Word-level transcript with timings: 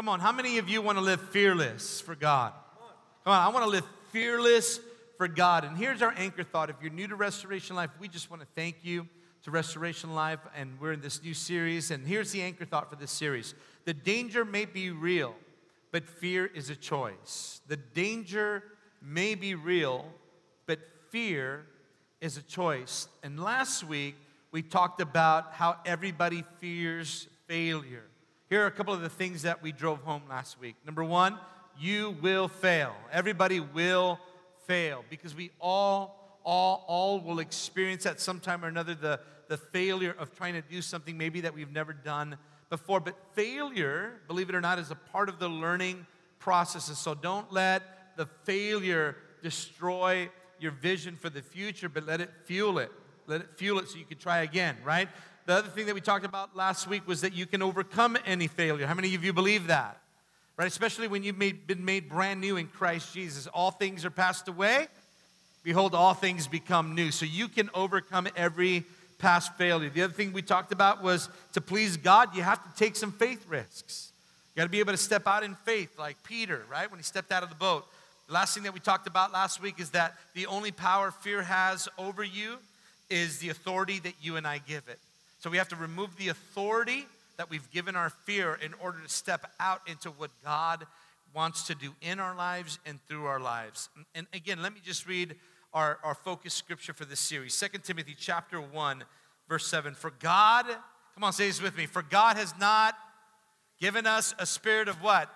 Come 0.00 0.08
on, 0.08 0.20
how 0.20 0.32
many 0.32 0.56
of 0.56 0.66
you 0.66 0.80
want 0.80 0.96
to 0.96 1.04
live 1.04 1.20
fearless 1.20 2.00
for 2.00 2.14
God? 2.14 2.54
Come 3.22 3.34
on, 3.34 3.38
I 3.38 3.48
want 3.50 3.66
to 3.66 3.70
live 3.70 3.84
fearless 4.12 4.80
for 5.18 5.28
God. 5.28 5.62
And 5.62 5.76
here's 5.76 6.00
our 6.00 6.14
anchor 6.16 6.42
thought. 6.42 6.70
If 6.70 6.76
you're 6.80 6.90
new 6.90 7.06
to 7.06 7.16
Restoration 7.16 7.76
Life, 7.76 7.90
we 8.00 8.08
just 8.08 8.30
want 8.30 8.40
to 8.40 8.48
thank 8.56 8.76
you 8.80 9.06
to 9.42 9.50
Restoration 9.50 10.14
Life, 10.14 10.38
and 10.56 10.80
we're 10.80 10.94
in 10.94 11.02
this 11.02 11.22
new 11.22 11.34
series. 11.34 11.90
And 11.90 12.06
here's 12.06 12.32
the 12.32 12.40
anchor 12.40 12.64
thought 12.64 12.88
for 12.88 12.96
this 12.96 13.10
series 13.10 13.54
The 13.84 13.92
danger 13.92 14.42
may 14.42 14.64
be 14.64 14.90
real, 14.90 15.34
but 15.92 16.08
fear 16.08 16.46
is 16.46 16.70
a 16.70 16.76
choice. 16.76 17.60
The 17.66 17.76
danger 17.76 18.62
may 19.02 19.34
be 19.34 19.54
real, 19.54 20.06
but 20.64 20.78
fear 21.10 21.66
is 22.22 22.38
a 22.38 22.42
choice. 22.42 23.06
And 23.22 23.38
last 23.38 23.84
week, 23.84 24.16
we 24.50 24.62
talked 24.62 25.02
about 25.02 25.52
how 25.52 25.76
everybody 25.84 26.42
fears 26.58 27.28
failure. 27.46 28.09
Here 28.50 28.64
are 28.64 28.66
a 28.66 28.72
couple 28.72 28.92
of 28.92 29.00
the 29.00 29.08
things 29.08 29.42
that 29.42 29.62
we 29.62 29.70
drove 29.70 30.00
home 30.00 30.22
last 30.28 30.58
week. 30.58 30.74
Number 30.84 31.04
one, 31.04 31.38
you 31.78 32.16
will 32.20 32.48
fail. 32.48 32.96
Everybody 33.12 33.60
will 33.60 34.18
fail 34.66 35.04
because 35.08 35.36
we 35.36 35.52
all, 35.60 36.40
all, 36.42 36.84
all 36.88 37.20
will 37.20 37.38
experience 37.38 38.06
at 38.06 38.20
some 38.20 38.40
time 38.40 38.64
or 38.64 38.66
another 38.66 38.96
the, 38.96 39.20
the 39.46 39.56
failure 39.56 40.16
of 40.18 40.34
trying 40.34 40.54
to 40.54 40.62
do 40.62 40.82
something 40.82 41.16
maybe 41.16 41.42
that 41.42 41.54
we've 41.54 41.70
never 41.70 41.92
done 41.92 42.36
before. 42.70 42.98
But 42.98 43.14
failure, 43.34 44.14
believe 44.26 44.48
it 44.48 44.56
or 44.56 44.60
not, 44.60 44.80
is 44.80 44.90
a 44.90 44.96
part 44.96 45.28
of 45.28 45.38
the 45.38 45.48
learning 45.48 46.04
process. 46.40 46.88
And 46.88 46.96
so 46.96 47.14
don't 47.14 47.52
let 47.52 48.16
the 48.16 48.26
failure 48.42 49.14
destroy 49.44 50.28
your 50.58 50.72
vision 50.72 51.14
for 51.14 51.30
the 51.30 51.40
future, 51.40 51.88
but 51.88 52.04
let 52.04 52.20
it 52.20 52.30
fuel 52.46 52.80
it. 52.80 52.90
Let 53.28 53.42
it 53.42 53.50
fuel 53.54 53.78
it 53.78 53.88
so 53.88 53.96
you 53.96 54.04
can 54.04 54.18
try 54.18 54.38
again, 54.38 54.76
right? 54.84 55.08
The 55.46 55.54
other 55.54 55.68
thing 55.68 55.86
that 55.86 55.94
we 55.94 56.00
talked 56.00 56.24
about 56.24 56.54
last 56.54 56.86
week 56.86 57.06
was 57.08 57.22
that 57.22 57.32
you 57.32 57.46
can 57.46 57.62
overcome 57.62 58.16
any 58.24 58.46
failure. 58.46 58.86
How 58.86 58.94
many 58.94 59.14
of 59.14 59.24
you 59.24 59.32
believe 59.32 59.66
that? 59.68 60.00
Right? 60.56 60.68
Especially 60.68 61.08
when 61.08 61.22
you've 61.22 61.38
made, 61.38 61.66
been 61.66 61.84
made 61.84 62.08
brand 62.08 62.40
new 62.40 62.56
in 62.56 62.66
Christ 62.66 63.14
Jesus. 63.14 63.46
All 63.46 63.70
things 63.70 64.04
are 64.04 64.10
passed 64.10 64.48
away. 64.48 64.88
Behold, 65.62 65.94
all 65.94 66.14
things 66.14 66.46
become 66.46 66.94
new. 66.94 67.10
So 67.10 67.24
you 67.24 67.48
can 67.48 67.70
overcome 67.74 68.28
every 68.36 68.84
past 69.18 69.54
failure. 69.56 69.90
The 69.90 70.02
other 70.02 70.12
thing 70.12 70.32
we 70.32 70.42
talked 70.42 70.72
about 70.72 71.02
was 71.02 71.28
to 71.52 71.60
please 71.60 71.96
God, 71.96 72.34
you 72.34 72.42
have 72.42 72.62
to 72.62 72.78
take 72.78 72.96
some 72.96 73.12
faith 73.12 73.44
risks. 73.48 74.12
You 74.54 74.60
got 74.60 74.64
to 74.64 74.70
be 74.70 74.80
able 74.80 74.92
to 74.92 74.98
step 74.98 75.26
out 75.26 75.42
in 75.42 75.54
faith, 75.54 75.98
like 75.98 76.22
Peter, 76.24 76.62
right? 76.70 76.90
When 76.90 76.98
he 76.98 77.04
stepped 77.04 77.32
out 77.32 77.42
of 77.42 77.48
the 77.48 77.54
boat. 77.54 77.86
The 78.26 78.34
last 78.34 78.54
thing 78.54 78.62
that 78.64 78.74
we 78.74 78.80
talked 78.80 79.06
about 79.06 79.32
last 79.32 79.60
week 79.60 79.80
is 79.80 79.90
that 79.90 80.14
the 80.34 80.46
only 80.46 80.72
power 80.72 81.10
fear 81.10 81.42
has 81.42 81.88
over 81.98 82.22
you 82.22 82.58
is 83.08 83.38
the 83.38 83.48
authority 83.48 83.98
that 84.00 84.14
you 84.22 84.36
and 84.36 84.46
I 84.46 84.58
give 84.58 84.88
it. 84.88 84.98
So 85.40 85.48
we 85.48 85.56
have 85.56 85.68
to 85.68 85.76
remove 85.76 86.16
the 86.16 86.28
authority 86.28 87.06
that 87.38 87.48
we've 87.48 87.68
given 87.70 87.96
our 87.96 88.10
fear 88.10 88.58
in 88.62 88.74
order 88.74 88.98
to 89.02 89.08
step 89.08 89.50
out 89.58 89.80
into 89.86 90.10
what 90.10 90.30
God 90.44 90.86
wants 91.34 91.66
to 91.68 91.74
do 91.74 91.94
in 92.02 92.20
our 92.20 92.36
lives 92.36 92.78
and 92.84 93.00
through 93.08 93.24
our 93.24 93.40
lives. 93.40 93.88
And 94.14 94.26
again, 94.34 94.60
let 94.60 94.74
me 94.74 94.80
just 94.84 95.06
read 95.08 95.34
our, 95.72 95.98
our 96.04 96.14
focus 96.14 96.52
scripture 96.52 96.92
for 96.92 97.06
this 97.06 97.20
series 97.20 97.58
2 97.58 97.78
Timothy 97.78 98.14
chapter 98.18 98.60
1, 98.60 99.02
verse 99.48 99.66
7. 99.66 99.94
For 99.94 100.12
God, 100.20 100.66
come 101.14 101.24
on, 101.24 101.32
say 101.32 101.46
this 101.46 101.62
with 101.62 101.74
me. 101.74 101.86
For 101.86 102.02
God 102.02 102.36
has 102.36 102.52
not 102.60 102.94
given 103.80 104.06
us 104.06 104.34
a 104.38 104.44
spirit 104.44 104.88
of 104.88 105.02
what? 105.02 105.30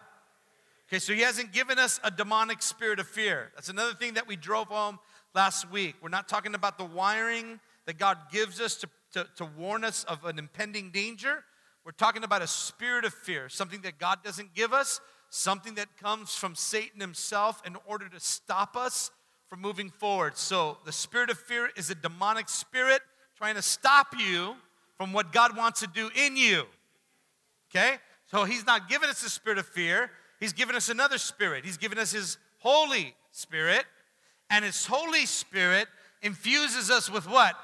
Okay, 0.88 0.98
so 0.98 1.14
he 1.14 1.22
hasn't 1.22 1.52
given 1.52 1.78
us 1.78 1.98
a 2.04 2.10
demonic 2.10 2.60
spirit 2.60 3.00
of 3.00 3.08
fear. 3.08 3.50
That's 3.54 3.70
another 3.70 3.94
thing 3.94 4.14
that 4.14 4.28
we 4.28 4.36
drove 4.36 4.68
home 4.68 4.98
last 5.34 5.70
week. 5.70 5.94
We're 6.02 6.10
not 6.10 6.28
talking 6.28 6.54
about 6.54 6.76
the 6.76 6.84
wiring 6.84 7.58
that 7.86 7.98
God 7.98 8.18
gives 8.30 8.60
us 8.60 8.76
to, 8.76 8.88
to, 9.14 9.26
to 9.36 9.44
warn 9.44 9.84
us 9.84 10.04
of 10.04 10.24
an 10.24 10.38
impending 10.38 10.90
danger. 10.90 11.44
We're 11.84 11.92
talking 11.92 12.24
about 12.24 12.42
a 12.42 12.46
spirit 12.46 13.04
of 13.04 13.14
fear, 13.14 13.48
something 13.48 13.80
that 13.82 13.98
God 13.98 14.18
doesn't 14.24 14.54
give 14.54 14.72
us, 14.72 15.00
something 15.30 15.74
that 15.74 15.96
comes 15.96 16.34
from 16.34 16.54
Satan 16.54 17.00
himself 17.00 17.62
in 17.64 17.76
order 17.86 18.08
to 18.08 18.20
stop 18.20 18.76
us 18.76 19.10
from 19.48 19.60
moving 19.60 19.90
forward. 19.90 20.36
So, 20.36 20.78
the 20.84 20.92
spirit 20.92 21.30
of 21.30 21.38
fear 21.38 21.70
is 21.76 21.90
a 21.90 21.94
demonic 21.94 22.48
spirit 22.48 23.02
trying 23.36 23.54
to 23.54 23.62
stop 23.62 24.08
you 24.18 24.56
from 24.96 25.12
what 25.12 25.32
God 25.32 25.56
wants 25.56 25.80
to 25.80 25.86
do 25.86 26.10
in 26.14 26.36
you. 26.36 26.64
Okay? 27.70 27.96
So, 28.26 28.44
He's 28.44 28.66
not 28.66 28.88
giving 28.88 29.08
us 29.08 29.22
the 29.22 29.30
spirit 29.30 29.58
of 29.58 29.66
fear, 29.66 30.10
He's 30.40 30.52
given 30.52 30.74
us 30.74 30.88
another 30.88 31.18
spirit. 31.18 31.64
He's 31.64 31.76
given 31.76 31.98
us 31.98 32.10
His 32.10 32.38
Holy 32.58 33.14
Spirit. 33.30 33.84
And 34.50 34.64
His 34.64 34.86
Holy 34.86 35.26
Spirit 35.26 35.86
infuses 36.22 36.90
us 36.90 37.10
with 37.10 37.28
what? 37.28 37.54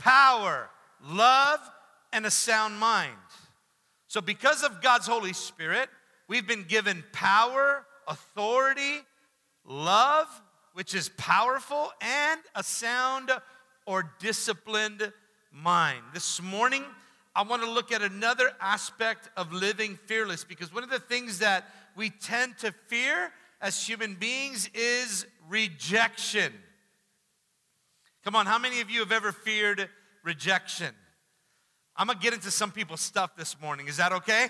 Power, 0.00 0.70
love, 1.04 1.60
and 2.12 2.24
a 2.24 2.30
sound 2.30 2.78
mind. 2.78 3.12
So, 4.08 4.20
because 4.20 4.64
of 4.64 4.80
God's 4.80 5.06
Holy 5.06 5.34
Spirit, 5.34 5.88
we've 6.26 6.46
been 6.46 6.64
given 6.64 7.04
power, 7.12 7.84
authority, 8.08 9.00
love, 9.64 10.26
which 10.72 10.94
is 10.94 11.10
powerful, 11.10 11.92
and 12.00 12.40
a 12.54 12.62
sound 12.62 13.30
or 13.84 14.10
disciplined 14.18 15.12
mind. 15.52 16.02
This 16.14 16.40
morning, 16.40 16.84
I 17.34 17.42
want 17.42 17.62
to 17.62 17.70
look 17.70 17.92
at 17.92 18.00
another 18.00 18.52
aspect 18.58 19.28
of 19.36 19.52
living 19.52 19.98
fearless 20.06 20.44
because 20.44 20.72
one 20.72 20.82
of 20.82 20.90
the 20.90 20.98
things 20.98 21.40
that 21.40 21.66
we 21.94 22.08
tend 22.08 22.56
to 22.58 22.72
fear 22.88 23.32
as 23.60 23.86
human 23.86 24.14
beings 24.14 24.70
is 24.72 25.26
rejection. 25.48 26.52
Come 28.22 28.36
on, 28.36 28.44
how 28.44 28.58
many 28.58 28.82
of 28.82 28.90
you 28.90 29.00
have 29.00 29.12
ever 29.12 29.32
feared 29.32 29.88
rejection? 30.22 30.94
I'm 31.96 32.06
gonna 32.06 32.18
get 32.18 32.34
into 32.34 32.50
some 32.50 32.70
people's 32.70 33.00
stuff 33.00 33.34
this 33.34 33.58
morning. 33.62 33.88
Is 33.88 33.96
that 33.96 34.12
okay? 34.12 34.48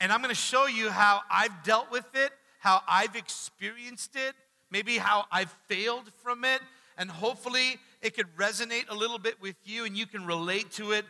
And 0.00 0.12
I'm 0.12 0.22
gonna 0.22 0.34
show 0.34 0.66
you 0.66 0.88
how 0.88 1.20
I've 1.28 1.64
dealt 1.64 1.90
with 1.90 2.06
it, 2.14 2.30
how 2.60 2.80
I've 2.88 3.16
experienced 3.16 4.14
it, 4.14 4.34
maybe 4.70 4.98
how 4.98 5.24
I've 5.32 5.50
failed 5.66 6.12
from 6.22 6.44
it, 6.44 6.60
and 6.96 7.10
hopefully 7.10 7.78
it 8.02 8.14
could 8.14 8.28
resonate 8.36 8.84
a 8.88 8.94
little 8.94 9.18
bit 9.18 9.40
with 9.42 9.56
you 9.64 9.84
and 9.84 9.96
you 9.96 10.06
can 10.06 10.24
relate 10.24 10.70
to 10.72 10.92
it 10.92 11.04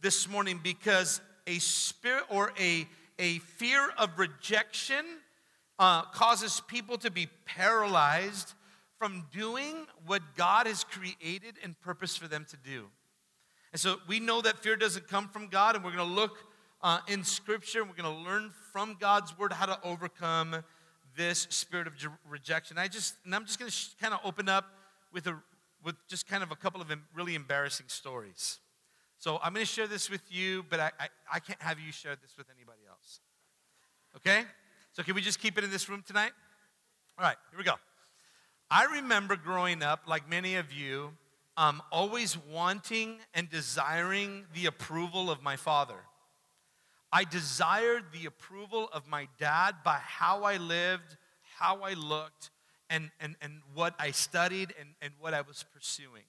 this 0.00 0.28
morning 0.28 0.58
because 0.64 1.20
a 1.46 1.60
spirit 1.60 2.24
or 2.28 2.52
a 2.58 2.88
a 3.20 3.38
fear 3.38 3.88
of 3.96 4.18
rejection 4.18 5.04
uh, 5.78 6.02
causes 6.02 6.60
people 6.66 6.98
to 6.98 7.10
be 7.10 7.28
paralyzed 7.44 8.54
from 9.04 9.22
doing 9.30 9.84
what 10.06 10.22
God 10.34 10.66
has 10.66 10.82
created 10.82 11.56
and 11.62 11.78
purpose 11.82 12.16
for 12.16 12.26
them 12.26 12.46
to 12.48 12.56
do. 12.56 12.86
And 13.70 13.78
so 13.78 13.96
we 14.08 14.18
know 14.18 14.40
that 14.40 14.60
fear 14.60 14.76
doesn't 14.76 15.08
come 15.08 15.28
from 15.28 15.48
God, 15.48 15.74
and 15.74 15.84
we're 15.84 15.94
going 15.94 16.08
to 16.08 16.14
look 16.14 16.38
uh, 16.82 17.00
in 17.06 17.22
Scripture 17.22 17.82
and 17.82 17.90
we're 17.90 18.02
going 18.02 18.16
to 18.16 18.22
learn 18.22 18.50
from 18.72 18.96
God's 18.98 19.38
Word 19.38 19.52
how 19.52 19.66
to 19.66 19.78
overcome 19.84 20.56
this 21.18 21.46
spirit 21.50 21.86
of 21.86 21.92
rejection. 22.26 22.78
I 22.78 22.88
just, 22.88 23.16
and 23.26 23.34
I'm 23.34 23.44
just 23.44 23.58
going 23.58 23.70
to 23.70 23.76
sh- 23.76 23.88
kind 24.00 24.14
of 24.14 24.20
open 24.24 24.48
up 24.48 24.70
with 25.12 25.26
a, 25.26 25.38
with 25.84 25.96
just 26.08 26.26
kind 26.26 26.42
of 26.42 26.50
a 26.50 26.56
couple 26.56 26.80
of 26.80 26.90
really 27.14 27.34
embarrassing 27.34 27.86
stories. 27.88 28.58
So 29.18 29.38
I'm 29.42 29.52
going 29.52 29.66
to 29.66 29.70
share 29.70 29.86
this 29.86 30.08
with 30.08 30.22
you, 30.30 30.64
but 30.70 30.80
I, 30.80 30.92
I, 30.98 31.08
I 31.34 31.38
can't 31.40 31.60
have 31.60 31.78
you 31.78 31.92
share 31.92 32.16
this 32.16 32.38
with 32.38 32.46
anybody 32.56 32.80
else. 32.88 33.20
Okay? 34.16 34.44
So 34.92 35.02
can 35.02 35.14
we 35.14 35.20
just 35.20 35.40
keep 35.40 35.58
it 35.58 35.64
in 35.64 35.70
this 35.70 35.90
room 35.90 36.02
tonight? 36.06 36.32
All 37.18 37.24
right, 37.26 37.36
here 37.50 37.58
we 37.58 37.64
go. 37.64 37.74
I 38.74 38.86
remember 38.96 39.36
growing 39.36 39.84
up, 39.84 40.02
like 40.08 40.28
many 40.28 40.56
of 40.56 40.72
you, 40.72 41.12
um, 41.56 41.80
always 41.92 42.36
wanting 42.36 43.18
and 43.32 43.48
desiring 43.48 44.46
the 44.52 44.66
approval 44.66 45.30
of 45.30 45.44
my 45.44 45.54
father. 45.54 46.00
I 47.12 47.22
desired 47.22 48.06
the 48.12 48.26
approval 48.26 48.88
of 48.92 49.06
my 49.06 49.28
dad 49.38 49.76
by 49.84 49.98
how 50.02 50.42
I 50.42 50.56
lived, 50.56 51.16
how 51.56 51.82
I 51.82 51.92
looked, 51.92 52.50
and, 52.90 53.12
and, 53.20 53.36
and 53.40 53.60
what 53.74 53.94
I 53.96 54.10
studied 54.10 54.74
and, 54.80 54.88
and 55.00 55.14
what 55.20 55.34
I 55.34 55.42
was 55.42 55.64
pursuing. 55.72 56.24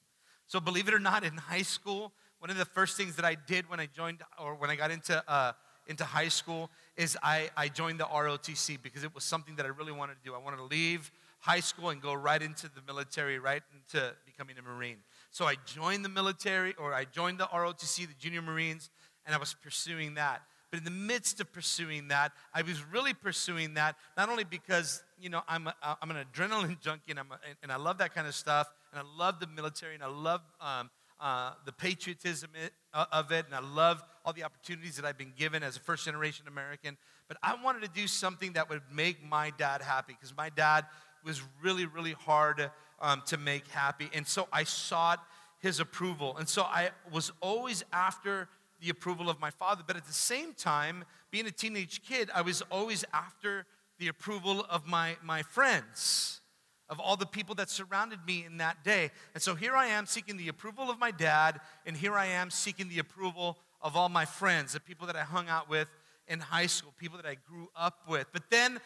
So, 0.45 0.59
believe 0.59 0.87
it 0.87 0.93
or 0.93 0.99
not, 0.99 1.23
in 1.23 1.37
high 1.37 1.63
school, 1.63 2.11
one 2.37 2.51
of 2.51 2.57
the 2.57 2.65
first 2.65 2.95
things 2.95 3.15
that 3.15 3.25
I 3.25 3.33
did 3.33 3.67
when 3.71 3.79
I 3.79 3.87
joined 3.87 4.21
or 4.37 4.53
when 4.53 4.69
I 4.69 4.75
got 4.75 4.91
into, 4.91 5.23
uh, 5.27 5.53
into 5.87 6.03
high 6.03 6.27
school 6.27 6.69
is 6.95 7.17
I, 7.23 7.49
I 7.57 7.69
joined 7.69 7.99
the 7.99 8.05
ROTC 8.05 8.83
because 8.83 9.03
it 9.03 9.15
was 9.15 9.23
something 9.23 9.55
that 9.55 9.65
I 9.65 9.69
really 9.69 9.93
wanted 9.93 10.13
to 10.13 10.23
do. 10.23 10.35
I 10.35 10.37
wanted 10.37 10.57
to 10.57 10.65
leave 10.65 11.11
high 11.45 11.59
school 11.59 11.89
and 11.89 12.01
go 12.01 12.11
right 12.11 12.41
into 12.41 12.67
the 12.67 12.81
military, 12.87 13.37
right 13.37 13.61
into 13.71 14.13
becoming 14.25 14.57
a 14.57 14.63
Marine. 14.63 14.97
So 15.29 15.45
I 15.45 15.55
joined 15.65 16.03
the 16.03 16.09
military 16.09 16.73
or 16.79 16.91
I 16.91 17.05
joined 17.05 17.39
the 17.39 17.45
ROTC, 17.45 18.07
the 18.07 18.15
Junior 18.17 18.41
Marines, 18.41 18.89
and 19.27 19.35
I 19.35 19.37
was 19.37 19.53
pursuing 19.53 20.15
that. 20.15 20.41
But 20.71 20.79
in 20.79 20.85
the 20.85 20.91
midst 20.91 21.39
of 21.39 21.53
pursuing 21.53 22.07
that, 22.07 22.31
I 22.51 22.63
was 22.63 22.83
really 22.91 23.13
pursuing 23.13 23.75
that 23.75 23.95
not 24.17 24.29
only 24.29 24.43
because, 24.43 25.03
you 25.19 25.29
know, 25.29 25.43
I'm, 25.47 25.67
a, 25.67 25.75
I'm 26.01 26.09
an 26.09 26.17
adrenaline 26.17 26.81
junkie 26.81 27.11
and, 27.11 27.19
I'm 27.19 27.31
a, 27.31 27.39
and 27.61 27.71
I 27.71 27.75
love 27.75 27.99
that 27.99 28.15
kind 28.15 28.27
of 28.27 28.33
stuff, 28.33 28.67
and 28.91 28.99
I 28.99 29.03
love 29.15 29.39
the 29.39 29.47
military 29.47 29.93
and 29.93 30.03
I 30.03 30.07
love 30.07 30.41
um, 30.59 30.89
uh, 31.21 31.51
the 31.65 31.71
patriotism 31.71 32.49
uh, 32.93 33.05
of 33.11 33.31
it, 33.31 33.45
and 33.45 33.53
I 33.53 33.59
love 33.59 34.03
all 34.25 34.33
the 34.33 34.43
opportunities 34.43 34.95
that 34.95 35.05
I've 35.05 35.17
been 35.17 35.33
given 35.37 35.61
as 35.61 35.77
a 35.77 35.79
first 35.79 36.05
generation 36.05 36.47
American. 36.47 36.97
But 37.27 37.37
I 37.41 37.55
wanted 37.63 37.83
to 37.83 37.89
do 37.89 38.07
something 38.07 38.53
that 38.53 38.69
would 38.69 38.81
make 38.91 39.23
my 39.23 39.51
dad 39.57 39.81
happy 39.81 40.13
because 40.13 40.35
my 40.35 40.49
dad 40.49 40.85
was 41.25 41.41
really, 41.61 41.85
really 41.85 42.13
hard 42.13 42.71
um, 43.01 43.23
to 43.27 43.37
make 43.37 43.67
happy. 43.67 44.09
And 44.13 44.27
so 44.27 44.47
I 44.53 44.63
sought 44.63 45.25
his 45.59 45.79
approval. 45.79 46.37
And 46.37 46.47
so 46.47 46.63
I 46.63 46.91
was 47.11 47.31
always 47.41 47.83
after 47.91 48.47
the 48.81 48.89
approval 48.89 49.29
of 49.29 49.39
my 49.39 49.49
father. 49.49 49.83
But 49.85 49.95
at 49.95 50.05
the 50.05 50.13
same 50.13 50.53
time, 50.53 51.03
being 51.31 51.47
a 51.47 51.51
teenage 51.51 52.03
kid, 52.03 52.29
I 52.33 52.41
was 52.41 52.61
always 52.71 53.03
after 53.13 53.65
the 53.97 54.07
approval 54.07 54.65
of 54.69 54.85
my, 54.85 55.17
my 55.23 55.41
friends, 55.41 56.41
of 56.89 56.99
all 56.99 57.15
the 57.15 57.25
people 57.25 57.55
that 57.55 57.69
surrounded 57.69 58.19
me 58.27 58.45
in 58.45 58.57
that 58.57 58.83
day. 58.83 59.09
And 59.33 59.41
so 59.41 59.55
here 59.55 59.75
I 59.75 59.87
am 59.87 60.05
seeking 60.05 60.37
the 60.37 60.49
approval 60.49 60.89
of 60.89 60.99
my 60.99 61.11
dad, 61.11 61.61
and 61.85 61.95
here 61.95 62.13
I 62.13 62.27
am 62.27 62.49
seeking 62.49 62.89
the 62.89 62.99
approval 62.99 63.57
of 63.81 63.95
all 63.95 64.09
my 64.09 64.25
friends, 64.25 64.73
the 64.73 64.79
people 64.79 65.07
that 65.07 65.15
I 65.15 65.23
hung 65.23 65.47
out 65.47 65.69
with 65.69 65.87
in 66.27 66.39
high 66.39 66.65
school, 66.65 66.93
people 66.97 67.17
that 67.17 67.25
I 67.25 67.35
grew 67.35 67.69
up 67.75 67.99
with. 68.07 68.27
But 68.33 68.49
then 68.49 68.79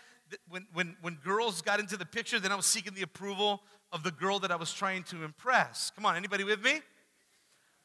when, 0.50 0.68
when, 0.74 0.96
when 1.02 1.16
girls 1.24 1.62
got 1.62 1.80
into 1.80 1.98
the 1.98 2.06
picture, 2.06 2.40
then 2.40 2.52
I 2.52 2.56
was 2.56 2.66
seeking 2.66 2.94
the 2.94 3.02
approval 3.02 3.62
of 3.92 4.04
the 4.04 4.12
girl 4.12 4.40
that 4.40 4.52
I 4.52 4.56
was 4.56 4.74
trying 4.74 5.04
to 5.04 5.24
impress. 5.24 5.92
Come 5.96 6.06
on, 6.06 6.16
anybody 6.16 6.44
with 6.44 6.64
me? 6.64 6.82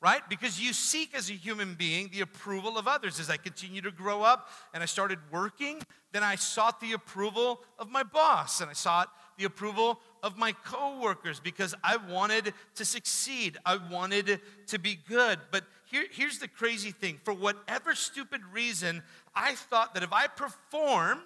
Right? 0.01 0.21
Because 0.29 0.61
you 0.61 0.75
seek 0.75 1.15
as 1.15 1.31
a 1.31 1.33
human 1.33 1.75
being 1.75 2.11
the 2.13 2.21
approval 2.21 2.77
of 2.77 2.87
others. 2.87 3.19
As 3.19 3.31
I 3.31 3.39
continue 3.39 3.81
to 3.81 3.91
grow 3.91 4.23
up 4.23 4.51
and 4.75 4.83
I 4.83 4.87
started 4.87 5.19
working, 5.31 5.81
then 6.13 6.23
I 6.23 6.35
sought 6.35 6.79
the 6.81 6.93
approval 6.93 7.61
of 7.79 7.91
my 7.91 8.03
boss 8.03 8.61
and 8.61 8.69
I 8.69 8.75
sought 8.75 9.09
the 9.39 9.45
approval 9.45 10.01
of 10.23 10.37
my 10.37 10.53
coworkers 10.53 11.41
because 11.41 11.75
I 11.83 11.97
wanted 11.97 12.53
to 12.75 12.85
succeed. 12.85 13.57
I 13.65 13.79
wanted 13.91 14.41
to 14.67 14.79
be 14.79 14.99
good. 15.09 15.39
But 15.51 15.65
here, 15.87 16.05
here's 16.11 16.39
the 16.39 16.49
crazy 16.49 16.91
thing 16.91 17.19
for 17.25 17.33
whatever 17.33 17.95
stupid 17.95 18.43
reason, 18.53 19.03
I 19.35 19.55
thought 19.55 19.95
that 19.95 20.03
if 20.03 20.13
I 20.13 20.27
performed 20.27 21.23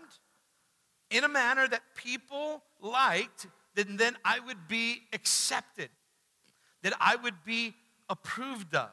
in 1.11 1.25
a 1.25 1.29
manner 1.29 1.67
that 1.69 1.83
people 1.95 2.63
liked, 2.81 3.47
then, 3.75 3.97
then 3.97 4.17
I 4.25 4.41
would 4.41 4.69
be 4.69 5.03
accepted, 5.13 5.91
that 6.83 6.95
I 7.01 7.17
would 7.17 7.45
be 7.45 7.75
approved 8.09 8.75
of, 8.75 8.91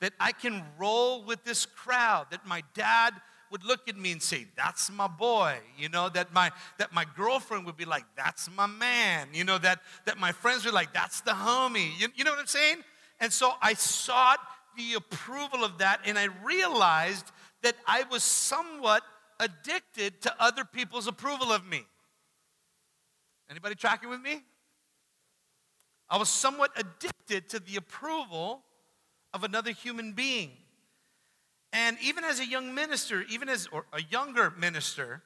that 0.00 0.12
I 0.20 0.32
can 0.32 0.62
roll 0.78 1.24
with 1.24 1.44
this 1.44 1.66
crowd, 1.66 2.26
that 2.30 2.46
my 2.46 2.62
dad 2.74 3.14
would 3.50 3.64
look 3.64 3.88
at 3.88 3.96
me 3.96 4.12
and 4.12 4.22
say, 4.22 4.46
That's 4.56 4.90
my 4.90 5.06
boy. 5.06 5.56
You 5.78 5.88
know, 5.88 6.08
that 6.10 6.32
my 6.32 6.50
that 6.78 6.92
my 6.92 7.06
girlfriend 7.16 7.64
would 7.66 7.76
be 7.76 7.84
like, 7.84 8.04
That's 8.16 8.50
my 8.54 8.66
man. 8.66 9.28
You 9.32 9.44
know, 9.44 9.58
that 9.58 9.80
that 10.04 10.18
my 10.18 10.32
friends 10.32 10.64
were 10.64 10.72
like, 10.72 10.92
That's 10.92 11.20
the 11.20 11.30
homie. 11.30 11.98
You, 11.98 12.08
you 12.14 12.24
know 12.24 12.32
what 12.32 12.40
I'm 12.40 12.46
saying? 12.46 12.78
And 13.20 13.32
so 13.32 13.52
I 13.62 13.74
sought 13.74 14.40
the 14.76 14.94
approval 14.94 15.64
of 15.64 15.78
that, 15.78 16.00
and 16.04 16.18
I 16.18 16.28
realized 16.44 17.30
that 17.62 17.76
I 17.86 18.04
was 18.10 18.22
somewhat 18.22 19.02
addicted 19.40 20.20
to 20.22 20.34
other 20.38 20.64
people's 20.64 21.06
approval 21.06 21.52
of 21.52 21.66
me. 21.66 21.84
Anybody 23.50 23.74
tracking 23.74 24.08
with 24.08 24.20
me? 24.20 24.42
I 26.08 26.18
was 26.18 26.28
somewhat 26.28 26.70
addicted 26.76 27.48
to 27.50 27.58
the 27.58 27.76
approval 27.76 28.62
of 29.34 29.44
another 29.44 29.72
human 29.72 30.12
being. 30.12 30.52
And 31.72 31.96
even 32.02 32.24
as 32.24 32.40
a 32.40 32.46
young 32.46 32.74
minister, 32.74 33.24
even 33.28 33.48
as 33.48 33.68
a 33.92 34.02
younger 34.10 34.52
minister, 34.56 35.22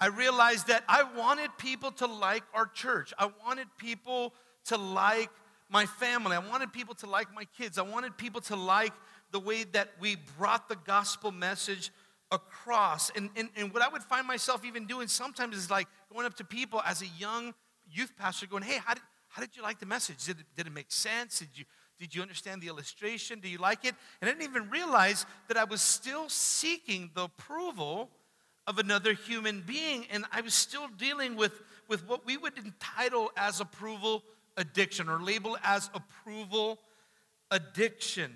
I 0.00 0.06
realized 0.06 0.68
that 0.68 0.84
I 0.88 1.04
wanted 1.16 1.50
people 1.58 1.92
to 1.92 2.06
like 2.06 2.42
our 2.54 2.66
church. 2.66 3.12
I 3.18 3.30
wanted 3.44 3.68
people 3.78 4.34
to 4.66 4.76
like 4.76 5.30
my 5.68 5.86
family. 5.86 6.36
I 6.36 6.40
wanted 6.40 6.72
people 6.72 6.94
to 6.96 7.06
like 7.06 7.32
my 7.34 7.44
kids. 7.56 7.78
I 7.78 7.82
wanted 7.82 8.16
people 8.16 8.40
to 8.42 8.56
like 8.56 8.92
the 9.30 9.40
way 9.40 9.64
that 9.72 9.90
we 10.00 10.16
brought 10.36 10.68
the 10.68 10.76
gospel 10.76 11.30
message 11.30 11.90
across. 12.32 13.10
And, 13.10 13.30
and, 13.36 13.48
and 13.56 13.72
what 13.72 13.82
I 13.82 13.88
would 13.88 14.02
find 14.02 14.26
myself 14.26 14.64
even 14.64 14.86
doing 14.86 15.08
sometimes 15.08 15.56
is 15.56 15.70
like 15.70 15.88
going 16.12 16.26
up 16.26 16.34
to 16.36 16.44
people 16.44 16.82
as 16.84 17.02
a 17.02 17.06
young 17.18 17.54
youth 17.90 18.12
pastor 18.16 18.46
going, 18.46 18.62
hey, 18.62 18.78
how 18.84 18.94
did, 18.94 19.02
how 19.28 19.42
did 19.42 19.56
you 19.56 19.62
like 19.62 19.80
the 19.80 19.86
message? 19.86 20.24
Did 20.24 20.40
it, 20.40 20.46
did 20.56 20.66
it 20.66 20.72
make 20.72 20.90
sense? 20.92 21.40
Did 21.40 21.48
you, 21.54 21.64
did 21.98 22.14
you 22.14 22.22
understand 22.22 22.62
the 22.62 22.68
illustration? 22.68 23.40
Do 23.40 23.48
you 23.48 23.58
like 23.58 23.84
it? 23.84 23.94
And 24.20 24.28
I 24.28 24.32
didn't 24.32 24.48
even 24.50 24.70
realize 24.70 25.26
that 25.48 25.56
I 25.56 25.64
was 25.64 25.82
still 25.82 26.28
seeking 26.28 27.10
the 27.14 27.24
approval 27.24 28.10
of 28.66 28.78
another 28.78 29.12
human 29.12 29.62
being. 29.66 30.06
And 30.10 30.24
I 30.32 30.40
was 30.40 30.54
still 30.54 30.88
dealing 30.96 31.36
with, 31.36 31.52
with 31.88 32.08
what 32.08 32.24
we 32.24 32.36
would 32.36 32.56
entitle 32.56 33.30
as 33.36 33.60
approval 33.60 34.22
addiction 34.56 35.08
or 35.08 35.20
label 35.20 35.56
as 35.62 35.90
approval 35.94 36.78
addiction. 37.50 38.34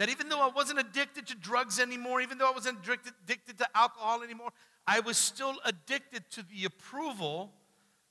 That 0.00 0.08
even 0.08 0.30
though 0.30 0.40
I 0.40 0.48
wasn't 0.48 0.78
addicted 0.78 1.26
to 1.26 1.36
drugs 1.36 1.78
anymore, 1.78 2.22
even 2.22 2.38
though 2.38 2.48
I 2.48 2.52
wasn't 2.52 2.78
addicted, 2.82 3.12
addicted 3.22 3.58
to 3.58 3.66
alcohol 3.74 4.22
anymore, 4.22 4.48
I 4.86 5.00
was 5.00 5.18
still 5.18 5.56
addicted 5.66 6.22
to 6.30 6.42
the 6.42 6.64
approval 6.64 7.52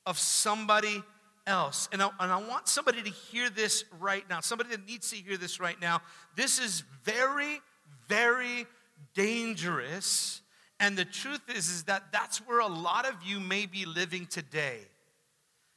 of 0.05 0.19
somebody 0.19 1.01
else. 1.47 1.89
And 1.91 2.03
I, 2.03 2.11
and 2.19 2.31
I 2.31 2.37
want 2.37 2.67
somebody 2.67 3.01
to 3.01 3.09
hear 3.09 3.49
this 3.49 3.85
right 3.99 4.23
now, 4.29 4.39
somebody 4.39 4.69
that 4.69 4.85
needs 4.85 5.09
to 5.09 5.15
hear 5.15 5.35
this 5.35 5.59
right 5.59 5.81
now. 5.81 6.01
This 6.35 6.59
is 6.59 6.83
very, 7.03 7.59
very 8.07 8.67
dangerous. 9.15 10.43
And 10.79 10.95
the 10.95 11.05
truth 11.05 11.41
is, 11.49 11.69
is 11.69 11.85
that 11.85 12.11
that's 12.11 12.37
where 12.47 12.59
a 12.59 12.67
lot 12.67 13.07
of 13.07 13.15
you 13.25 13.39
may 13.39 13.65
be 13.65 13.85
living 13.85 14.27
today, 14.27 14.77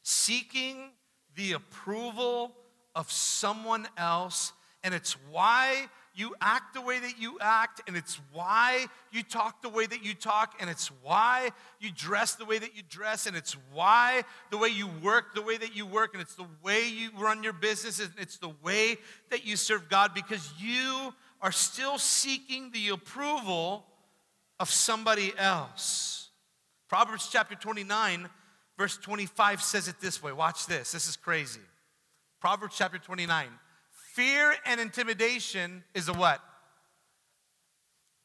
seeking 0.03 0.91
the 1.37 1.53
approval 1.53 2.53
of 2.94 3.11
someone 3.11 3.88
else. 3.97 4.53
And 4.85 4.93
it's 4.93 5.17
why 5.31 5.88
you 6.14 6.35
act 6.41 6.75
the 6.75 6.81
way 6.81 6.99
that 6.99 7.19
you 7.19 7.38
act, 7.41 7.81
and 7.87 7.97
it's 7.97 8.20
why 8.32 8.87
you 9.11 9.23
talk 9.23 9.62
the 9.62 9.69
way 9.69 9.87
that 9.87 10.05
you 10.05 10.14
talk, 10.14 10.55
and 10.61 10.69
it's 10.69 10.91
why 11.03 11.50
you 11.81 11.91
dress 11.91 12.35
the 12.35 12.44
way 12.44 12.59
that 12.59 12.76
you 12.76 12.82
dress, 12.88 13.26
and 13.26 13.37
it's 13.37 13.56
why 13.73 14.23
the 14.50 14.59
way 14.59 14.69
you 14.69 14.88
work 15.03 15.35
the 15.35 15.43
way 15.43 15.56
that 15.56 15.75
you 15.75 15.87
work, 15.87 16.12
and 16.12 16.20
it's 16.20 16.35
the 16.35 16.47
way 16.62 16.87
you 16.87 17.11
run 17.19 17.43
your 17.43 17.55
business, 17.55 17.99
and 17.99 18.11
it's 18.19 18.37
the 18.37 18.53
way 18.62 18.97
that 19.31 19.47
you 19.47 19.56
serve 19.56 19.88
God 19.88 20.12
because 20.14 20.53
you 20.59 21.14
are 21.41 21.53
still 21.53 21.99
seeking 21.99 22.70
the 22.73 22.91
approval 22.91 23.87
of 24.61 24.70
somebody 24.70 25.32
else. 25.38 26.29
Proverbs 26.88 27.29
chapter 27.32 27.55
29, 27.55 28.29
verse 28.76 28.99
25 28.99 29.62
says 29.62 29.88
it 29.88 29.99
this 30.00 30.23
way. 30.23 30.31
Watch 30.31 30.67
this. 30.67 30.93
This 30.93 31.09
is 31.09 31.17
crazy. 31.17 31.61
Proverbs 32.38 32.75
chapter 32.76 32.99
29. 32.99 33.49
Fear 34.12 34.55
and 34.67 34.79
intimidation 34.79 35.85
is 35.94 36.09
a 36.09 36.12
what? 36.12 36.38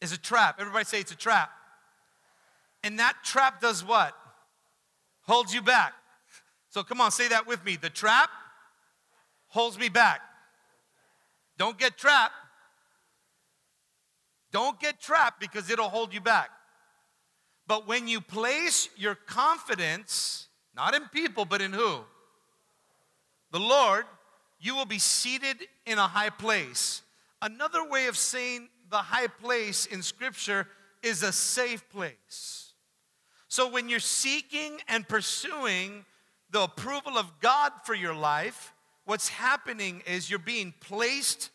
Is 0.01 0.11
a 0.11 0.17
trap. 0.17 0.57
Everybody 0.59 0.83
say 0.83 0.99
it's 0.99 1.13
a 1.13 1.17
trap. 1.17 1.49
And 2.83 2.99
that 2.99 3.15
trap 3.23 3.61
does 3.61 3.85
what? 3.85 4.13
Holds 5.21 5.53
you 5.53 5.61
back. 5.61 5.93
So 6.69 6.83
come 6.83 6.99
on, 6.99 7.11
say 7.11 7.29
that 7.29 7.47
with 7.47 7.63
me. 7.63 7.77
The 7.77 7.89
trap 7.89 8.29
holds 9.47 9.79
me 9.79 9.87
back. 9.87 10.19
Don't 11.57 11.77
get 11.77 11.97
trapped. 11.97 12.35
Don't 14.51 14.77
get 14.81 14.99
trapped 14.99 15.39
because 15.39 15.69
it'll 15.69 15.87
hold 15.87 16.13
you 16.13 16.19
back. 16.19 16.49
But 17.65 17.87
when 17.87 18.09
you 18.09 18.19
place 18.19 18.89
your 18.97 19.15
confidence, 19.15 20.47
not 20.75 20.95
in 20.95 21.03
people, 21.13 21.45
but 21.45 21.61
in 21.61 21.71
who? 21.71 21.99
The 23.51 23.59
Lord, 23.59 24.03
you 24.59 24.75
will 24.75 24.85
be 24.85 24.99
seated 24.99 25.57
in 25.85 25.97
a 25.97 26.07
high 26.07 26.29
place. 26.29 27.01
Another 27.41 27.87
way 27.87 28.07
of 28.07 28.17
saying 28.17 28.69
the 28.89 28.97
high 28.97 29.27
place 29.27 29.85
in 29.85 30.01
Scripture 30.01 30.67
is 31.03 31.23
a 31.23 31.31
safe 31.31 31.87
place. 31.89 32.73
So 33.47 33.69
when 33.69 33.89
you're 33.89 33.99
seeking 33.99 34.79
and 34.87 35.07
pursuing 35.07 36.05
the 36.51 36.63
approval 36.63 37.17
of 37.17 37.31
God 37.39 37.71
for 37.83 37.93
your 37.93 38.13
life, 38.13 38.73
what's 39.05 39.29
happening 39.29 40.01
is 40.05 40.29
you're 40.29 40.39
being 40.39 40.73
placed 40.79 41.49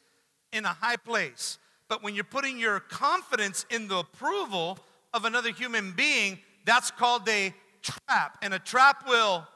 in 0.52 0.64
a 0.64 0.68
high 0.68 0.96
place. 0.96 1.58
But 1.88 2.02
when 2.02 2.14
you're 2.14 2.24
putting 2.24 2.58
your 2.58 2.80
confidence 2.80 3.66
in 3.70 3.88
the 3.88 3.98
approval 3.98 4.78
of 5.12 5.24
another 5.24 5.50
human 5.50 5.92
being, 5.92 6.38
that's 6.64 6.90
called 6.90 7.28
a 7.28 7.52
trap. 7.82 8.38
And 8.42 8.54
a 8.54 8.58
trap 8.58 9.06
will 9.08 9.46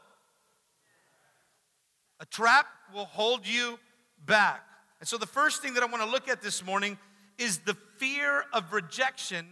a 2.18 2.26
trap 2.26 2.66
will 2.94 3.04
hold 3.06 3.46
you 3.46 3.78
back. 4.24 4.62
And 5.00 5.08
so, 5.08 5.18
the 5.18 5.26
first 5.26 5.62
thing 5.62 5.74
that 5.74 5.82
I 5.82 5.86
want 5.86 6.02
to 6.02 6.10
look 6.10 6.28
at 6.28 6.42
this 6.42 6.64
morning 6.64 6.98
is 7.38 7.58
the 7.58 7.76
fear 7.98 8.44
of 8.52 8.72
rejection 8.72 9.46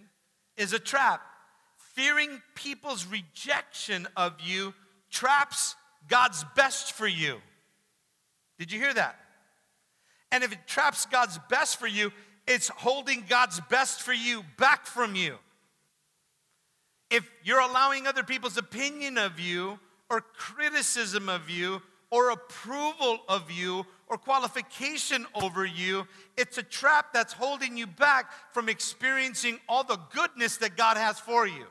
is 0.56 0.72
a 0.72 0.78
trap. 0.78 1.22
Fearing 1.94 2.42
people's 2.54 3.06
rejection 3.06 4.08
of 4.16 4.40
you 4.40 4.74
traps 5.10 5.76
God's 6.08 6.44
best 6.56 6.92
for 6.92 7.06
you. 7.06 7.36
Did 8.58 8.72
you 8.72 8.80
hear 8.80 8.94
that? 8.94 9.16
And 10.32 10.42
if 10.42 10.52
it 10.52 10.66
traps 10.66 11.06
God's 11.06 11.38
best 11.48 11.78
for 11.78 11.86
you, 11.86 12.12
it's 12.46 12.68
holding 12.68 13.24
God's 13.28 13.60
best 13.70 14.02
for 14.02 14.12
you 14.12 14.44
back 14.58 14.86
from 14.86 15.14
you. 15.14 15.36
If 17.10 17.30
you're 17.44 17.60
allowing 17.60 18.06
other 18.06 18.24
people's 18.24 18.56
opinion 18.56 19.18
of 19.18 19.38
you 19.38 19.78
or 20.10 20.20
criticism 20.20 21.28
of 21.28 21.48
you 21.48 21.80
or 22.14 22.30
approval 22.30 23.18
of 23.28 23.50
you 23.50 23.84
or 24.06 24.16
qualification 24.16 25.26
over 25.34 25.64
you. 25.64 26.06
It's 26.36 26.58
a 26.58 26.62
trap 26.62 27.06
that's 27.12 27.32
holding 27.32 27.76
you 27.76 27.88
back 27.88 28.30
from 28.52 28.68
experiencing 28.68 29.58
all 29.68 29.82
the 29.82 29.98
goodness 30.14 30.58
that 30.58 30.76
God 30.76 30.96
has 30.96 31.18
for 31.18 31.44
you. 31.44 31.66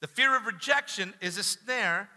The 0.00 0.08
fear 0.08 0.36
of 0.36 0.46
rejection 0.46 1.14
is 1.20 1.38
a 1.38 1.44
snare 1.44 2.08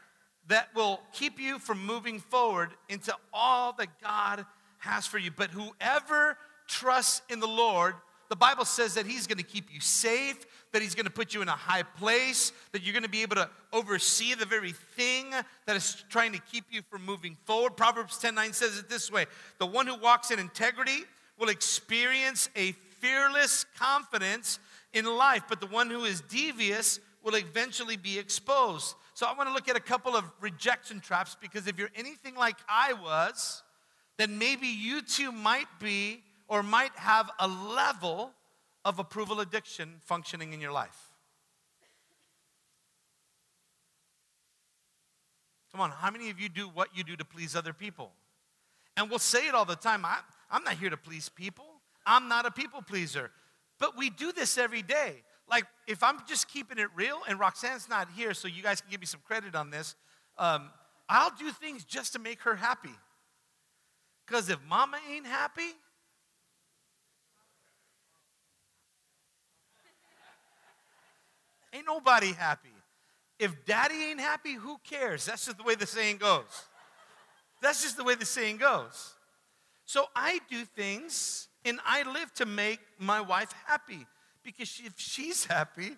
that 0.48 0.70
will 0.74 1.00
keep 1.14 1.40
you 1.40 1.60
from 1.60 1.86
moving 1.86 2.18
forward 2.18 2.72
into 2.90 3.14
all 3.32 3.74
that 3.74 4.02
God 4.02 4.44
has 4.80 5.06
for 5.06 5.20
you. 5.20 5.30
But 5.30 5.52
whoever 5.52 6.40
trusts 6.68 7.22
in 7.30 7.40
the 7.40 7.48
Lord, 7.48 7.94
the 8.30 8.36
Bible 8.36 8.66
says 8.66 8.96
that 8.96 9.06
He's 9.06 9.28
going 9.28 9.38
to 9.38 9.44
keep 9.44 9.72
you 9.72 9.80
safe, 9.80 10.44
that 10.72 10.82
He's 10.82 10.96
going 10.96 11.06
to 11.06 11.12
put 11.12 11.34
you 11.34 11.42
in 11.42 11.48
a 11.48 11.52
high 11.52 11.84
place, 11.84 12.52
that 12.72 12.84
you're 12.84 12.94
going 12.94 13.04
to 13.04 13.10
be 13.10 13.22
able 13.22 13.36
to 13.38 13.50
oversee 13.74 14.34
the 14.34 14.46
very 14.46 14.72
thing 14.72 15.32
that 15.66 15.76
is 15.76 16.04
trying 16.10 16.34
to 16.34 16.40
keep 16.52 16.66
you 16.70 16.82
from 16.90 17.06
moving 17.06 17.38
forward. 17.46 17.78
Proverbs 17.78 18.18
10 18.18 18.36
9 18.36 18.54
says 18.54 18.78
it 18.78 18.90
this 18.90 19.12
way 19.12 19.26
The 19.60 19.66
one 19.66 19.88
who 19.88 19.96
walks 19.96 20.32
in 20.32 20.40
integrity 20.40 21.04
will 21.40 21.50
experience 21.50 22.50
a 22.56 22.74
fearless 23.00 23.66
confidence 23.78 24.60
in 24.94 25.06
life, 25.06 25.44
but 25.48 25.60
the 25.60 25.68
one 25.68 25.90
who 25.90 26.04
is 26.06 26.22
devious 26.22 27.00
will 27.24 27.36
eventually 27.36 27.98
be 27.98 28.18
exposed. 28.18 28.96
So 29.14 29.26
I 29.26 29.34
want 29.34 29.50
to 29.50 29.54
look 29.54 29.68
at 29.68 29.76
a 29.76 29.82
couple 29.82 30.16
of 30.16 30.24
rejection 30.40 31.00
traps 31.00 31.36
because 31.40 31.68
if 31.68 31.78
you're 31.78 31.92
anything 31.96 32.36
like 32.36 32.58
I 32.70 32.94
was, 32.94 33.64
then 34.18 34.38
maybe 34.38 34.68
you 34.68 35.02
too 35.02 35.32
might 35.32 35.68
be 35.80 36.24
or 36.48 36.64
might 36.64 36.96
have 36.96 37.30
a 37.40 37.48
level 37.48 38.32
of 38.88 39.00
approval 39.00 39.41
addiction 39.41 39.96
functioning 40.00 40.53
in 40.53 40.62
your 40.62 40.72
life. 40.72 41.12
Come 45.74 45.82
on, 45.82 45.91
how 45.91 46.10
many 46.10 46.29
of 46.29 46.39
you 46.39 46.48
do 46.48 46.70
what 46.70 46.88
you 46.96 47.03
do 47.03 47.17
to 47.17 47.25
please 47.25 47.53
other 47.53 47.74
people? 47.74 48.13
And 48.96 49.10
we'll 49.10 49.20
say 49.20 49.50
it 49.50 49.53
all 49.53 49.65
the 49.65 49.75
time 49.75 50.06
I, 50.06 50.20
I'm 50.50 50.63
not 50.63 50.75
here 50.75 50.89
to 50.89 50.96
please 50.96 51.27
people, 51.27 51.65
I'm 52.06 52.29
not 52.29 52.46
a 52.46 52.51
people 52.51 52.82
pleaser. 52.82 53.29
But 53.77 53.98
we 53.98 54.10
do 54.10 54.32
this 54.32 54.58
every 54.58 54.84
day. 54.84 55.15
Like, 55.50 55.65
if 55.86 56.01
I'm 56.01 56.20
just 56.25 56.48
keeping 56.48 56.77
it 56.77 56.88
real, 56.96 57.20
and 57.27 57.38
Roxanne's 57.38 57.89
not 57.89 58.08
here, 58.15 58.34
so 58.34 58.48
you 58.48 58.63
guys 58.63 58.79
can 58.79 58.89
give 58.89 59.01
me 59.01 59.06
some 59.06 59.22
credit 59.27 59.53
on 59.53 59.70
this, 59.70 59.96
um, 60.38 60.70
I'll 61.10 61.34
do 61.38 61.51
things 61.51 61.84
just 61.84 62.13
to 62.13 62.20
make 62.20 62.41
her 62.44 62.56
happy. 62.56 62.96
Because 64.25 64.50
if 64.50 64.60
mama 64.67 64.98
ain't 65.12 65.27
happy, 65.27 65.75
ain't 71.78 71.88
nobody 71.88 72.34
happy. 72.34 72.70
If 73.40 73.66
daddy 73.66 73.96
ain't 73.96 74.20
happy, 74.20 74.54
who 74.54 74.78
cares? 74.84 75.26
That's 75.26 75.46
just 75.46 75.58
the 75.58 75.64
way 75.64 75.76
the 75.76 75.86
saying 75.86 76.18
goes. 76.18 76.66
That's 77.62 77.82
just 77.84 77.98
the 77.98 78.04
way 78.04 78.16
the 78.16 78.26
saying 78.26 78.58
goes. 78.58 79.14
So 79.86 80.06
I 80.16 80.40
do 80.50 80.66
things 80.66 81.48
and 81.64 81.80
I 81.86 82.04
live 82.12 82.34
to 82.36 82.46
make 82.46 82.80
my 83.00 83.22
wife 83.22 83.54
happy 83.66 84.06
because 84.44 84.82
if 84.84 84.94
she's 84.98 85.46
happy, 85.46 85.92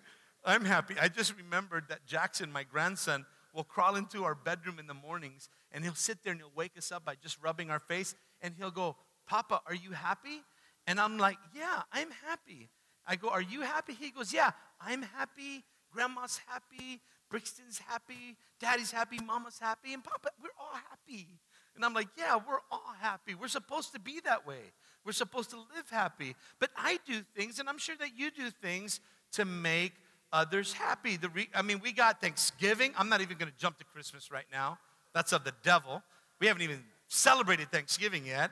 I'm 0.44 0.64
happy. 0.64 0.94
I 1.00 1.08
just 1.08 1.36
remembered 1.36 1.84
that 1.88 2.06
Jackson, 2.06 2.52
my 2.52 2.62
grandson, 2.62 3.26
will 3.54 3.64
crawl 3.64 3.96
into 3.96 4.24
our 4.24 4.34
bedroom 4.34 4.78
in 4.78 4.86
the 4.86 4.94
mornings 4.94 5.48
and 5.72 5.82
he'll 5.82 5.94
sit 5.94 6.22
there 6.22 6.32
and 6.32 6.40
he'll 6.40 6.52
wake 6.54 6.78
us 6.78 6.92
up 6.92 7.04
by 7.04 7.14
just 7.20 7.42
rubbing 7.42 7.70
our 7.70 7.80
face 7.80 8.14
and 8.42 8.54
he'll 8.56 8.70
go, 8.70 8.96
Papa, 9.26 9.60
are 9.66 9.74
you 9.74 9.92
happy? 9.92 10.42
And 10.86 11.00
I'm 11.00 11.18
like, 11.18 11.36
Yeah, 11.54 11.82
I'm 11.92 12.10
happy. 12.26 12.68
I 13.10 13.16
go, 13.16 13.28
Are 13.28 13.42
you 13.42 13.62
happy? 13.62 13.92
He 13.92 14.10
goes, 14.10 14.32
Yeah, 14.32 14.52
I'm 14.80 15.02
happy. 15.02 15.64
Grandma's 15.92 16.40
happy. 16.46 17.00
Brixton's 17.28 17.78
happy. 17.78 18.36
Daddy's 18.60 18.90
happy. 18.90 19.18
Mama's 19.18 19.58
happy. 19.58 19.92
And 19.92 20.02
Papa, 20.02 20.30
we're 20.42 20.50
all 20.58 20.78
happy. 20.88 21.28
And 21.76 21.84
I'm 21.84 21.94
like, 21.94 22.08
yeah, 22.18 22.36
we're 22.36 22.58
all 22.70 22.94
happy. 23.00 23.34
We're 23.34 23.48
supposed 23.48 23.92
to 23.92 24.00
be 24.00 24.20
that 24.24 24.46
way. 24.46 24.72
We're 25.04 25.12
supposed 25.12 25.50
to 25.50 25.56
live 25.56 25.88
happy. 25.90 26.34
But 26.58 26.70
I 26.76 26.98
do 27.06 27.22
things, 27.36 27.58
and 27.58 27.68
I'm 27.68 27.78
sure 27.78 27.96
that 28.00 28.10
you 28.16 28.30
do 28.30 28.50
things 28.50 29.00
to 29.32 29.44
make 29.44 29.92
others 30.32 30.72
happy. 30.72 31.16
The 31.16 31.28
re- 31.30 31.48
I 31.54 31.62
mean, 31.62 31.80
we 31.82 31.92
got 31.92 32.20
Thanksgiving. 32.20 32.92
I'm 32.98 33.08
not 33.08 33.20
even 33.20 33.38
going 33.38 33.50
to 33.50 33.58
jump 33.58 33.78
to 33.78 33.84
Christmas 33.84 34.30
right 34.30 34.46
now. 34.52 34.78
That's 35.14 35.32
of 35.32 35.44
the 35.44 35.54
devil. 35.62 36.02
We 36.40 36.48
haven't 36.48 36.62
even 36.62 36.84
celebrated 37.08 37.70
Thanksgiving 37.70 38.26
yet. 38.26 38.50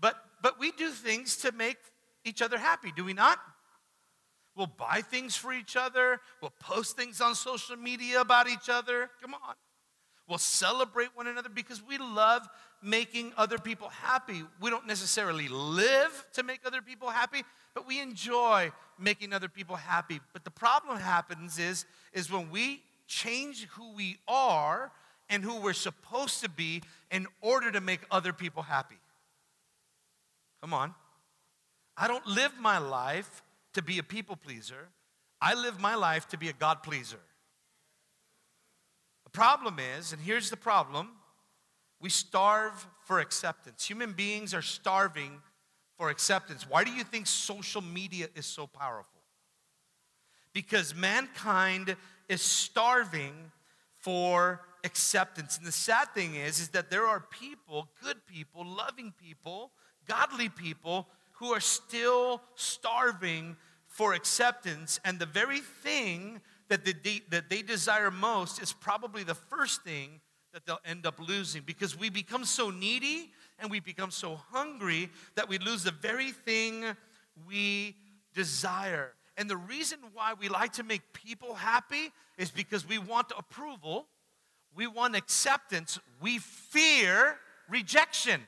But, 0.00 0.16
but 0.42 0.58
we 0.58 0.72
do 0.72 0.90
things 0.90 1.36
to 1.38 1.52
make 1.52 1.78
each 2.24 2.40
other 2.40 2.58
happy, 2.58 2.92
do 2.96 3.04
we 3.04 3.12
not? 3.12 3.38
We'll 4.56 4.66
buy 4.66 5.00
things 5.00 5.34
for 5.34 5.52
each 5.52 5.76
other. 5.76 6.20
We'll 6.40 6.52
post 6.60 6.96
things 6.96 7.20
on 7.20 7.34
social 7.34 7.76
media 7.76 8.20
about 8.20 8.48
each 8.48 8.68
other. 8.68 9.10
Come 9.20 9.34
on. 9.34 9.54
We'll 10.28 10.38
celebrate 10.38 11.10
one 11.14 11.26
another 11.26 11.48
because 11.48 11.82
we 11.86 11.98
love 11.98 12.48
making 12.82 13.32
other 13.36 13.58
people 13.58 13.88
happy. 13.88 14.42
We 14.60 14.70
don't 14.70 14.86
necessarily 14.86 15.48
live 15.48 16.26
to 16.34 16.42
make 16.42 16.60
other 16.64 16.80
people 16.80 17.10
happy, 17.10 17.42
but 17.74 17.86
we 17.86 18.00
enjoy 18.00 18.72
making 18.98 19.32
other 19.32 19.48
people 19.48 19.76
happy. 19.76 20.20
But 20.32 20.44
the 20.44 20.50
problem 20.50 20.98
happens 20.98 21.58
is, 21.58 21.84
is 22.12 22.30
when 22.30 22.50
we 22.50 22.82
change 23.06 23.66
who 23.72 23.94
we 23.94 24.18
are 24.26 24.92
and 25.28 25.42
who 25.42 25.60
we're 25.60 25.72
supposed 25.72 26.42
to 26.42 26.48
be 26.48 26.82
in 27.10 27.26
order 27.40 27.70
to 27.70 27.80
make 27.80 28.00
other 28.10 28.32
people 28.32 28.62
happy. 28.62 28.98
Come 30.60 30.72
on. 30.72 30.94
I 31.96 32.08
don't 32.08 32.26
live 32.26 32.52
my 32.58 32.78
life 32.78 33.42
to 33.74 33.82
be 33.82 33.98
a 33.98 34.02
people 34.02 34.36
pleaser. 34.36 34.88
I 35.40 35.54
live 35.54 35.80
my 35.80 35.94
life 35.94 36.28
to 36.28 36.38
be 36.38 36.48
a 36.48 36.52
God 36.52 36.82
pleaser 36.82 37.20
The 39.24 39.30
problem 39.30 39.78
is, 39.98 40.12
and 40.12 40.22
here's 40.22 40.50
the 40.50 40.56
problem 40.56 41.10
we 42.00 42.10
starve 42.10 42.86
for 43.04 43.20
acceptance. 43.20 43.86
Human 43.86 44.12
beings 44.12 44.52
are 44.52 44.62
starving 44.62 45.40
for 45.96 46.10
acceptance. 46.10 46.68
Why 46.68 46.84
do 46.84 46.90
you 46.90 47.04
think 47.04 47.26
social 47.26 47.80
media 47.80 48.28
is 48.34 48.46
so 48.46 48.66
powerful? 48.66 49.20
Because 50.52 50.94
mankind 50.94 51.96
is 52.28 52.42
starving 52.42 53.50
for 54.00 54.60
acceptance. 54.84 55.56
And 55.56 55.66
the 55.66 55.72
sad 55.72 56.14
thing 56.14 56.34
is 56.34 56.60
is 56.60 56.68
that 56.70 56.90
there 56.90 57.06
are 57.06 57.20
people, 57.20 57.88
good 58.02 58.24
people, 58.26 58.66
loving 58.66 59.12
people, 59.18 59.72
godly 60.06 60.48
people 60.48 61.08
who 61.34 61.52
are 61.52 61.60
still 61.60 62.42
starving 62.54 63.56
for 63.86 64.14
acceptance 64.14 64.98
and 65.04 65.18
the 65.18 65.26
very 65.26 65.60
thing 65.60 66.40
that 66.68 66.84
they, 66.84 67.22
that 67.30 67.50
they 67.50 67.62
desire 67.62 68.10
most 68.10 68.60
is 68.60 68.72
probably 68.72 69.22
the 69.22 69.34
first 69.34 69.82
thing 69.82 70.20
that 70.52 70.64
they'll 70.66 70.80
end 70.84 71.06
up 71.06 71.18
losing 71.18 71.62
because 71.64 71.98
we 71.98 72.08
become 72.08 72.44
so 72.44 72.70
needy 72.70 73.30
and 73.58 73.70
we 73.70 73.80
become 73.80 74.10
so 74.10 74.36
hungry 74.50 75.10
that 75.34 75.48
we 75.48 75.58
lose 75.58 75.84
the 75.84 75.90
very 75.90 76.30
thing 76.30 76.84
we 77.46 77.96
desire. 78.34 79.12
And 79.36 79.50
the 79.50 79.56
reason 79.56 79.98
why 80.12 80.34
we 80.38 80.48
like 80.48 80.72
to 80.74 80.84
make 80.84 81.12
people 81.12 81.54
happy 81.54 82.12
is 82.38 82.50
because 82.50 82.88
we 82.88 82.98
want 82.98 83.32
approval, 83.36 84.06
we 84.74 84.86
want 84.86 85.16
acceptance, 85.16 85.98
we 86.20 86.38
fear 86.38 87.36
rejection. 87.68 88.40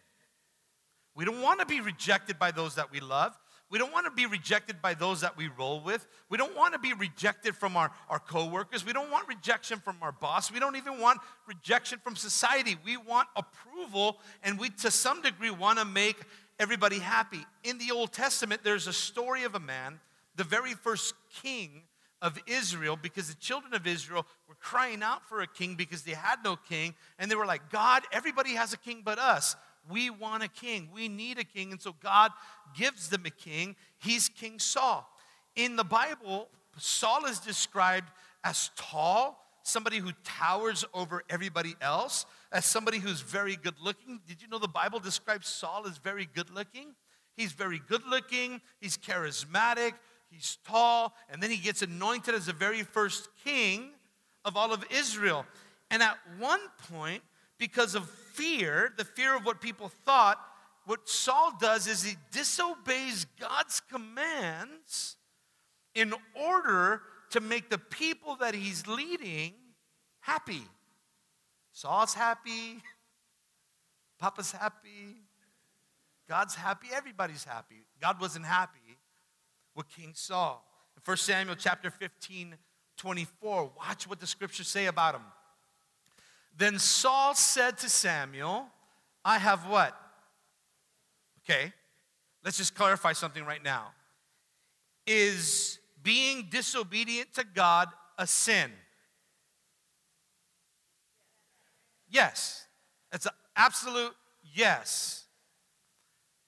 We 1.17 1.25
don't 1.25 1.41
want 1.41 1.61
to 1.61 1.67
be 1.67 1.81
rejected 1.81 2.39
by 2.39 2.51
those 2.51 2.75
that 2.75 2.93
we 2.93 3.01
love. 3.01 3.37
We 3.69 3.79
don't 3.79 3.93
want 3.93 4.07
to 4.07 4.13
be 4.13 4.27
rejected 4.27 4.81
by 4.81 4.95
those 4.95 5.23
that 5.23 5.37
we 5.37 5.49
roll 5.49 5.81
with. 5.81 6.07
We 6.29 6.39
don't 6.39 6.55
want 6.55 6.75
to 6.75 6.79
be 6.79 6.93
rejected 6.93 7.57
from 7.57 7.77
our, 7.77 7.91
our 8.09 8.21
coworkers. 8.21 8.87
We 8.87 8.93
don't 8.93 9.11
want 9.11 9.27
rejection 9.27 9.81
from 9.81 9.97
our 10.03 10.13
boss. 10.13 10.53
We 10.53 10.61
don't 10.61 10.77
even 10.77 11.01
want 11.01 11.19
rejection 11.49 11.99
from 12.05 12.15
society. 12.15 12.77
We 12.85 12.97
want 12.97 13.29
approval, 13.35 14.19
and 14.45 14.59
we, 14.59 14.69
to 14.69 14.91
some 14.91 15.21
degree, 15.21 15.51
want 15.51 15.81
to 15.81 15.85
make 15.85 16.17
everybody 16.61 17.01
happy. 17.01 17.45
In 17.65 17.79
the 17.79 17.91
Old 17.93 18.13
Testament, 18.13 18.61
there's 18.63 18.87
a 18.87 18.93
story 18.93 19.43
of 19.43 19.57
a 19.57 19.61
man, 19.61 19.99
the 20.37 20.45
very 20.45 20.75
first 20.75 21.15
king 21.43 21.83
of 22.23 22.39
Israel, 22.47 22.97
because 23.01 23.29
the 23.29 23.35
children 23.35 23.75
of 23.75 23.87
Israel 23.87 24.27
were 24.49 24.55
crying 24.55 25.03
out 25.03 25.29
for 25.29 25.41
a 25.41 25.47
king 25.47 25.75
because 25.75 26.03
they 26.03 26.13
had 26.13 26.37
no 26.45 26.57
king, 26.57 26.95
and 27.19 27.31
they 27.31 27.35
were 27.35 27.47
like, 27.47 27.71
God, 27.71 28.05
everybody 28.13 28.55
has 28.55 28.73
a 28.73 28.79
king 28.79 29.03
but 29.05 29.19
us. 29.19 29.57
We 29.90 30.11
want 30.11 30.43
a 30.43 30.49
king. 30.49 30.88
We 30.93 31.09
need 31.09 31.38
a 31.38 31.45
king. 31.45 31.73
And 31.73 31.81
so 31.81 31.95
God 32.02 32.33
gives 32.76 33.09
them 33.09 33.25
a 33.26 33.31
king. 33.31 33.76
He's 33.99 34.28
King 34.28 34.59
Saul. 34.59 35.09
In 35.55 35.76
the 35.76 35.85
Bible, 35.85 36.49
Saul 36.78 37.25
is 37.26 37.38
described 37.38 38.11
as 38.45 38.71
tall, 38.76 39.43
somebody 39.62 39.99
who 39.99 40.11
towers 40.25 40.85
over 40.95 41.23
everybody 41.31 41.75
else, 41.81 42.26
as 42.52 42.64
somebody 42.64 42.99
who's 42.99 43.21
very 43.21 43.57
good 43.57 43.75
looking. 43.83 44.21
Did 44.26 44.43
you 44.43 44.49
know 44.49 44.59
the 44.59 44.69
Bible 44.69 44.99
describes 44.99 45.49
Saul 45.49 45.87
as 45.87 45.99
very 45.99 46.28
good 46.33 46.50
looking? 46.50 46.95
He's 47.37 47.52
very 47.52 47.81
good 47.87 48.02
looking, 48.09 48.62
he's 48.81 48.97
charismatic, 48.97 49.93
he's 50.31 50.57
tall, 50.66 51.14
and 51.28 51.43
then 51.43 51.50
he 51.50 51.59
gets 51.59 51.83
anointed 51.83 52.35
as 52.35 52.47
the 52.47 52.52
very 52.52 52.83
first 52.83 53.28
king 53.45 53.90
of 54.45 54.57
all 54.57 54.73
of 54.73 54.85
Israel. 54.90 55.45
And 55.90 56.02
at 56.02 56.16
one 56.38 56.61
point, 56.90 57.23
because 57.59 57.95
of 57.95 58.11
fear, 58.37 58.93
the 58.97 59.05
fear 59.05 59.37
of 59.37 59.45
what 59.45 59.61
people 59.61 59.88
thought, 60.05 60.38
what 60.85 61.09
Saul 61.09 61.52
does 61.61 61.87
is 61.87 62.05
he 62.05 62.16
disobeys 62.31 63.26
God's 63.40 63.81
commands 63.81 65.16
in 65.95 66.14
order 66.35 67.02
to 67.31 67.40
make 67.40 67.71
the 67.71 67.78
people 67.78 68.37
that 68.37 68.55
he's 68.55 68.87
leading 68.87 69.55
happy. 70.21 70.62
Saul's 71.73 72.14
happy, 72.14 72.83
Papa's 74.19 74.52
happy, 74.52 75.16
God's 76.28 76.55
happy, 76.55 76.88
everybody's 76.95 77.45
happy. 77.45 77.85
God 78.00 78.21
wasn't 78.21 78.47
happy 78.47 78.99
with 79.75 79.88
King 79.88 80.12
Saul. 80.14 80.64
In 80.97 81.02
1 81.05 81.16
Samuel 81.16 81.57
chapter 81.57 81.90
15, 81.90 82.57
24, 82.97 83.73
watch 83.76 84.09
what 84.09 84.21
the 84.21 84.26
scriptures 84.26 84.69
say 84.69 84.87
about 84.87 85.16
him. 85.16 85.23
Then 86.57 86.79
Saul 86.79 87.35
said 87.35 87.79
to 87.79 87.89
Samuel, 87.89 88.67
I 89.25 89.39
have 89.39 89.67
what? 89.69 89.95
Okay, 91.45 91.73
let's 92.45 92.57
just 92.57 92.75
clarify 92.75 93.13
something 93.13 93.45
right 93.45 93.63
now. 93.63 93.93
Is 95.07 95.79
being 96.03 96.49
disobedient 96.51 97.35
to 97.35 97.45
God 97.45 97.89
a 98.19 98.27
sin? 98.27 98.71
Yes. 102.09 102.67
It's 103.13 103.27
an 103.27 103.33
absolute 103.57 104.15
yes. 104.55 105.25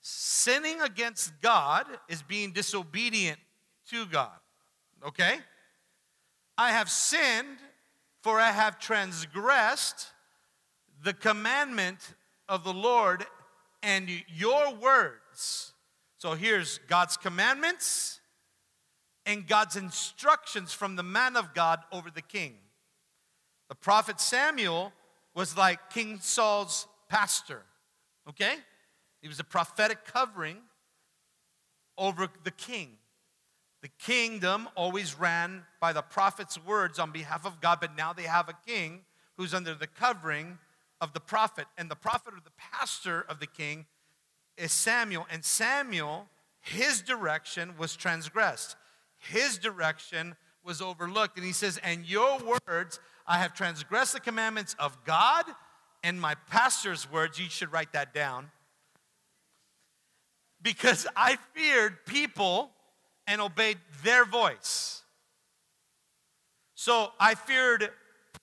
Sinning 0.00 0.80
against 0.80 1.32
God 1.40 1.86
is 2.08 2.22
being 2.22 2.52
disobedient 2.52 3.38
to 3.90 4.06
God. 4.06 4.38
Okay? 5.06 5.38
I 6.56 6.72
have 6.72 6.90
sinned, 6.90 7.58
for 8.28 8.38
I 8.38 8.52
have 8.52 8.78
transgressed 8.78 10.08
the 11.02 11.14
commandment 11.14 12.14
of 12.46 12.62
the 12.62 12.74
Lord 12.74 13.24
and 13.82 14.06
your 14.28 14.74
words. 14.74 15.72
So 16.18 16.34
here's 16.34 16.76
God's 16.88 17.16
commandments 17.16 18.20
and 19.24 19.46
God's 19.46 19.76
instructions 19.76 20.74
from 20.74 20.94
the 20.94 21.02
man 21.02 21.36
of 21.36 21.54
God 21.54 21.80
over 21.90 22.10
the 22.10 22.20
king. 22.20 22.52
The 23.70 23.74
prophet 23.74 24.20
Samuel 24.20 24.92
was 25.34 25.56
like 25.56 25.88
King 25.88 26.18
Saul's 26.20 26.86
pastor, 27.08 27.62
okay? 28.28 28.56
He 29.22 29.28
was 29.28 29.40
a 29.40 29.44
prophetic 29.44 30.04
covering 30.04 30.58
over 31.96 32.28
the 32.44 32.50
king. 32.50 32.98
The 33.82 33.88
kingdom 34.00 34.68
always 34.74 35.18
ran 35.18 35.64
by 35.80 35.92
the 35.92 36.02
prophet's 36.02 36.62
words 36.62 36.98
on 36.98 37.12
behalf 37.12 37.46
of 37.46 37.60
God, 37.60 37.78
but 37.80 37.96
now 37.96 38.12
they 38.12 38.24
have 38.24 38.48
a 38.48 38.58
king 38.66 39.02
who's 39.36 39.54
under 39.54 39.74
the 39.74 39.86
covering 39.86 40.58
of 41.00 41.12
the 41.12 41.20
prophet. 41.20 41.66
And 41.76 41.88
the 41.90 41.96
prophet 41.96 42.34
or 42.34 42.40
the 42.42 42.50
pastor 42.56 43.24
of 43.28 43.38
the 43.38 43.46
king 43.46 43.86
is 44.56 44.72
Samuel. 44.72 45.26
And 45.30 45.44
Samuel, 45.44 46.26
his 46.60 47.02
direction 47.02 47.74
was 47.78 47.94
transgressed, 47.94 48.76
his 49.16 49.58
direction 49.58 50.36
was 50.64 50.82
overlooked. 50.82 51.36
And 51.36 51.46
he 51.46 51.52
says, 51.52 51.78
And 51.82 52.04
your 52.04 52.38
words, 52.66 52.98
I 53.26 53.38
have 53.38 53.54
transgressed 53.54 54.12
the 54.12 54.20
commandments 54.20 54.74
of 54.78 55.04
God 55.04 55.44
and 56.02 56.20
my 56.20 56.34
pastor's 56.50 57.10
words. 57.10 57.38
You 57.38 57.48
should 57.48 57.72
write 57.72 57.92
that 57.92 58.12
down. 58.12 58.50
Because 60.60 61.06
I 61.14 61.36
feared 61.54 62.04
people 62.04 62.72
and 63.28 63.40
obeyed 63.40 63.78
their 64.02 64.24
voice. 64.24 65.02
So 66.74 67.12
I 67.20 67.34
feared 67.34 67.90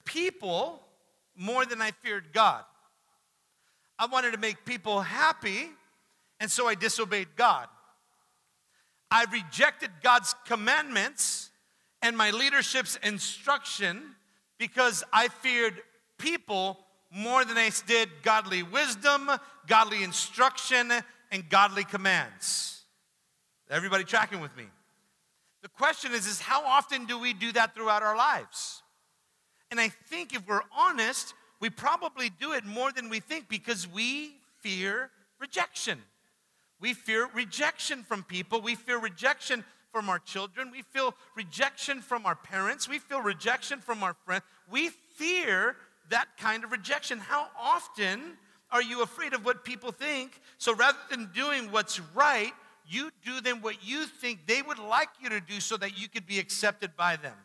people 0.05 0.81
more 1.35 1.65
than 1.65 1.81
I 1.81 1.91
feared 1.91 2.31
God. 2.31 2.63
I 3.97 4.05
wanted 4.05 4.31
to 4.31 4.37
make 4.37 4.63
people 4.63 5.01
happy, 5.01 5.69
and 6.39 6.51
so 6.51 6.67
I 6.67 6.75
disobeyed 6.75 7.29
God. 7.35 7.67
I 9.09 9.25
rejected 9.31 9.89
God's 10.03 10.35
commandments 10.45 11.49
and 12.01 12.15
my 12.15 12.31
leadership's 12.31 12.97
instruction 13.03 14.15
because 14.59 15.03
I 15.11 15.29
feared 15.29 15.81
people 16.17 16.77
more 17.11 17.45
than 17.45 17.57
I 17.57 17.71
did 17.87 18.09
godly 18.21 18.61
wisdom, 18.61 19.31
godly 19.67 20.03
instruction, 20.03 20.91
and 21.31 21.49
godly 21.49 21.85
commands. 21.85 22.74
Everybody 23.69 24.03
tracking 24.03 24.39
with 24.39 24.55
me? 24.55 24.65
The 25.63 25.69
question 25.69 26.13
is, 26.13 26.27
is 26.27 26.39
how 26.39 26.63
often 26.63 27.05
do 27.05 27.17
we 27.17 27.33
do 27.33 27.51
that 27.53 27.73
throughout 27.73 28.03
our 28.03 28.15
lives? 28.15 28.83
And 29.71 29.79
I 29.79 29.89
think 29.89 30.35
if 30.35 30.47
we're 30.47 30.61
honest, 30.77 31.33
we 31.59 31.69
probably 31.69 32.29
do 32.29 32.53
it 32.53 32.65
more 32.65 32.91
than 32.91 33.09
we 33.09 33.19
think 33.19 33.49
because 33.49 33.87
we 33.87 34.35
fear 34.59 35.09
rejection. 35.39 35.99
We 36.79 36.93
fear 36.93 37.27
rejection 37.33 38.03
from 38.03 38.23
people. 38.23 38.61
We 38.61 38.75
fear 38.75 38.99
rejection 38.99 39.63
from 39.91 40.09
our 40.09 40.19
children. 40.19 40.71
We 40.71 40.83
feel 40.83 41.15
rejection 41.35 42.01
from 42.01 42.25
our 42.25 42.35
parents. 42.35 42.87
We 42.87 42.99
feel 42.99 43.21
rejection 43.21 43.79
from 43.79 44.03
our 44.03 44.15
friends. 44.25 44.43
We 44.69 44.89
fear 44.89 45.77
that 46.09 46.27
kind 46.37 46.63
of 46.63 46.71
rejection. 46.71 47.17
How 47.17 47.47
often 47.59 48.37
are 48.71 48.83
you 48.83 49.01
afraid 49.01 49.33
of 49.33 49.45
what 49.45 49.63
people 49.63 49.91
think? 49.91 50.39
So 50.57 50.75
rather 50.75 50.97
than 51.09 51.31
doing 51.33 51.71
what's 51.71 51.99
right, 52.13 52.53
you 52.87 53.11
do 53.23 53.41
them 53.41 53.61
what 53.61 53.83
you 53.83 54.05
think 54.05 54.47
they 54.47 54.61
would 54.61 54.79
like 54.79 55.09
you 55.21 55.29
to 55.29 55.39
do 55.39 55.59
so 55.59 55.77
that 55.77 55.99
you 55.99 56.07
could 56.07 56.25
be 56.25 56.39
accepted 56.39 56.95
by 56.95 57.15
them. 57.15 57.35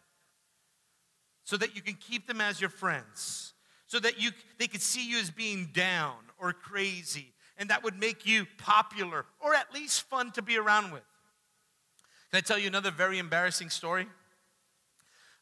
So 1.45 1.57
that 1.57 1.75
you 1.75 1.83
can 1.83 1.95
keep 1.95 2.27
them 2.27 2.41
as 2.41 2.61
your 2.61 2.71
friends, 2.71 3.55
so 3.87 3.99
that 4.01 4.21
you, 4.21 4.31
they 4.59 4.69
could 4.69 4.83
see 4.83 5.09
you 5.09 5.19
as 5.19 5.31
being 5.31 5.71
down 5.73 6.15
or 6.39 6.53
crazy, 6.53 7.33
and 7.57 7.71
that 7.71 7.83
would 7.83 7.99
make 7.99 8.25
you 8.25 8.47
popular 8.59 9.27
or 9.41 9.55
at 9.55 9.73
least 9.75 10.03
fun 10.03 10.31
to 10.33 10.43
be 10.43 10.57
around 10.57 10.93
with. 10.93 11.03
Can 12.31 12.39
I 12.39 12.41
tell 12.41 12.59
you 12.59 12.69
another 12.69 12.93
very 12.93 13.19
embarrassing 13.19 13.71
story? 13.71 14.07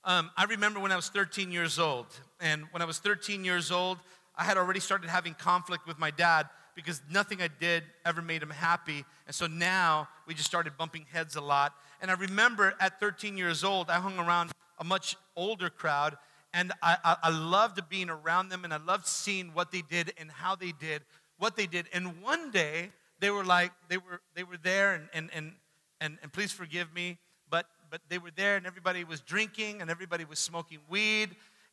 Um, 0.04 0.30
I 0.36 0.44
remember 0.44 0.80
when 0.80 0.92
I 0.92 0.96
was 0.96 1.08
13 1.10 1.52
years 1.52 1.78
old, 1.78 2.06
and 2.40 2.64
when 2.70 2.80
I 2.80 2.86
was 2.86 2.98
13 2.98 3.44
years 3.44 3.70
old, 3.70 3.98
I 4.34 4.44
had 4.44 4.56
already 4.56 4.80
started 4.80 5.10
having 5.10 5.34
conflict 5.34 5.86
with 5.86 5.98
my 5.98 6.10
dad 6.10 6.48
because 6.78 7.02
nothing 7.10 7.42
I 7.42 7.48
did 7.48 7.82
ever 8.04 8.22
made 8.22 8.40
him 8.40 8.50
happy. 8.50 9.04
And 9.26 9.34
so 9.34 9.48
now 9.48 10.06
we 10.28 10.34
just 10.34 10.46
started 10.46 10.76
bumping 10.76 11.06
heads 11.12 11.34
a 11.34 11.40
lot. 11.40 11.74
And 12.00 12.08
I 12.08 12.14
remember 12.14 12.72
at 12.78 13.00
13 13.00 13.36
years 13.36 13.64
old, 13.64 13.90
I 13.90 13.94
hung 13.94 14.16
around 14.16 14.52
a 14.78 14.84
much 14.84 15.16
older 15.34 15.70
crowd, 15.70 16.16
and 16.54 16.72
I, 16.80 16.96
I, 17.04 17.16
I 17.24 17.30
loved 17.30 17.80
being 17.88 18.08
around 18.08 18.50
them, 18.50 18.62
and 18.62 18.72
I 18.72 18.76
loved 18.76 19.08
seeing 19.08 19.48
what 19.54 19.72
they 19.72 19.82
did 19.82 20.12
and 20.18 20.30
how 20.30 20.54
they 20.54 20.70
did 20.70 21.02
what 21.38 21.56
they 21.56 21.66
did. 21.66 21.86
And 21.92 22.22
one 22.22 22.52
day 22.52 22.90
they 23.18 23.30
were 23.30 23.44
like, 23.44 23.72
they 23.88 23.96
were 23.96 24.20
they 24.36 24.44
were 24.44 24.56
there, 24.62 24.94
and 24.94 25.08
and 25.12 25.30
and 25.34 25.52
and, 26.00 26.18
and 26.22 26.32
please 26.32 26.52
forgive 26.52 26.94
me, 26.94 27.18
but 27.50 27.66
but 27.90 28.02
they 28.08 28.18
were 28.18 28.30
there, 28.36 28.56
and 28.56 28.66
everybody 28.66 29.02
was 29.02 29.20
drinking, 29.20 29.80
and 29.80 29.90
everybody 29.90 30.24
was 30.24 30.38
smoking 30.38 30.78
weed, 30.88 31.30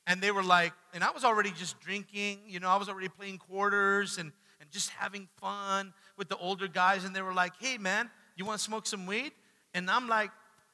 and 0.07 0.19
they 0.19 0.31
were 0.31 0.43
like, 0.43 0.73
and 0.95 1.03
I 1.03 1.11
was 1.11 1.23
already 1.23 1.51
just 1.51 1.79
drinking, 1.79 2.39
you 2.47 2.59
know, 2.59 2.69
I 2.69 2.77
was 2.77 2.89
already 2.89 3.09
playing 3.09 3.37
quarters 3.37 4.17
and 4.17 4.31
and 4.31 4.31
just 4.75 4.89
having 4.89 5.27
fun 5.39 5.93
with 6.17 6.27
the 6.27 6.37
older 6.37 6.67
guys, 6.67 7.05
and 7.05 7.15
they 7.15 7.21
were 7.21 7.33
like, 7.33 7.53
hey 7.59 7.77
man, 7.77 8.11
you 8.35 8.45
want 8.45 8.59
to 8.59 8.63
smoke 8.63 8.85
some 8.85 9.07
weed? 9.07 9.31
And 9.73 9.89
I'm 9.89 10.07
like, 10.07 10.29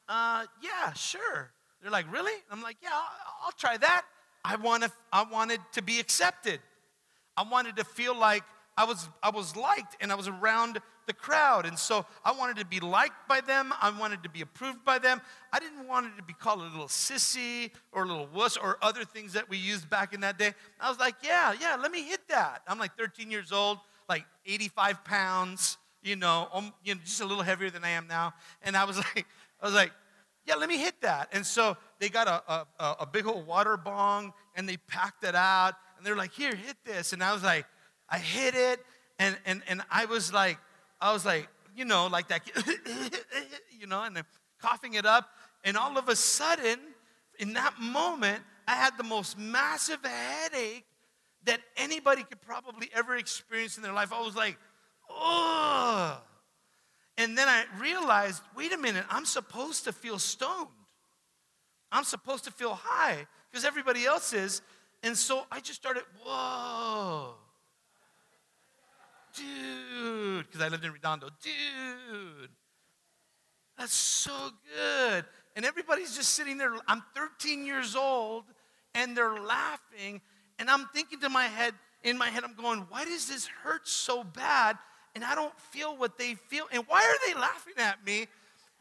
uh, 0.10 0.46
yeah, 0.62 0.92
sure. 0.94 1.52
They're 1.82 1.92
like, 1.92 2.12
really? 2.12 2.34
I'm 2.52 2.62
like, 2.62 2.78
yeah, 2.82 2.90
I'll, 2.92 3.46
I'll 3.46 3.52
try 3.54 3.78
that. 3.78 4.04
I, 4.44 4.56
wanna, 4.56 4.92
I 5.14 5.24
wanted 5.24 5.60
to 5.74 5.84
be 5.84 6.00
accepted. 6.00 6.60
I 7.38 7.44
wanted 7.44 7.78
to 7.78 7.84
feel 7.84 8.18
like 8.18 8.44
I 8.76 8.86
was, 8.86 9.08
I 9.22 9.30
was 9.30 9.56
liked 9.56 9.96
and 10.02 10.12
I 10.12 10.16
was 10.16 10.28
around 10.28 10.80
the 11.08 11.14
crowd. 11.14 11.66
And 11.66 11.78
so 11.78 12.06
I 12.24 12.32
wanted 12.32 12.58
to 12.58 12.66
be 12.66 12.80
liked 12.80 13.28
by 13.28 13.42
them. 13.42 13.74
I 13.82 13.92
wanted 13.98 14.24
to 14.24 14.30
be 14.30 14.42
approved 14.42 14.84
by 14.86 15.00
them. 15.00 15.22
I 15.52 15.60
didn't 15.60 15.88
want 15.88 16.08
it 16.08 16.18
to 16.18 16.24
be 16.24 16.34
called 16.34 16.62
a 16.62 16.64
little 16.64 16.88
sissy 16.88 17.72
or 17.92 18.04
a 18.04 18.08
little 18.08 18.30
wuss 18.34 18.58
or 18.58 18.78
other 18.82 19.04
things 19.04 19.34
that 19.34 19.50
we 19.50 19.58
used 19.58 19.90
back 19.90 20.14
in 20.14 20.22
that 20.22 20.40
day. 20.40 20.54
I 20.80 20.90
was 20.90 21.00
like, 21.00 21.16
yeah, 21.24 21.54
yeah, 21.60 21.78
let 21.82 21.92
me 21.92 22.04
hit 22.04 22.28
that. 22.30 22.62
I'm 22.68 22.80
like 22.80 22.98
13 22.98 23.30
years 23.30 23.52
old, 23.52 23.80
like 24.10 24.26
85 24.46 25.04
pounds, 25.04 25.78
you 26.04 26.16
know, 26.16 26.48
um, 26.54 26.74
you 26.84 26.96
know 26.96 27.02
just 27.04 27.22
a 27.22 27.26
little 27.26 27.44
heavier 27.44 27.70
than 27.70 27.84
I 27.84 27.90
am 27.90 28.08
now. 28.08 28.34
And 28.62 28.76
I 28.76 28.86
was 28.86 28.98
like, 29.16 29.26
I 29.62 29.66
was 29.66 29.74
like, 29.74 29.92
yeah, 30.46 30.56
let 30.56 30.70
me 30.70 30.78
hit 30.78 31.00
that. 31.02 31.30
And 31.32 31.46
so 31.46 31.78
they 32.00 32.10
got 32.10 32.28
a, 32.28 32.66
a, 32.84 32.96
a 33.02 33.06
big 33.06 33.28
old 33.28 33.46
water 33.46 33.78
bong 33.78 34.34
and 34.56 34.68
they 34.68 34.78
packed 34.78 35.24
it 35.24 35.36
out 35.36 35.76
and 35.98 36.06
they're 36.06 36.16
like, 36.16 36.32
here, 36.32 36.56
hit 36.56 36.78
this. 36.84 37.14
And 37.14 37.24
I 37.24 37.32
was 37.34 37.44
like, 37.44 37.66
I 38.10 38.18
hit 38.18 38.56
it 38.56 38.80
and, 39.20 39.38
and, 39.46 39.62
and 39.68 39.82
I 39.92 40.06
was 40.06 40.34
like, 40.34 40.58
I 41.00 41.14
was 41.14 41.26
like, 41.26 41.48
you 41.76 41.86
know, 41.86 42.08
like 42.08 42.28
that, 42.30 42.42
you 43.80 43.88
know, 43.88 44.04
and 44.04 44.16
then 44.16 44.24
coughing 44.60 44.96
it 44.96 45.06
up. 45.06 45.30
And 45.64 45.78
all 45.78 45.98
of 45.98 46.10
a 46.10 46.16
sudden, 46.16 46.80
in 47.40 47.54
that 47.54 47.80
moment, 47.80 48.44
I 48.68 48.76
had 48.76 48.98
the 48.98 49.04
most 49.04 49.38
massive 49.38 50.00
headache 50.04 50.86
that 51.46 51.60
anybody 51.78 52.24
could 52.24 52.42
probably 52.42 52.90
ever 52.94 53.16
experience 53.16 53.78
in 53.78 53.84
their 53.84 53.94
life. 53.94 54.14
I 54.14 54.22
was 54.22 54.36
like, 54.36 54.58
oh. 55.10 56.22
And 57.18 57.38
then 57.38 57.48
I 57.48 57.66
realized 57.80 58.42
wait 58.56 58.74
a 58.74 58.78
minute, 58.78 59.06
I'm 59.10 59.26
supposed 59.26 59.86
to 59.86 59.94
feel 59.94 60.20
stoned. 60.20 60.68
I'm 61.92 62.04
supposed 62.04 62.46
to 62.46 62.52
feel 62.52 62.74
high 62.74 63.28
because 63.50 63.66
everybody 63.66 64.06
else 64.06 64.34
is. 64.34 64.62
And 65.04 65.18
so 65.18 65.46
I 65.52 65.60
just 65.60 65.80
started, 65.80 66.04
whoa, 66.24 67.34
dude, 69.36 70.46
because 70.46 70.62
I 70.62 70.68
lived 70.68 70.86
in 70.86 70.92
Redondo, 70.92 71.30
dude, 71.44 72.50
that's 73.78 73.96
so 73.96 74.52
good. 74.78 75.26
And 75.56 75.66
everybody's 75.66 76.16
just 76.16 76.30
sitting 76.30 76.58
there. 76.58 76.74
I'm 76.88 77.04
13 77.16 77.66
years 77.66 77.96
old 77.96 78.44
and 78.94 79.18
they're 79.18 79.40
laughing. 79.40 80.22
And 80.62 80.70
I'm 80.70 80.88
thinking 80.94 81.20
to 81.20 81.30
my 81.30 81.48
head, 81.48 81.74
in 82.04 82.18
my 82.18 82.30
head, 82.30 82.46
I'm 82.46 82.56
going, 82.56 82.86
why 82.88 83.04
does 83.04 83.28
this 83.28 83.48
hurt 83.48 83.86
so 83.86 84.24
bad? 84.24 84.78
and 85.16 85.24
I 85.24 85.36
don't 85.36 85.58
feel 85.60 85.96
what 85.96 86.18
they 86.18 86.36
feel. 86.36 86.66
And 86.72 86.84
why 86.88 87.00
are 87.00 87.28
they 87.28 87.40
laughing 87.40 87.74
at 87.78 88.06
me? 88.06 88.28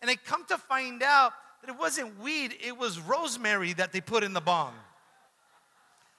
And 0.01 0.11
I 0.11 0.16
come 0.16 0.45
to 0.47 0.57
find 0.57 1.03
out 1.03 1.33
that 1.61 1.71
it 1.71 1.79
wasn't 1.79 2.19
weed, 2.21 2.55
it 2.64 2.77
was 2.77 2.99
rosemary 2.99 3.73
that 3.75 3.93
they 3.93 4.01
put 4.01 4.23
in 4.23 4.33
the 4.33 4.40
bong. 4.40 4.73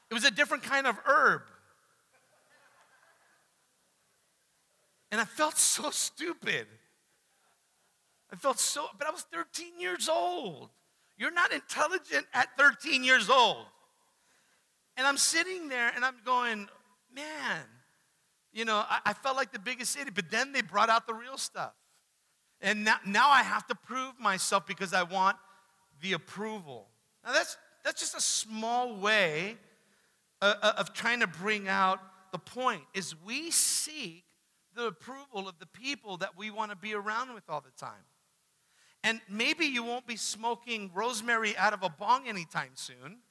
It 0.09 0.13
was 0.13 0.25
a 0.25 0.31
different 0.31 0.63
kind 0.63 0.85
of 0.85 0.99
herb. 1.05 1.41
And 5.11 5.19
I 5.19 5.25
felt 5.25 5.57
so 5.57 5.89
stupid. 5.89 6.67
I 8.31 8.35
felt 8.35 8.59
so, 8.59 8.85
but 8.97 9.07
I 9.07 9.11
was 9.11 9.23
13 9.33 9.79
years 9.79 10.07
old. 10.07 10.69
You're 11.17 11.31
not 11.31 11.51
intelligent 11.51 12.25
at 12.33 12.47
13 12.57 13.03
years 13.03 13.29
old. 13.29 13.65
And 15.01 15.07
I'm 15.07 15.17
sitting 15.17 15.67
there 15.67 15.91
and 15.95 16.05
I'm 16.05 16.17
going, 16.23 16.69
man, 17.11 17.63
you 18.53 18.65
know, 18.65 18.83
I, 18.87 18.99
I 19.03 19.13
felt 19.13 19.35
like 19.35 19.51
the 19.51 19.57
biggest 19.57 19.97
idiot. 19.97 20.13
But 20.13 20.29
then 20.29 20.51
they 20.51 20.61
brought 20.61 20.91
out 20.91 21.07
the 21.07 21.15
real 21.15 21.39
stuff. 21.39 21.73
And 22.61 22.85
now, 22.85 22.97
now 23.03 23.31
I 23.31 23.41
have 23.41 23.65
to 23.69 23.73
prove 23.73 24.19
myself 24.19 24.67
because 24.67 24.93
I 24.93 25.01
want 25.01 25.37
the 26.03 26.13
approval. 26.13 26.87
Now 27.25 27.33
that's, 27.33 27.57
that's 27.83 27.99
just 27.99 28.15
a 28.15 28.21
small 28.21 28.95
way 28.95 29.57
uh, 30.39 30.53
uh 30.61 30.73
of 30.77 30.93
trying 30.93 31.21
to 31.21 31.27
bring 31.27 31.67
out 31.67 31.99
the 32.31 32.37
point 32.37 32.83
is 32.93 33.15
we 33.25 33.49
seek 33.49 34.23
the 34.75 34.85
approval 34.85 35.49
of 35.49 35.57
the 35.57 35.65
people 35.65 36.17
that 36.17 36.37
we 36.37 36.51
want 36.51 36.69
to 36.69 36.77
be 36.77 36.93
around 36.93 37.33
with 37.33 37.45
all 37.49 37.61
the 37.61 37.71
time. 37.83 38.05
And 39.03 39.19
maybe 39.27 39.65
you 39.65 39.81
won't 39.81 40.05
be 40.05 40.15
smoking 40.15 40.91
rosemary 40.93 41.57
out 41.57 41.73
of 41.73 41.81
a 41.81 41.89
bong 41.89 42.27
anytime 42.27 42.73
soon. 42.75 43.21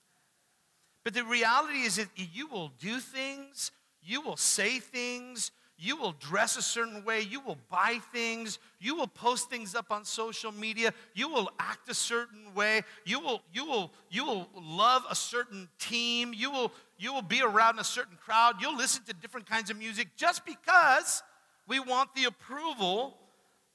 But 1.04 1.14
the 1.14 1.24
reality 1.24 1.80
is 1.80 1.96
that 1.96 2.08
you 2.16 2.46
will 2.46 2.72
do 2.78 2.98
things, 2.98 3.70
you 4.02 4.20
will 4.20 4.36
say 4.36 4.78
things, 4.78 5.50
you 5.82 5.96
will 5.96 6.12
dress 6.12 6.58
a 6.58 6.62
certain 6.62 7.04
way, 7.06 7.22
you 7.22 7.40
will 7.40 7.56
buy 7.70 8.00
things, 8.12 8.58
you 8.80 8.94
will 8.94 9.06
post 9.06 9.48
things 9.48 9.74
up 9.74 9.90
on 9.90 10.04
social 10.04 10.52
media, 10.52 10.92
you 11.14 11.26
will 11.28 11.50
act 11.58 11.88
a 11.88 11.94
certain 11.94 12.54
way, 12.54 12.82
you 13.06 13.18
will 13.18 13.40
you 13.52 13.64
will 13.64 13.90
you 14.10 14.26
will 14.26 14.46
love 14.54 15.04
a 15.08 15.14
certain 15.14 15.68
team, 15.78 16.34
you 16.34 16.50
will 16.50 16.70
you 16.98 17.14
will 17.14 17.22
be 17.22 17.40
around 17.40 17.78
a 17.78 17.84
certain 17.84 18.18
crowd, 18.22 18.56
you'll 18.60 18.76
listen 18.76 19.02
to 19.04 19.14
different 19.14 19.48
kinds 19.48 19.70
of 19.70 19.78
music 19.78 20.08
just 20.16 20.44
because 20.44 21.22
we 21.66 21.80
want 21.80 22.14
the 22.14 22.24
approval 22.24 23.16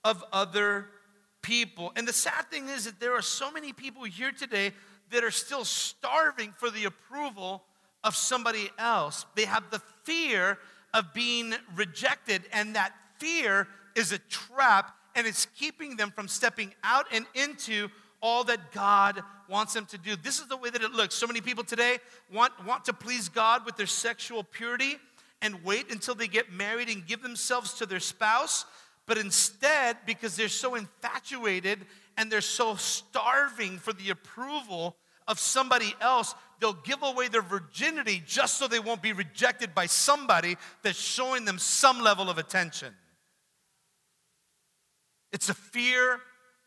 of 0.04 0.24
other 0.32 0.90
people. 1.42 1.92
And 1.96 2.08
the 2.08 2.14
sad 2.14 2.52
thing 2.52 2.70
is 2.70 2.86
that 2.86 3.00
there 3.00 3.14
are 3.14 3.22
so 3.22 3.52
many 3.52 3.74
people 3.74 4.04
here 4.04 4.32
today 4.32 4.74
that 5.16 5.24
are 5.24 5.32
still 5.32 5.64
starving 5.64 6.54
for 6.58 6.70
the 6.70 6.84
approval 6.84 7.64
of 8.04 8.16
somebody 8.16 8.70
else. 8.78 9.26
They 9.36 9.46
have 9.46 9.72
the 9.72 9.82
fear 10.04 10.60
of 10.94 11.14
being 11.14 11.54
rejected, 11.74 12.44
and 12.52 12.76
that 12.76 12.94
fear 13.18 13.68
is 13.96 14.12
a 14.12 14.20
trap 14.20 14.96
and 15.16 15.26
it's 15.26 15.46
keeping 15.58 15.96
them 15.96 16.12
from 16.12 16.28
stepping 16.28 16.74
out 16.84 17.06
and 17.14 17.26
into 17.34 17.88
all 18.22 18.44
that 18.44 18.74
God 18.74 19.24
wants 19.48 19.74
them 19.74 19.86
to 19.86 19.98
do. 19.98 20.18
This 20.18 20.40
is 20.40 20.48
the 20.48 20.58
way 20.58 20.70
that 20.70 20.82
it 20.82 20.92
looks. 20.92 21.16
So 21.16 21.26
many 21.26 21.40
people 21.40 21.64
today 21.64 22.00
want, 22.30 22.52
want 22.66 22.84
to 22.86 22.94
please 22.94 23.30
God 23.30 23.66
with 23.66 23.78
their 23.78 23.86
sexual 23.86 24.44
purity 24.44 24.98
and 25.42 25.64
wait 25.64 25.90
until 25.90 26.16
they 26.16 26.28
get 26.28 26.52
married 26.52 26.90
and 26.90 27.08
give 27.08 27.22
themselves 27.22 27.76
to 27.76 27.86
their 27.86 28.02
spouse 28.02 28.66
but 29.06 29.18
instead, 29.18 29.98
because 30.06 30.36
they're 30.36 30.50
so 30.50 30.76
infatuated 30.76 31.86
and 32.18 32.32
they're 32.32 32.42
so 32.42 32.76
starving 32.76 33.78
for 33.78 33.94
the 33.94 34.10
approval 34.10 34.96
of 35.28 35.40
somebody 35.40 35.96
else, 36.02 36.36
they'll 36.60 36.74
give 36.74 37.02
away 37.02 37.28
their 37.28 37.42
virginity 37.42 38.22
just 38.26 38.58
so 38.58 38.68
they 38.68 38.80
won't 38.80 39.02
be 39.02 39.14
rejected 39.14 39.74
by 39.74 39.86
somebody 39.86 40.56
that's 40.84 41.00
showing 41.00 41.46
them 41.46 41.58
some 41.58 42.02
level 42.02 42.30
of 42.30 42.38
attention. 42.38 42.94
It's 45.32 45.50
a 45.50 45.54
fear 45.54 46.20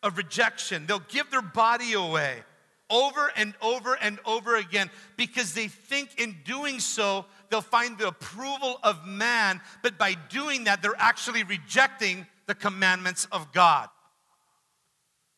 of 0.02 0.16
rejection. 0.16 0.86
They'll 0.86 1.02
give 1.08 1.30
their 1.30 1.42
body 1.42 1.94
away 1.94 2.42
over 2.90 3.30
and 3.36 3.54
over 3.60 3.94
and 3.94 4.18
over 4.24 4.56
again 4.56 4.90
because 5.16 5.54
they 5.54 5.68
think 5.68 6.20
in 6.20 6.36
doing 6.44 6.80
so 6.80 7.26
they'll 7.50 7.60
find 7.60 7.98
the 7.98 8.08
approval 8.08 8.78
of 8.82 9.06
man, 9.06 9.60
but 9.82 9.98
by 9.98 10.14
doing 10.30 10.64
that, 10.64 10.82
they're 10.82 10.94
actually 10.98 11.42
rejecting 11.42 12.26
the 12.46 12.54
commandments 12.54 13.26
of 13.30 13.52
God. 13.52 13.88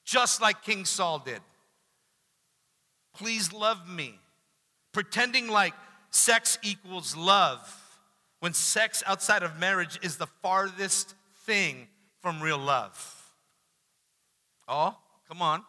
Just 0.04 0.40
like 0.40 0.62
King 0.62 0.84
Saul 0.84 1.20
did. 1.20 1.40
Please 3.14 3.52
love 3.52 3.88
me. 3.88 4.18
Pretending 4.92 5.48
like 5.48 5.74
sex 6.10 6.58
equals 6.62 7.16
love 7.16 7.76
when 8.40 8.54
sex 8.54 9.02
outside 9.06 9.42
of 9.42 9.58
marriage 9.58 9.98
is 10.02 10.16
the 10.16 10.26
farthest 10.26 11.14
thing 11.44 11.86
from 12.20 12.40
real 12.40 12.58
love. 12.58 13.32
Oh, 14.66 14.96
come 15.28 15.42
on. 15.42 15.62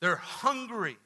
They're 0.00 0.16
hungry 0.16 0.96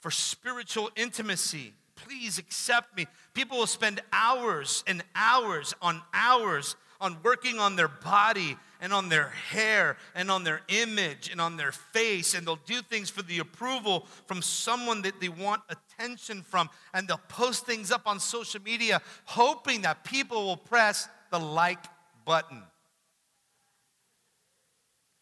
for 0.00 0.10
spiritual 0.10 0.90
intimacy. 0.96 1.74
Please 1.94 2.38
accept 2.38 2.96
me. 2.96 3.06
People 3.34 3.58
will 3.58 3.66
spend 3.66 4.00
hours 4.12 4.82
and 4.86 5.02
hours 5.14 5.74
on 5.80 6.02
hours 6.12 6.76
on 7.00 7.18
working 7.22 7.58
on 7.58 7.76
their 7.76 7.88
body 7.88 8.56
and 8.82 8.92
on 8.92 9.08
their 9.08 9.28
hair 9.28 9.96
and 10.14 10.30
on 10.30 10.44
their 10.44 10.60
image 10.68 11.30
and 11.30 11.40
on 11.40 11.56
their 11.56 11.72
face. 11.72 12.34
And 12.34 12.46
they'll 12.46 12.56
do 12.66 12.82
things 12.82 13.08
for 13.08 13.22
the 13.22 13.38
approval 13.38 14.06
from 14.26 14.42
someone 14.42 15.00
that 15.02 15.18
they 15.18 15.30
want 15.30 15.62
attention 15.70 16.42
from. 16.42 16.68
And 16.92 17.08
they'll 17.08 17.20
post 17.28 17.64
things 17.64 17.90
up 17.90 18.02
on 18.04 18.20
social 18.20 18.60
media, 18.60 19.00
hoping 19.24 19.80
that 19.82 20.04
people 20.04 20.44
will 20.44 20.58
press 20.58 21.08
the 21.30 21.38
like 21.38 21.82
button. 22.26 22.62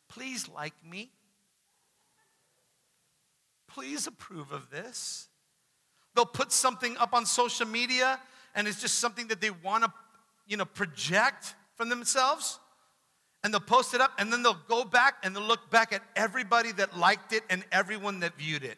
Please 0.08 0.48
like 0.48 0.74
me 0.84 1.12
please 3.70 4.06
approve 4.06 4.52
of 4.52 4.70
this. 4.70 5.28
They'll 6.14 6.26
put 6.26 6.52
something 6.52 6.96
up 6.96 7.14
on 7.14 7.24
social 7.24 7.66
media 7.66 8.20
and 8.54 8.66
it's 8.66 8.80
just 8.80 8.98
something 8.98 9.28
that 9.28 9.40
they 9.40 9.50
want 9.50 9.84
to, 9.84 9.92
you 10.46 10.56
know, 10.56 10.64
project 10.64 11.54
from 11.76 11.88
themselves. 11.88 12.58
And 13.42 13.54
they'll 13.54 13.60
post 13.60 13.94
it 13.94 14.00
up 14.00 14.12
and 14.18 14.32
then 14.32 14.42
they'll 14.42 14.60
go 14.68 14.84
back 14.84 15.14
and 15.22 15.34
they'll 15.34 15.42
look 15.42 15.70
back 15.70 15.92
at 15.92 16.02
everybody 16.14 16.72
that 16.72 16.98
liked 16.98 17.32
it 17.32 17.42
and 17.48 17.64
everyone 17.72 18.20
that 18.20 18.36
viewed 18.36 18.64
it. 18.64 18.76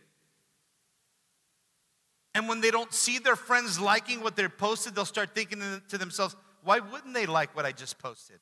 And 2.35 2.49
when 2.49 2.61
they 2.61 2.71
don't 2.71 2.93
see 2.95 3.19
their 3.19 3.37
friends 3.37 3.81
liking 3.81 4.23
what 4.23 4.37
they're 4.37 4.49
posted, 4.49 4.95
they'll 4.95 5.05
start 5.05 5.35
thinking 5.35 5.61
to 5.89 5.99
themselves, 5.99 6.37
why 6.63 6.79
wouldn't 6.79 7.13
they 7.13 7.27
like 7.27 7.55
what 7.57 7.67
I 7.67 7.73
just 7.73 7.99
posted? 7.99 8.39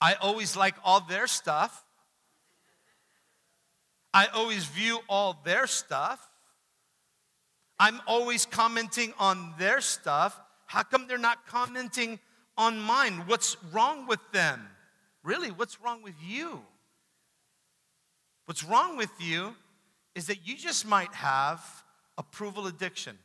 I 0.00 0.14
always 0.14 0.56
like 0.56 0.74
all 0.84 1.00
their 1.00 1.26
stuff. 1.26 1.84
I 4.12 4.26
always 4.26 4.66
view 4.66 5.00
all 5.08 5.40
their 5.44 5.66
stuff. 5.66 6.20
I'm 7.78 8.00
always 8.06 8.44
commenting 8.44 9.14
on 9.18 9.54
their 9.58 9.80
stuff. 9.80 10.38
How 10.66 10.82
come 10.82 11.08
they're 11.08 11.18
not 11.18 11.46
commenting 11.46 12.20
on 12.56 12.78
mine? 12.78 13.24
What's 13.26 13.56
wrong 13.72 14.06
with 14.06 14.20
them? 14.32 14.68
Really, 15.22 15.50
what's 15.50 15.80
wrong 15.80 16.02
with 16.02 16.14
you? 16.26 16.62
What's 18.46 18.64
wrong 18.64 18.96
with 18.96 19.12
you 19.18 19.54
is 20.14 20.26
that 20.26 20.46
you 20.46 20.56
just 20.56 20.86
might 20.86 21.12
have 21.14 21.64
approval 22.18 22.66
addiction. 22.66 23.18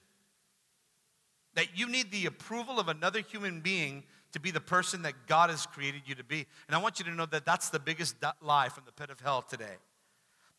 That 1.55 1.67
you 1.75 1.89
need 1.89 2.11
the 2.11 2.27
approval 2.27 2.79
of 2.79 2.87
another 2.87 3.21
human 3.21 3.61
being 3.61 4.03
to 4.33 4.39
be 4.39 4.51
the 4.51 4.61
person 4.61 5.01
that 5.01 5.13
God 5.25 5.49
has 5.49 5.65
created 5.65 6.03
you 6.05 6.15
to 6.15 6.23
be. 6.23 6.45
And 6.67 6.75
I 6.75 6.79
want 6.79 6.99
you 6.99 7.05
to 7.05 7.11
know 7.11 7.25
that 7.27 7.45
that's 7.45 7.69
the 7.69 7.79
biggest 7.79 8.15
lie 8.41 8.69
from 8.69 8.83
the 8.85 8.91
pit 8.91 9.09
of 9.09 9.19
hell 9.19 9.41
today. 9.41 9.77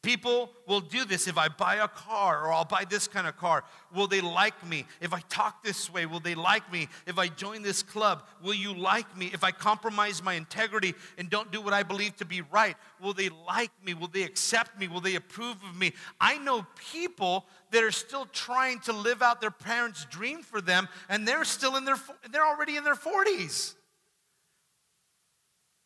People 0.09 0.51
will 0.67 0.81
do 0.81 1.05
this. 1.05 1.29
If 1.29 1.37
I 1.37 1.49
buy 1.49 1.75
a 1.75 1.87
car 1.87 2.47
or 2.47 2.51
I'll 2.51 2.65
buy 2.65 2.87
this 2.89 3.07
kind 3.07 3.27
of 3.27 3.37
car, 3.37 3.63
will 3.95 4.07
they 4.07 4.23
like 4.23 4.67
me? 4.67 4.87
If 5.03 5.13
I 5.13 5.21
talk 5.29 5.63
this 5.63 5.93
way, 5.93 6.07
will 6.07 6.19
they 6.19 6.35
like 6.35 6.73
me? 6.73 6.89
If 7.07 7.19
I 7.19 7.29
join 7.29 7.61
this 7.61 7.83
club, 7.83 8.23
will 8.43 8.55
you 8.55 8.73
like 8.73 9.19
me? 9.19 9.29
If 9.35 9.45
I 9.45 9.51
compromise 9.51 10.23
my 10.23 10.33
integrity 10.33 10.95
and 11.19 11.29
don't 11.29 11.53
do 11.53 11.61
what 11.61 11.75
I 11.75 11.83
believe 11.83 12.17
to 12.17 12.25
be 12.25 12.41
right, 12.41 12.75
will 13.03 13.13
they 13.13 13.29
like 13.29 13.71
me? 13.85 13.93
Will 13.93 14.09
they 14.09 14.23
accept 14.23 14.81
me? 14.81 14.89
Will 14.89 15.03
they 15.03 15.15
approve 15.15 15.63
of 15.63 15.79
me? 15.79 15.93
I 16.19 16.39
know 16.39 16.67
people 16.91 17.45
that 17.71 17.85
are 17.85 17.93
still 17.93 18.25
trying 18.33 18.79
to 18.87 18.95
live 18.95 19.21
out 19.21 19.43
their 19.43 19.51
parents' 19.51 20.07
dream 20.07 20.41
for 20.41 20.63
them 20.63 20.89
and 21.11 21.29
they're 21.29 21.45
still 21.45 21.77
in 21.77 21.85
their 21.85 21.99
they're 22.31 22.47
already 22.47 22.79
in 22.79 22.85
their 22.85 22.95
40s. 22.95 23.75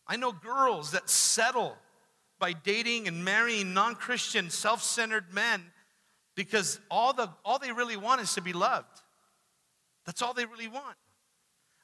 I 0.07 0.15
know 0.15 0.31
girls 0.31 0.93
that 0.93 1.11
settle 1.11 1.77
by 2.43 2.53
dating 2.53 3.07
and 3.07 3.25
marrying 3.25 3.73
non 3.73 3.95
Christian, 3.95 4.51
self 4.51 4.83
centered 4.83 5.33
men 5.33 5.63
because 6.35 6.81
all, 6.91 7.13
the, 7.13 7.31
all 7.45 7.61
they 7.61 7.71
really 7.71 7.97
want 7.97 8.21
is 8.21 8.35
to 8.35 8.43
be 8.43 8.53
loved. 8.53 9.01
That's 10.07 10.23
all 10.23 10.35
they 10.35 10.45
really 10.45 10.67
want. 10.67 10.97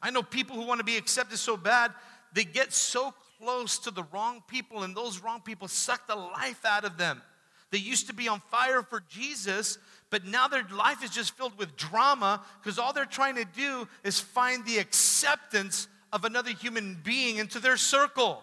I 0.03 0.11
know 0.11 0.21
people 0.21 0.57
who 0.57 0.67
want 0.67 0.81
to 0.81 0.85
be 0.85 0.97
accepted 0.97 1.39
so 1.39 1.57
bad, 1.57 1.93
they 2.33 2.43
get 2.43 2.73
so 2.73 3.15
close 3.41 3.79
to 3.79 3.93
the 3.93 4.03
wrong 4.13 4.43
people, 4.49 4.83
and 4.83 4.97
those 4.97 5.21
wrong 5.21 5.43
people 5.43 5.69
suck 5.69 6.09
the 6.09 6.17
life 6.17 6.65
out 6.65 6.85
of 6.85 6.99
them. 6.99 7.23
They 7.71 7.79
used 7.79 8.09
to 8.09 8.15
be 8.15 8.27
on 8.27 8.41
fire 8.51 8.83
for 8.83 9.01
Jesus, 9.09 9.79
but 10.11 10.25
now 10.25 10.49
their 10.49 10.67
life 10.75 11.05
is 11.05 11.11
just 11.11 11.37
filled 11.37 11.57
with 11.57 11.77
drama 11.77 12.43
because 12.61 12.81
all 12.81 12.93
they're 12.93 13.05
trying 13.05 13.37
to 13.37 13.45
do 13.45 13.87
is 14.03 14.19
find 14.19 14.67
the 14.67 14.79
acceptance 14.79 15.87
of 16.13 16.25
another 16.25 16.51
human 16.51 16.99
being 17.05 17.37
into 17.37 17.61
their 17.61 17.77
circle. 17.77 18.43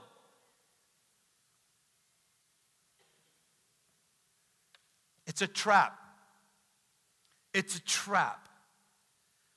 It's 5.35 5.41
a 5.41 5.47
trap. 5.47 5.99
It's 7.53 7.75
a 7.75 7.81
trap. 7.81 8.47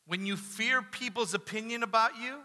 When 0.09 0.27
you 0.27 0.37
fear 0.37 0.83
people's 0.83 1.35
opinion 1.35 1.85
about 1.85 2.17
you, 2.21 2.41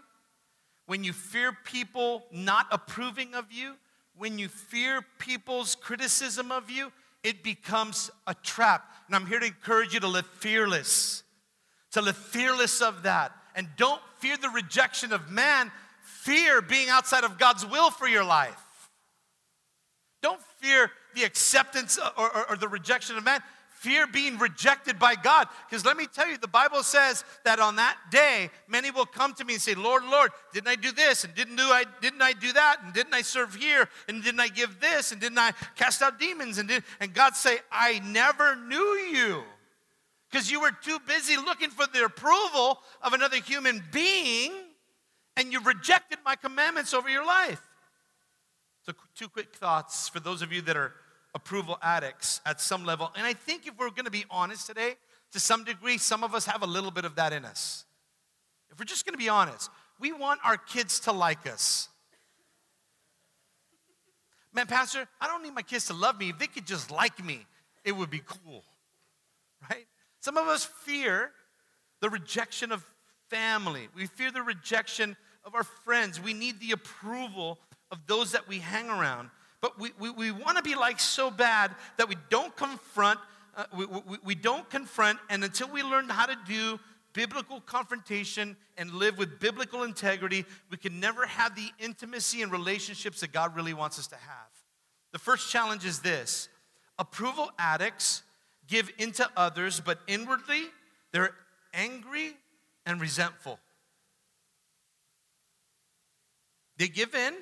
when 0.86 1.02
you 1.02 1.12
fear 1.12 1.50
people 1.64 2.22
not 2.30 2.68
approving 2.70 3.34
of 3.34 3.50
you, 3.50 3.74
when 4.16 4.38
you 4.38 4.46
fear 4.46 5.04
people's 5.18 5.74
criticism 5.74 6.52
of 6.52 6.70
you, 6.70 6.92
it 7.24 7.42
becomes 7.42 8.08
a 8.28 8.34
trap. 8.34 8.88
And 9.08 9.16
I'm 9.16 9.26
here 9.26 9.40
to 9.40 9.46
encourage 9.46 9.94
you 9.94 9.98
to 9.98 10.06
live 10.06 10.28
fearless, 10.38 11.24
to 11.90 12.02
live 12.02 12.16
fearless 12.16 12.80
of 12.80 13.02
that. 13.02 13.32
And 13.56 13.66
don't 13.76 14.00
fear 14.20 14.36
the 14.36 14.50
rejection 14.50 15.12
of 15.12 15.28
man, 15.28 15.72
fear 16.04 16.62
being 16.62 16.88
outside 16.88 17.24
of 17.24 17.36
God's 17.36 17.66
will 17.66 17.90
for 17.90 18.06
your 18.06 18.22
life. 18.22 18.63
Don't 20.24 20.40
fear 20.56 20.90
the 21.14 21.24
acceptance 21.24 21.98
or, 22.16 22.34
or, 22.34 22.50
or 22.52 22.56
the 22.56 22.66
rejection 22.66 23.18
of 23.18 23.24
man 23.24 23.42
fear 23.68 24.06
being 24.06 24.38
rejected 24.38 24.98
by 24.98 25.14
God. 25.14 25.46
Because 25.68 25.84
let 25.84 25.98
me 25.98 26.06
tell 26.06 26.26
you, 26.26 26.38
the 26.38 26.48
Bible 26.48 26.82
says 26.82 27.22
that 27.44 27.60
on 27.60 27.76
that 27.76 27.98
day, 28.10 28.48
many 28.66 28.90
will 28.90 29.04
come 29.04 29.34
to 29.34 29.44
me 29.44 29.52
and 29.52 29.62
say, 29.62 29.74
Lord, 29.74 30.02
Lord, 30.04 30.30
didn't 30.54 30.68
I 30.68 30.76
do 30.76 30.92
this? 30.92 31.24
And 31.24 31.34
didn't, 31.34 31.56
do 31.56 31.64
I, 31.64 31.84
didn't 32.00 32.22
I 32.22 32.32
do 32.32 32.54
that? 32.54 32.78
And 32.82 32.94
didn't 32.94 33.12
I 33.12 33.20
serve 33.20 33.54
here? 33.54 33.86
And 34.08 34.24
didn't 34.24 34.40
I 34.40 34.48
give 34.48 34.80
this? 34.80 35.12
And 35.12 35.20
didn't 35.20 35.36
I 35.36 35.52
cast 35.76 36.00
out 36.00 36.18
demons? 36.18 36.56
And, 36.56 36.70
did, 36.70 36.84
and 37.00 37.12
God 37.12 37.36
say, 37.36 37.58
I 37.70 38.00
never 38.06 38.56
knew 38.56 38.78
you. 39.12 39.42
Because 40.30 40.50
you 40.50 40.62
were 40.62 40.72
too 40.82 40.98
busy 41.06 41.36
looking 41.36 41.68
for 41.68 41.84
the 41.86 42.06
approval 42.06 42.78
of 43.02 43.12
another 43.12 43.36
human 43.36 43.84
being, 43.92 44.52
and 45.36 45.52
you 45.52 45.60
rejected 45.60 46.20
my 46.24 46.36
commandments 46.36 46.94
over 46.94 47.10
your 47.10 47.26
life. 47.26 47.60
So, 48.84 48.92
two 49.14 49.28
quick 49.28 49.54
thoughts 49.54 50.08
for 50.08 50.20
those 50.20 50.42
of 50.42 50.52
you 50.52 50.60
that 50.62 50.76
are 50.76 50.92
approval 51.34 51.78
addicts 51.82 52.40
at 52.44 52.60
some 52.60 52.84
level. 52.84 53.10
And 53.16 53.26
I 53.26 53.32
think 53.32 53.66
if 53.66 53.76
we're 53.78 53.90
going 53.90 54.04
to 54.04 54.10
be 54.10 54.24
honest 54.30 54.66
today, 54.66 54.94
to 55.32 55.40
some 55.40 55.64
degree, 55.64 55.98
some 55.98 56.22
of 56.22 56.34
us 56.34 56.46
have 56.46 56.62
a 56.62 56.66
little 56.66 56.90
bit 56.90 57.04
of 57.04 57.16
that 57.16 57.32
in 57.32 57.44
us. 57.44 57.84
If 58.70 58.78
we're 58.78 58.84
just 58.84 59.06
going 59.06 59.14
to 59.14 59.18
be 59.18 59.28
honest, 59.28 59.70
we 59.98 60.12
want 60.12 60.40
our 60.44 60.56
kids 60.56 61.00
to 61.00 61.12
like 61.12 61.46
us. 61.46 61.88
Man, 64.52 64.66
Pastor, 64.66 65.08
I 65.20 65.26
don't 65.26 65.42
need 65.42 65.54
my 65.54 65.62
kids 65.62 65.86
to 65.86 65.94
love 65.94 66.18
me. 66.18 66.28
If 66.28 66.38
they 66.38 66.46
could 66.46 66.66
just 66.66 66.90
like 66.90 67.24
me, 67.24 67.46
it 67.84 67.92
would 67.92 68.10
be 68.10 68.22
cool. 68.24 68.64
Right? 69.70 69.86
Some 70.20 70.36
of 70.36 70.46
us 70.46 70.64
fear 70.64 71.30
the 72.00 72.10
rejection 72.10 72.70
of 72.70 72.84
family. 73.28 73.88
We 73.96 74.06
fear 74.06 74.30
the 74.30 74.42
rejection 74.42 75.16
of 75.44 75.54
our 75.54 75.64
friends. 75.64 76.20
We 76.20 76.34
need 76.34 76.60
the 76.60 76.72
approval 76.72 77.58
of 77.94 78.00
those 78.08 78.32
that 78.32 78.48
we 78.48 78.58
hang 78.58 78.90
around. 78.90 79.30
But 79.60 79.78
we, 79.78 79.92
we, 80.00 80.10
we 80.10 80.30
want 80.32 80.56
to 80.56 80.64
be 80.64 80.74
like 80.74 80.98
so 80.98 81.30
bad 81.30 81.70
that 81.96 82.08
we 82.08 82.16
don't 82.28 82.54
confront, 82.56 83.20
uh, 83.56 83.64
we, 83.76 83.86
we, 83.86 84.18
we 84.24 84.34
don't 84.34 84.68
confront, 84.68 85.20
and 85.30 85.44
until 85.44 85.68
we 85.68 85.82
learn 85.84 86.08
how 86.08 86.26
to 86.26 86.36
do 86.44 86.80
biblical 87.12 87.60
confrontation 87.60 88.56
and 88.76 88.90
live 88.90 89.16
with 89.16 89.38
biblical 89.38 89.84
integrity, 89.84 90.44
we 90.70 90.76
can 90.76 90.98
never 90.98 91.24
have 91.24 91.54
the 91.54 91.70
intimacy 91.78 92.42
and 92.42 92.50
relationships 92.50 93.20
that 93.20 93.32
God 93.32 93.54
really 93.54 93.72
wants 93.72 93.96
us 94.00 94.08
to 94.08 94.16
have. 94.16 94.50
The 95.12 95.20
first 95.20 95.48
challenge 95.50 95.84
is 95.84 96.00
this 96.00 96.48
approval 96.98 97.52
addicts 97.56 98.24
give 98.66 98.90
into 98.98 99.30
others, 99.36 99.80
but 99.80 100.00
inwardly 100.08 100.64
they're 101.12 101.34
angry 101.72 102.32
and 102.84 103.00
resentful. 103.00 103.60
They 106.76 106.88
give 106.88 107.14
in, 107.14 107.34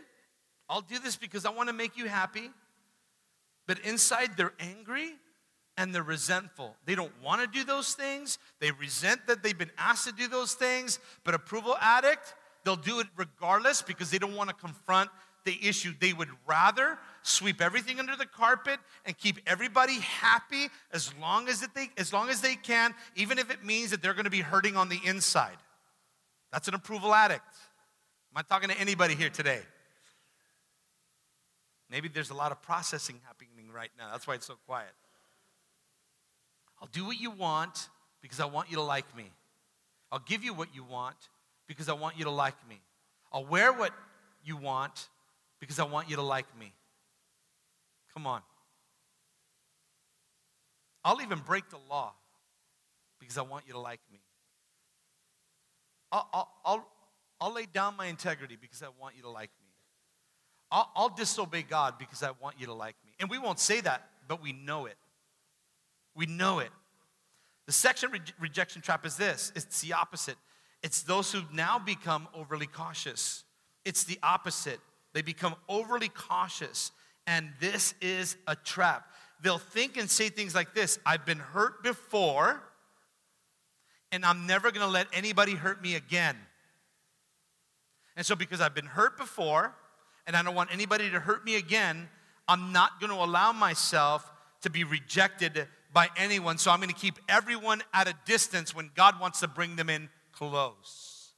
I'll 0.73 0.81
do 0.81 0.99
this 0.99 1.17
because 1.17 1.45
I 1.45 1.51
want 1.51 1.69
to 1.69 1.75
make 1.75 1.99
you 1.99 2.09
happy. 2.09 2.49
But 3.67 3.79
inside, 3.81 4.39
they're 4.39 4.55
angry 4.59 5.13
and 5.77 5.95
they're 5.95 6.03
resentful. 6.03 6.77
They 6.87 6.95
don't 6.95 7.13
want 7.23 7.43
to 7.43 7.47
do 7.47 7.63
those 7.63 7.93
things. 7.93 8.39
They 8.59 8.71
resent 8.71 9.27
that 9.27 9.43
they've 9.43 9.57
been 9.57 9.71
asked 9.77 10.07
to 10.07 10.13
do 10.13 10.29
those 10.29 10.55
things. 10.55 10.99
But 11.25 11.35
approval 11.35 11.77
addict, 11.79 12.35
they'll 12.65 12.77
do 12.77 13.01
it 13.01 13.07
regardless 13.17 13.83
because 13.83 14.11
they 14.11 14.17
don't 14.17 14.35
want 14.35 14.49
to 14.49 14.57
confront 14.57 15.11
the 15.45 15.59
issue. 15.63 15.93
They 16.01 16.15
would 16.15 16.31
rather 16.47 16.99
sweep 17.23 17.61
everything 17.61 17.99
under 17.99 18.17
the 18.17 18.25
carpet 18.25 18.79
and 19.05 19.17
keep 19.19 19.41
everybody 19.47 20.01
happy 20.01 20.69
as 20.91 21.13
long 21.21 21.49
as 21.49 21.61
they 21.61 21.91
as 21.99 22.15
long 22.15 22.31
as 22.31 22.41
they 22.41 22.55
can, 22.55 22.95
even 23.15 23.39
if 23.39 23.51
it 23.51 23.63
means 23.63 23.91
that 23.91 24.01
they're 24.01 24.15
going 24.15 24.25
to 24.25 24.31
be 24.31 24.41
hurting 24.41 24.79
on 24.79 24.89
the 24.89 25.01
inside. 25.05 25.59
That's 26.51 26.69
an 26.69 26.75
approval 26.75 27.15
addict. 27.15 27.45
Am 28.35 28.39
I 28.39 28.43
talking 28.43 28.71
to 28.71 28.81
anybody 28.81 29.15
here 29.15 29.29
today? 29.29 29.61
Maybe 31.93 32.09
there's 32.09 32.31
a 32.31 32.35
lot 32.35 32.53
of 32.53 32.63
processing 32.63 33.21
happening 33.27 33.71
right 33.71 33.91
now. 33.99 34.11
That's 34.11 34.27
why 34.27 34.35
it's 34.35 34.47
so 34.47 34.55
quiet. 34.67 34.95
I'll 36.81 36.89
do 36.89 37.05
what 37.05 37.21
you 37.21 37.31
want 37.31 37.91
because 38.23 38.41
I 38.41 38.47
want 38.47 38.71
you 38.71 38.77
to 38.77 38.83
like 38.83 39.15
me. 39.15 39.31
I'll 40.11 40.25
give 40.27 40.43
you 40.43 40.55
what 40.55 40.75
you 40.75 40.85
want 40.85 41.17
because 41.69 41.91
I 41.91 41.93
want 41.93 42.19
you 42.19 42.25
to 42.25 42.31
like 42.31 42.57
me. 42.67 42.81
I'll 43.31 43.45
wear 43.45 43.75
what 43.75 43.93
you 44.43 44.57
want 44.57 45.09
because 45.61 45.79
I 45.79 45.85
want 45.85 46.09
you 46.09 46.17
to 46.17 46.23
like 46.23 46.47
me. 46.59 46.73
Come 48.15 48.27
on. 48.27 48.41
I'll 51.05 51.21
even 51.21 51.41
break 51.41 51.69
the 51.69 51.79
law 51.91 52.15
because 53.21 53.37
I 53.37 53.43
want 53.43 53.65
you 53.67 53.75
to 53.75 53.79
like 53.79 54.01
me. 54.11 54.21
I'll, 56.11 56.27
I'll, 56.33 56.49
I'll, 56.65 56.89
I'll 57.39 57.55
lay 57.55 57.67
down 57.67 57.99
my 57.99 58.07
integrity 58.07 58.57
because 58.59 58.83
I 58.83 58.89
want 58.99 59.15
you 59.15 59.23
to 59.23 59.31
like 59.31 59.51
me. 59.61 59.62
I'll, 60.73 60.91
I'll 60.97 61.09
disobey 61.11 61.63
God 61.63 61.99
because 61.99 62.23
I 62.23 62.31
want 62.41 62.57
you 62.59 62.67
to 62.67 62.73
like 62.73 62.97
me. 63.05 63.13
And 63.21 63.29
we 63.29 63.39
won't 63.39 63.61
say 63.61 63.83
that, 63.83 64.09
but 64.27 64.43
we 64.43 64.53
know 64.55 64.87
it. 64.87 64.97
We 66.17 66.27
know 66.27 66.59
it. 66.61 66.71
The 67.67 67.73
section 67.73 68.11
re- 68.11 68.21
rejection 68.41 68.83
trap 68.83 69.07
is 69.07 69.17
this 69.17 69.53
it's 69.55 69.83
the 69.83 69.93
opposite. 69.93 70.37
It's 70.83 71.03
those 71.03 71.31
who 71.31 71.43
now 71.53 71.79
become 71.79 72.27
overly 72.35 72.67
cautious. 72.67 73.45
It's 73.85 74.05
the 74.05 74.19
opposite. 74.23 74.81
They 75.13 75.23
become 75.23 75.55
overly 75.69 76.09
cautious, 76.09 76.91
and 77.27 77.51
this 77.61 77.95
is 78.01 78.37
a 78.49 78.57
trap. 78.57 79.07
They'll 79.43 79.59
think 79.59 79.97
and 79.97 80.11
say 80.11 80.29
things 80.31 80.55
like 80.55 80.75
this 80.75 80.99
I've 81.05 81.27
been 81.27 81.39
hurt 81.39 81.83
before, 81.83 82.63
and 84.11 84.25
I'm 84.25 84.47
never 84.47 84.71
gonna 84.71 84.89
let 84.89 85.07
anybody 85.13 85.53
hurt 85.53 85.83
me 85.83 85.95
again. 85.97 86.37
And 88.17 88.25
so, 88.27 88.35
because 88.35 88.61
I've 88.61 88.75
been 88.75 88.87
hurt 88.87 89.17
before, 89.19 89.75
and 90.27 90.37
I 90.37 90.43
don't 90.43 90.55
want 90.55 90.73
anybody 90.73 91.11
to 91.11 91.21
hurt 91.21 91.45
me 91.45 91.57
again, 91.57 92.09
I'm 92.49 92.73
not 92.73 93.01
going 93.01 93.11
to 93.11 93.23
allow 93.23 93.53
myself 93.53 94.31
to 94.63 94.71
be 94.71 94.85
rejected 94.85 95.67
by 95.93 96.09
anyone. 96.17 96.59
So 96.59 96.71
I'm 96.71 96.79
going 96.79 96.89
to 96.89 96.95
keep 96.95 97.19
everyone 97.29 97.83
at 97.93 98.09
a 98.09 98.15
distance 98.25 98.75
when 98.75 98.91
God 98.95 99.21
wants 99.21 99.41
to 99.41 99.49
bring 99.49 99.77
them 99.77 99.91
in 99.91 100.09
close. 100.33 101.33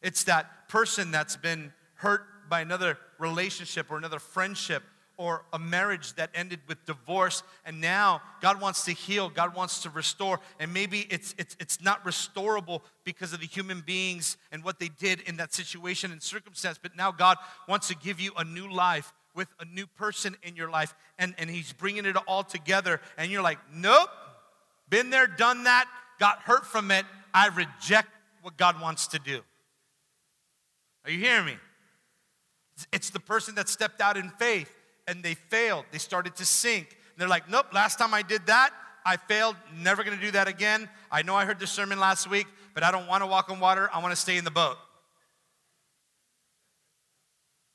It's 0.00 0.24
that 0.24 0.68
person 0.68 1.10
that's 1.10 1.36
been 1.36 1.72
hurt 1.94 2.22
by 2.48 2.60
another 2.60 2.98
relationship 3.18 3.90
or 3.90 3.98
another 3.98 4.18
friendship 4.18 4.82
or 5.18 5.44
a 5.52 5.58
marriage 5.58 6.14
that 6.14 6.30
ended 6.34 6.60
with 6.66 6.84
divorce 6.86 7.42
and 7.66 7.80
now 7.80 8.22
god 8.40 8.60
wants 8.60 8.84
to 8.84 8.92
heal 8.92 9.28
god 9.28 9.54
wants 9.54 9.82
to 9.82 9.90
restore 9.90 10.40
and 10.58 10.72
maybe 10.72 11.06
it's, 11.10 11.34
it's, 11.38 11.56
it's 11.60 11.82
not 11.82 12.02
restorable 12.04 12.80
because 13.04 13.32
of 13.32 13.40
the 13.40 13.46
human 13.46 13.82
beings 13.84 14.36
and 14.50 14.64
what 14.64 14.78
they 14.78 14.88
did 14.88 15.20
in 15.22 15.36
that 15.36 15.52
situation 15.52 16.12
and 16.12 16.22
circumstance 16.22 16.78
but 16.80 16.96
now 16.96 17.12
god 17.12 17.36
wants 17.68 17.88
to 17.88 17.96
give 17.96 18.20
you 18.20 18.32
a 18.38 18.44
new 18.44 18.72
life 18.72 19.12
with 19.34 19.48
a 19.60 19.64
new 19.66 19.86
person 19.86 20.36
in 20.42 20.56
your 20.56 20.70
life 20.70 20.94
and, 21.18 21.34
and 21.38 21.50
he's 21.50 21.72
bringing 21.72 22.06
it 22.06 22.16
all 22.26 22.42
together 22.42 23.00
and 23.18 23.30
you're 23.30 23.42
like 23.42 23.58
nope 23.74 24.08
been 24.88 25.10
there 25.10 25.26
done 25.26 25.64
that 25.64 25.86
got 26.18 26.38
hurt 26.40 26.64
from 26.64 26.90
it 26.90 27.04
i 27.34 27.48
reject 27.48 28.08
what 28.42 28.56
god 28.56 28.80
wants 28.80 29.08
to 29.08 29.18
do. 29.18 29.42
Are 31.04 31.10
you 31.10 31.18
hearing 31.18 31.46
me? 31.46 31.56
It's 32.92 33.10
the 33.10 33.20
person 33.20 33.56
that 33.56 33.68
stepped 33.68 34.00
out 34.00 34.16
in 34.16 34.30
faith 34.30 34.72
and 35.08 35.22
they 35.22 35.34
failed. 35.34 35.86
They 35.90 35.98
started 35.98 36.36
to 36.36 36.44
sink. 36.44 36.90
And 36.90 37.20
they're 37.20 37.28
like, 37.28 37.50
nope, 37.50 37.66
last 37.72 37.98
time 37.98 38.14
I 38.14 38.22
did 38.22 38.46
that, 38.46 38.70
I 39.04 39.16
failed. 39.16 39.56
Never 39.74 40.04
gonna 40.04 40.20
do 40.20 40.30
that 40.32 40.46
again. 40.46 40.88
I 41.10 41.22
know 41.22 41.34
I 41.34 41.46
heard 41.46 41.58
the 41.58 41.66
sermon 41.66 41.98
last 41.98 42.30
week, 42.30 42.46
but 42.74 42.84
I 42.84 42.92
don't 42.92 43.08
wanna 43.08 43.26
walk 43.26 43.50
on 43.50 43.58
water. 43.58 43.90
I 43.92 44.00
wanna 44.00 44.14
stay 44.14 44.36
in 44.36 44.44
the 44.44 44.50
boat. 44.50 44.76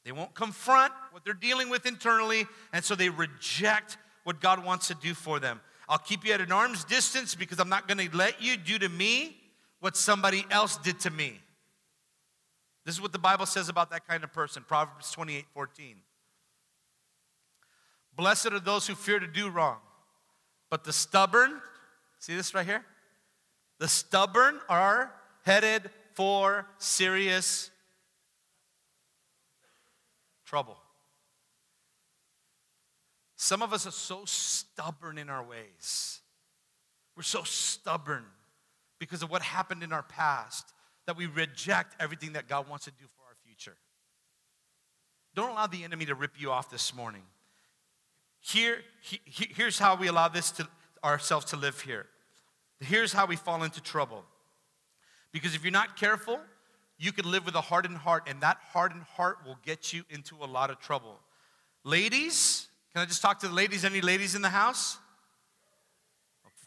They 0.06 0.12
won't 0.12 0.36
confront 0.36 0.94
what 1.12 1.26
they're 1.26 1.34
dealing 1.34 1.70
with 1.70 1.86
internally, 1.86 2.46
and 2.72 2.86
so 2.86 2.94
they 2.94 3.10
reject 3.10 3.98
what 4.26 4.40
God 4.40 4.64
wants 4.64 4.88
to 4.88 4.96
do 4.96 5.14
for 5.14 5.40
them. 5.40 5.60
I'll 5.90 5.98
keep 5.98 6.26
you 6.26 6.34
at 6.34 6.42
an 6.42 6.52
arm's 6.52 6.84
distance 6.84 7.36
because 7.36 7.60
I'm 7.60 7.70
not 7.70 7.88
gonna 7.88 8.08
let 8.14 8.42
you 8.42 8.58
do 8.58 8.78
to 8.80 8.90
me 8.90 9.38
what 9.80 9.98
somebody 9.98 10.46
else 10.52 10.78
did 10.78 11.00
to 11.02 11.10
me. 11.10 11.42
This 12.86 12.96
is 12.96 13.02
what 13.02 13.12
the 13.12 13.20
Bible 13.20 13.46
says 13.46 13.70
about 13.70 13.92
that 13.92 14.08
kind 14.08 14.24
of 14.24 14.32
person 14.32 14.64
Proverbs 14.68 15.12
28 15.12 15.46
14. 15.54 15.96
Blessed 18.16 18.54
are 18.54 18.60
those 18.60 18.88
who 18.88 18.96
fear 18.96 19.20
to 19.20 19.28
do 19.28 19.50
wrong. 19.50 19.78
But 20.70 20.84
the 20.84 20.94
stubborn, 20.94 21.62
see 22.20 22.36
this 22.36 22.54
right 22.54 22.66
here? 22.66 22.86
The 23.80 23.88
stubborn 23.88 24.60
are 24.70 25.12
headed 25.46 25.90
for 26.14 26.68
serious 26.78 27.70
trouble. 30.46 30.78
Some 33.36 33.62
of 33.62 33.74
us 33.74 33.86
are 33.86 33.92
so 33.92 34.22
stubborn 34.26 35.18
in 35.18 35.30
our 35.30 35.44
ways. 35.44 36.22
We're 37.18 37.24
so 37.24 37.44
stubborn 37.44 38.24
because 39.00 39.22
of 39.22 39.30
what 39.30 39.42
happened 39.42 39.84
in 39.84 39.92
our 39.92 40.04
past 40.04 40.72
that 41.08 41.18
we 41.18 41.26
reject 41.26 41.96
everything 42.00 42.34
that 42.34 42.48
God 42.48 42.70
wants 42.70 42.86
to 42.86 42.92
do 42.92 43.06
for 43.18 43.24
our 43.24 43.36
future. 43.46 43.76
Don't 45.36 45.50
allow 45.50 45.68
the 45.68 45.84
enemy 45.84 46.06
to 46.06 46.16
rip 46.16 46.40
you 46.40 46.52
off 46.52 46.70
this 46.70 46.96
morning. 46.96 47.24
Here, 48.44 48.80
he, 49.02 49.20
here's 49.26 49.80
how 49.80 49.96
we 49.96 50.08
allow 50.08 50.28
this 50.28 50.52
to 50.52 50.68
ourselves 51.04 51.46
to 51.46 51.56
live 51.56 51.80
here. 51.82 52.06
Here's 52.82 53.14
how 53.14 53.26
we 53.26 53.38
fall 53.38 53.64
into 53.64 53.82
trouble. 53.82 54.26
Because 55.32 55.56
if 55.56 55.64
you're 55.64 55.72
not 55.72 55.96
careful, 55.96 56.40
you 57.00 57.14
can 57.14 57.30
live 57.30 57.46
with 57.46 57.56
a 57.56 57.62
hardened 57.62 57.98
heart, 57.98 58.24
and 58.28 58.42
that 58.42 58.58
hardened 58.72 59.04
heart 59.04 59.40
will 59.46 59.58
get 59.66 59.94
you 59.94 60.04
into 60.10 60.36
a 60.42 60.46
lot 60.46 60.70
of 60.70 60.80
trouble. 60.80 61.20
Ladies, 61.86 62.68
can 62.92 63.02
I 63.02 63.06
just 63.06 63.22
talk 63.22 63.40
to 63.40 63.48
the 63.48 63.54
ladies? 63.54 63.86
Any 63.86 64.02
ladies 64.02 64.36
in 64.36 64.42
the 64.42 64.50
house? 64.50 64.98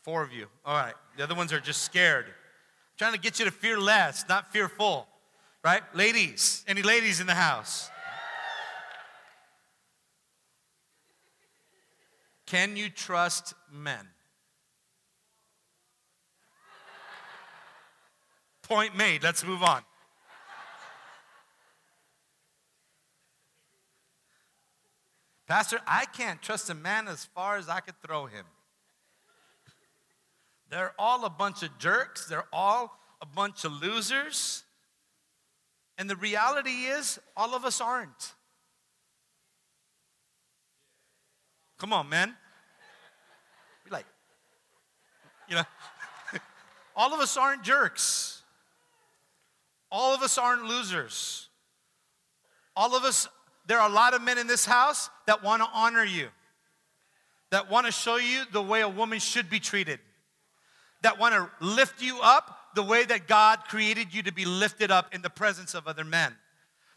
Four 0.03 0.23
of 0.23 0.33
you. 0.33 0.47
All 0.65 0.77
right. 0.77 0.95
The 1.17 1.25
other 1.25 1.35
ones 1.35 1.53
are 1.53 1.61
just 1.61 1.83
scared. 1.83 2.27
I'm 2.27 2.33
trying 2.97 3.13
to 3.13 3.19
get 3.19 3.39
you 3.39 3.45
to 3.45 3.51
fear 3.51 3.79
less, 3.79 4.25
not 4.29 4.51
fearful. 4.53 5.09
Right? 5.63 5.83
Ladies, 5.95 6.65
any 6.67 6.83
ladies 6.83 7.21
in 7.21 7.27
the 7.27 7.35
house? 7.35 7.91
Can 12.47 12.77
you 12.77 12.89
trust 12.89 13.55
men? 13.73 14.09
Point 18.63 18.97
made. 18.97 19.23
Let's 19.23 19.45
move 19.45 19.63
on. 19.63 19.83
Pastor, 25.47 25.79
I 25.87 26.07
can't 26.07 26.43
trust 26.43 26.71
a 26.71 26.75
man 26.75 27.07
as 27.07 27.25
far 27.27 27.57
as 27.57 27.69
I 27.69 27.81
could 27.81 28.01
throw 28.03 28.27
him. 28.27 28.45
They're 30.69 30.93
all 30.99 31.25
a 31.25 31.31
bunch 31.31 31.63
of 31.63 31.79
jerks. 31.79 32.27
They're 32.27 32.49
all 32.53 32.99
a 33.21 33.27
bunch 33.27 33.65
of 33.65 33.73
losers. 33.73 34.65
And 35.99 36.11
the 36.11 36.17
reality 36.17 36.71
is, 36.71 37.21
all 37.37 37.55
of 37.55 37.65
us 37.65 37.81
aren't. 37.81 38.35
Come 41.79 41.93
on, 41.93 42.09
man. 42.09 42.35
Be 43.85 43.91
like, 43.91 44.07
you 45.49 45.57
know, 45.57 45.65
all 46.97 47.13
of 47.13 47.21
us 47.21 47.37
aren't 47.37 47.63
jerks. 47.63 48.43
All 49.91 50.15
of 50.15 50.23
us 50.23 50.39
aren't 50.39 50.65
losers. 50.65 51.49
All 52.75 52.95
of 52.97 53.05
us, 53.05 53.29
there 53.67 53.79
are 53.79 53.89
a 53.89 53.93
lot 53.93 54.15
of 54.15 54.23
men 54.23 54.39
in 54.39 54.47
this 54.47 54.65
house 54.65 55.09
that 55.27 55.43
want 55.43 55.63
to 55.63 55.69
honor 55.73 56.05
you, 56.05 56.29
that 57.51 57.71
want 57.71 57.87
to 57.87 57.93
show 57.93 58.17
you 58.17 58.43
the 58.53 58.63
way 58.63 58.83
a 58.83 58.89
woman 58.89 59.19
should 59.19 59.49
be 59.49 59.61
treated, 59.61 60.01
that 61.03 61.19
want 61.19 61.35
to 61.35 61.49
lift 61.65 62.03
you 62.03 62.21
up 62.23 62.59
the 62.75 62.83
way 62.83 63.05
that 63.05 63.27
God 63.27 63.61
created 63.69 64.13
you 64.13 64.23
to 64.25 64.33
be 64.33 64.45
lifted 64.45 64.91
up 64.91 65.15
in 65.15 65.23
the 65.23 65.31
presence 65.31 65.75
of 65.75 65.87
other 65.87 66.05
men, 66.05 66.35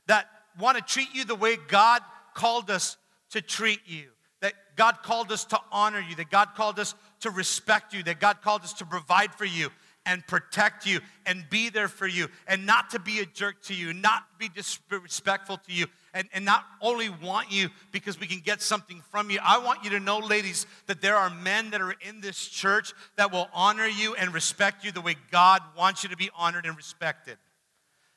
that 0.08 0.28
want 0.60 0.78
to 0.78 0.84
treat 0.84 1.13
you 1.13 1.24
the 1.24 1.36
way 1.36 1.56
God 1.56 2.02
called 2.34 2.70
us 2.70 2.98
to 3.32 3.42
treat 3.42 3.80
you, 3.86 4.10
that 4.41 4.54
God 4.75 5.04
called 5.04 5.32
us 5.32 5.45
to 5.45 5.60
honor 5.71 5.99
you, 5.99 6.15
that 6.15 6.30
God 6.30 6.49
called 6.56 6.80
us 6.80 6.95
to 7.21 7.30
respect 7.30 7.93
you, 7.93 8.04
that 8.04 8.19
God 8.19 8.41
called 8.41 8.62
us 8.62 8.73
to 8.73 8.86
provide 8.86 9.34
for 9.34 9.45
you 9.45 9.69
and 10.06 10.25
protect 10.25 10.86
you 10.86 10.99
and 11.25 11.45
be 11.49 11.69
there 11.69 11.88
for 11.88 12.08
you 12.08 12.28
and 12.47 12.65
not 12.65 12.89
to 12.89 12.99
be 12.99 13.19
a 13.19 13.25
jerk 13.25 13.62
to 13.63 13.75
you, 13.75 13.93
not 13.93 14.23
be 14.39 14.49
disrespectful 14.49 15.58
to 15.58 15.73
you, 15.73 15.86
and, 16.13 16.28
and 16.34 16.43
not 16.45 16.65
only 16.82 17.10
want 17.10 17.52
you 17.52 17.69
because 17.91 18.19
we 18.19 18.25
can 18.25 18.39
get 18.39 18.62
something 18.62 19.04
from 19.12 19.30
you. 19.30 19.39
I 19.43 19.60
want 19.60 19.84
you 19.84 19.91
to 19.91 19.99
know, 19.99 20.17
ladies, 20.17 20.65
that 20.88 21.02
there 21.02 21.15
are 21.15 21.30
men 21.30 21.71
that 21.71 21.82
are 21.82 21.93
in 22.08 22.21
this 22.21 22.47
church 22.47 22.93
that 23.17 23.32
will 23.32 23.49
honor 23.54 23.86
you 23.86 24.15
and 24.15 24.34
respect 24.34 24.84
you 24.84 24.91
the 24.91 25.02
way 25.02 25.15
God 25.32 25.62
wants 25.78 26.04
you 26.04 26.10
to 26.10 26.17
be 26.17 26.30
honored 26.36 26.65
and 26.65 26.75
respected. 26.75 27.38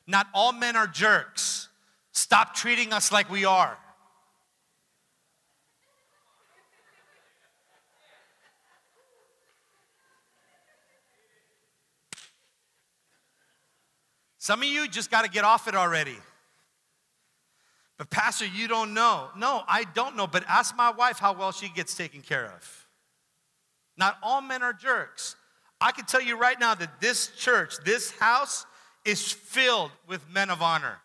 Not 0.07 0.27
all 0.33 0.51
men 0.51 0.75
are 0.75 0.87
jerks. 0.87 1.69
Stop 2.11 2.55
treating 2.55 2.93
us 2.93 3.11
like 3.11 3.29
we 3.29 3.45
are. 3.45 3.77
Some 14.43 14.61
of 14.61 14.67
you 14.67 14.89
just 14.89 15.09
got 15.09 15.23
to 15.23 15.31
get 15.31 15.45
off 15.45 15.69
it 15.69 15.73
already. 15.73 16.17
But, 17.97 18.09
Pastor, 18.09 18.45
you 18.45 18.67
don't 18.67 18.93
know. 18.93 19.29
No, 19.37 19.63
I 19.69 19.85
don't 19.95 20.17
know, 20.17 20.27
but 20.27 20.43
ask 20.49 20.75
my 20.75 20.91
wife 20.91 21.17
how 21.17 21.31
well 21.31 21.53
she 21.53 21.69
gets 21.69 21.95
taken 21.95 22.19
care 22.19 22.47
of. 22.47 22.87
Not 23.95 24.17
all 24.21 24.41
men 24.41 24.61
are 24.61 24.73
jerks. 24.73 25.37
I 25.79 25.93
can 25.93 26.03
tell 26.03 26.21
you 26.21 26.37
right 26.37 26.59
now 26.59 26.75
that 26.75 26.99
this 26.99 27.27
church, 27.37 27.75
this 27.85 28.11
house, 28.11 28.65
is 29.05 29.31
filled 29.31 29.91
with 30.09 30.29
men 30.29 30.49
of 30.49 30.61
honor. 30.61 30.97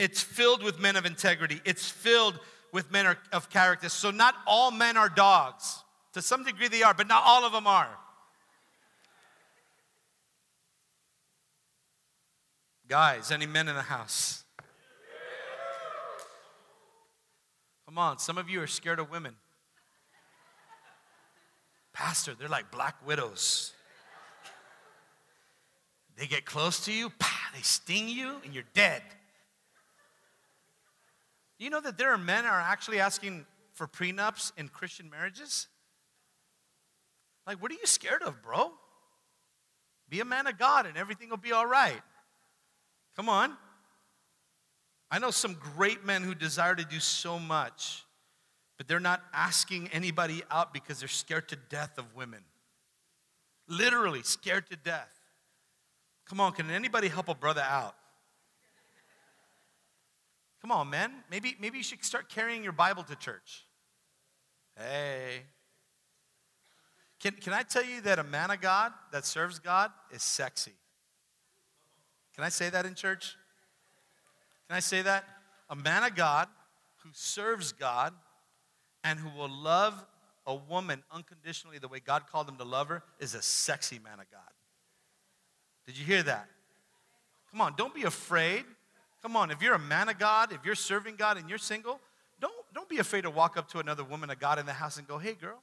It's 0.00 0.20
filled 0.20 0.64
with 0.64 0.80
men 0.80 0.96
of 0.96 1.06
integrity. 1.06 1.60
It's 1.64 1.88
filled 1.88 2.40
with 2.72 2.90
men 2.90 3.16
of 3.30 3.50
character. 3.50 3.88
So, 3.88 4.10
not 4.10 4.34
all 4.48 4.72
men 4.72 4.96
are 4.96 5.08
dogs. 5.08 5.84
To 6.14 6.20
some 6.20 6.42
degree, 6.42 6.66
they 6.66 6.82
are, 6.82 6.92
but 6.92 7.06
not 7.06 7.22
all 7.24 7.44
of 7.44 7.52
them 7.52 7.68
are. 7.68 7.96
Guys, 12.92 13.30
any 13.30 13.46
men 13.46 13.68
in 13.68 13.74
the 13.74 13.80
house? 13.80 14.44
Come 17.86 17.96
on, 17.96 18.18
some 18.18 18.36
of 18.36 18.50
you 18.50 18.60
are 18.60 18.66
scared 18.66 18.98
of 18.98 19.10
women. 19.10 19.34
Pastor, 21.94 22.34
they're 22.38 22.50
like 22.50 22.70
black 22.70 22.96
widows. 23.06 23.72
They 26.18 26.26
get 26.26 26.44
close 26.44 26.84
to 26.84 26.92
you, 26.92 27.10
they 27.54 27.62
sting 27.62 28.10
you, 28.10 28.36
and 28.44 28.52
you're 28.52 28.64
dead. 28.74 29.00
You 31.58 31.70
know 31.70 31.80
that 31.80 31.96
there 31.96 32.12
are 32.12 32.18
men 32.18 32.44
are 32.44 32.60
actually 32.60 33.00
asking 33.00 33.46
for 33.72 33.88
prenups 33.88 34.52
in 34.58 34.68
Christian 34.68 35.08
marriages? 35.08 35.66
Like, 37.46 37.62
what 37.62 37.70
are 37.70 37.76
you 37.76 37.86
scared 37.86 38.22
of, 38.22 38.42
bro? 38.42 38.70
Be 40.10 40.20
a 40.20 40.26
man 40.26 40.46
of 40.46 40.58
God 40.58 40.84
and 40.84 40.98
everything 40.98 41.30
will 41.30 41.38
be 41.38 41.52
all 41.52 41.64
right. 41.64 42.02
Come 43.16 43.28
on. 43.28 43.56
I 45.10 45.18
know 45.18 45.30
some 45.30 45.54
great 45.76 46.04
men 46.04 46.22
who 46.22 46.34
desire 46.34 46.74
to 46.74 46.84
do 46.84 46.98
so 46.98 47.38
much, 47.38 48.04
but 48.78 48.88
they're 48.88 48.98
not 48.98 49.22
asking 49.34 49.88
anybody 49.88 50.42
out 50.50 50.72
because 50.72 51.00
they're 51.00 51.08
scared 51.08 51.48
to 51.50 51.56
death 51.56 51.98
of 51.98 52.14
women. 52.16 52.40
Literally 53.68 54.22
scared 54.22 54.70
to 54.70 54.76
death. 54.76 55.12
Come 56.26 56.40
on, 56.40 56.52
can 56.52 56.70
anybody 56.70 57.08
help 57.08 57.28
a 57.28 57.34
brother 57.34 57.60
out? 57.60 57.94
Come 60.62 60.70
on, 60.70 60.88
man. 60.88 61.12
Maybe, 61.30 61.56
maybe 61.60 61.78
you 61.78 61.84
should 61.84 62.04
start 62.04 62.28
carrying 62.28 62.62
your 62.62 62.72
Bible 62.72 63.02
to 63.02 63.16
church. 63.16 63.66
Hey. 64.78 65.42
Can, 67.20 67.34
can 67.34 67.52
I 67.52 67.64
tell 67.64 67.84
you 67.84 68.00
that 68.02 68.18
a 68.18 68.24
man 68.24 68.50
of 68.50 68.60
God 68.60 68.92
that 69.12 69.26
serves 69.26 69.58
God 69.58 69.90
is 70.10 70.22
sexy? 70.22 70.72
Can 72.34 72.44
I 72.44 72.48
say 72.48 72.70
that 72.70 72.86
in 72.86 72.94
church? 72.94 73.36
Can 74.68 74.76
I 74.76 74.80
say 74.80 75.02
that? 75.02 75.24
A 75.70 75.76
man 75.76 76.04
of 76.04 76.14
God 76.14 76.48
who 76.98 77.10
serves 77.12 77.72
God 77.72 78.12
and 79.04 79.18
who 79.18 79.28
will 79.36 79.50
love 79.50 80.04
a 80.46 80.54
woman 80.54 81.02
unconditionally 81.10 81.78
the 81.78 81.88
way 81.88 82.00
God 82.00 82.26
called 82.30 82.48
him 82.48 82.56
to 82.56 82.64
love 82.64 82.88
her 82.88 83.02
is 83.20 83.34
a 83.34 83.42
sexy 83.42 83.98
man 83.98 84.20
of 84.20 84.30
God. 84.30 84.40
Did 85.86 85.98
you 85.98 86.04
hear 86.04 86.22
that? 86.22 86.48
Come 87.50 87.60
on, 87.60 87.74
don't 87.76 87.94
be 87.94 88.04
afraid. 88.04 88.64
Come 89.20 89.36
on, 89.36 89.50
if 89.50 89.62
you're 89.62 89.74
a 89.74 89.78
man 89.78 90.08
of 90.08 90.18
God, 90.18 90.52
if 90.52 90.64
you're 90.64 90.74
serving 90.74 91.16
God 91.16 91.36
and 91.36 91.48
you're 91.48 91.58
single, 91.58 92.00
don't, 92.40 92.54
don't 92.74 92.88
be 92.88 92.98
afraid 92.98 93.22
to 93.22 93.30
walk 93.30 93.56
up 93.56 93.68
to 93.70 93.78
another 93.78 94.02
woman 94.02 94.30
of 94.30 94.40
God 94.40 94.58
in 94.58 94.66
the 94.66 94.72
house 94.72 94.96
and 94.96 95.06
go, 95.06 95.18
hey, 95.18 95.34
girl, 95.34 95.62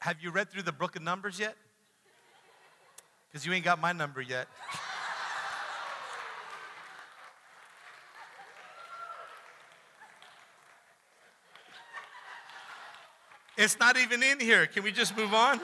Have 0.00 0.16
you 0.22 0.30
read 0.30 0.50
through 0.50 0.62
the 0.62 0.72
book 0.72 0.96
of 0.96 1.02
Numbers 1.02 1.38
yet? 1.38 1.54
Because 3.28 3.44
you 3.44 3.52
ain't 3.52 3.64
got 3.64 3.78
my 3.78 3.92
number 3.92 4.22
yet. 4.22 4.48
it's 13.58 13.78
not 13.78 13.98
even 13.98 14.22
in 14.22 14.40
here. 14.40 14.66
Can 14.66 14.84
we 14.84 14.90
just 14.90 15.14
move 15.14 15.34
on? 15.34 15.60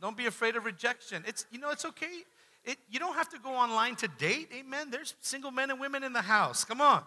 Don't 0.00 0.16
be 0.16 0.26
afraid 0.26 0.56
of 0.56 0.64
rejection. 0.64 1.22
It's 1.28 1.46
you 1.52 1.60
know 1.60 1.70
it's 1.70 1.84
okay. 1.84 2.24
It, 2.64 2.76
you 2.90 2.98
don't 2.98 3.14
have 3.14 3.28
to 3.30 3.38
go 3.38 3.50
online 3.50 3.94
to 3.96 4.08
date. 4.08 4.50
Amen. 4.52 4.90
There's 4.90 5.14
single 5.20 5.52
men 5.52 5.70
and 5.70 5.78
women 5.78 6.02
in 6.02 6.12
the 6.12 6.22
house. 6.22 6.64
Come 6.64 6.80
on. 6.80 7.04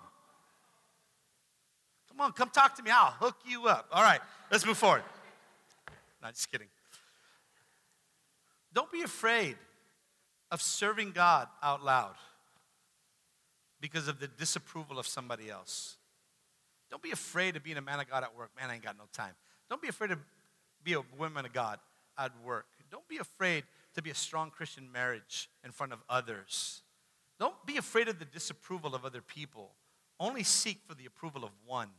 Come 2.08 2.22
on, 2.22 2.32
come 2.32 2.50
talk 2.50 2.78
to 2.78 2.84
me. 2.84 2.92
I'll 2.92 3.12
hook 3.12 3.36
you 3.46 3.68
up. 3.68 3.90
All 3.92 4.02
right, 4.02 4.22
let's 4.50 4.66
move 4.66 4.78
forward. 4.78 5.04
Not 6.26 6.34
just 6.34 6.52
kidding. 6.52 6.70
Don't 8.74 8.92
be 8.92 9.04
afraid 9.04 9.58
of 10.50 10.60
serving 10.60 11.12
God 11.12 11.48
out 11.62 11.84
loud 11.84 12.16
because 13.80 14.08
of 14.08 14.20
the 14.20 14.28
disapproval 14.28 14.98
of 14.98 15.06
somebody 15.06 15.52
else. 15.52 15.98
Don't 16.90 17.04
be 17.04 17.12
afraid 17.12 17.56
of 17.56 17.64
being 17.64 17.78
a 17.78 17.82
man 17.82 18.00
of 18.00 18.10
God 18.10 18.24
at 18.24 18.36
work. 18.36 18.50
Man, 18.60 18.72
I 18.72 18.74
ain't 18.74 18.84
got 18.84 18.98
no 18.98 19.04
time. 19.14 19.34
Don't 19.70 19.80
be 19.80 19.88
afraid 19.88 20.10
of 20.10 20.18
be 20.84 20.94
a 20.94 21.02
woman 21.16 21.46
of 21.46 21.54
God 21.54 21.78
at 22.18 22.32
work. 22.44 22.66
Don't 22.90 23.08
be 23.08 23.18
afraid 23.18 23.64
to 23.94 24.02
be 24.02 24.10
a 24.10 24.16
strong 24.16 24.50
Christian 24.50 24.92
marriage 24.92 25.48
in 25.64 25.70
front 25.70 25.94
of 25.94 26.00
others. 26.10 26.82
Don't 27.40 27.54
be 27.68 27.78
afraid 27.78 28.08
of 28.08 28.18
the 28.18 28.26
disapproval 28.26 28.96
of 28.96 29.06
other 29.06 29.22
people. 29.22 29.74
Only 30.20 30.42
seek 30.42 30.80
for 30.88 30.96
the 30.96 31.06
approval 31.06 31.44
of 31.44 31.52
one, 31.68 31.90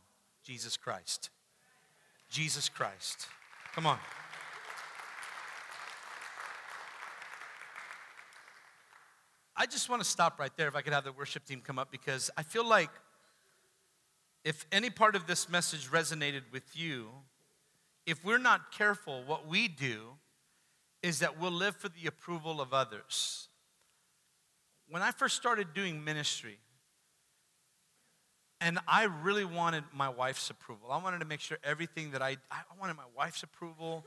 Jesus 0.43 0.75
Christ. 0.75 1.29
Jesus 2.29 2.67
Christ. 2.67 3.27
Come 3.73 3.85
on. 3.85 3.99
I 9.55 9.65
just 9.65 9.89
want 9.89 10.03
to 10.03 10.07
stop 10.07 10.39
right 10.39 10.51
there 10.55 10.67
if 10.67 10.75
I 10.75 10.81
could 10.81 10.93
have 10.93 11.03
the 11.03 11.11
worship 11.11 11.45
team 11.45 11.61
come 11.61 11.79
up 11.79 11.91
because 11.91 12.29
I 12.37 12.43
feel 12.43 12.67
like 12.67 12.91
if 14.43 14.65
any 14.71 14.89
part 14.89 15.15
of 15.15 15.25
this 15.27 15.49
message 15.49 15.89
resonated 15.89 16.43
with 16.51 16.75
you, 16.75 17.09
if 18.05 18.23
we're 18.23 18.37
not 18.37 18.71
careful, 18.71 19.23
what 19.25 19.47
we 19.47 19.67
do 19.67 20.13
is 21.01 21.19
that 21.19 21.39
we'll 21.39 21.51
live 21.51 21.75
for 21.75 21.89
the 21.89 22.07
approval 22.07 22.61
of 22.61 22.73
others. 22.73 23.49
When 24.89 25.01
I 25.01 25.11
first 25.11 25.35
started 25.35 25.73
doing 25.73 26.03
ministry, 26.03 26.59
and 28.59 28.79
I 28.87 29.03
really 29.03 29.45
wanted 29.45 29.83
my 29.93 30.09
wife's 30.09 30.49
approval. 30.49 30.91
I 30.91 30.97
wanted 30.97 31.19
to 31.19 31.25
make 31.25 31.39
sure 31.39 31.57
everything 31.63 32.11
that 32.11 32.21
I, 32.21 32.37
I 32.51 32.61
wanted 32.79 32.95
my 32.95 33.03
wife's 33.15 33.43
approval. 33.43 34.05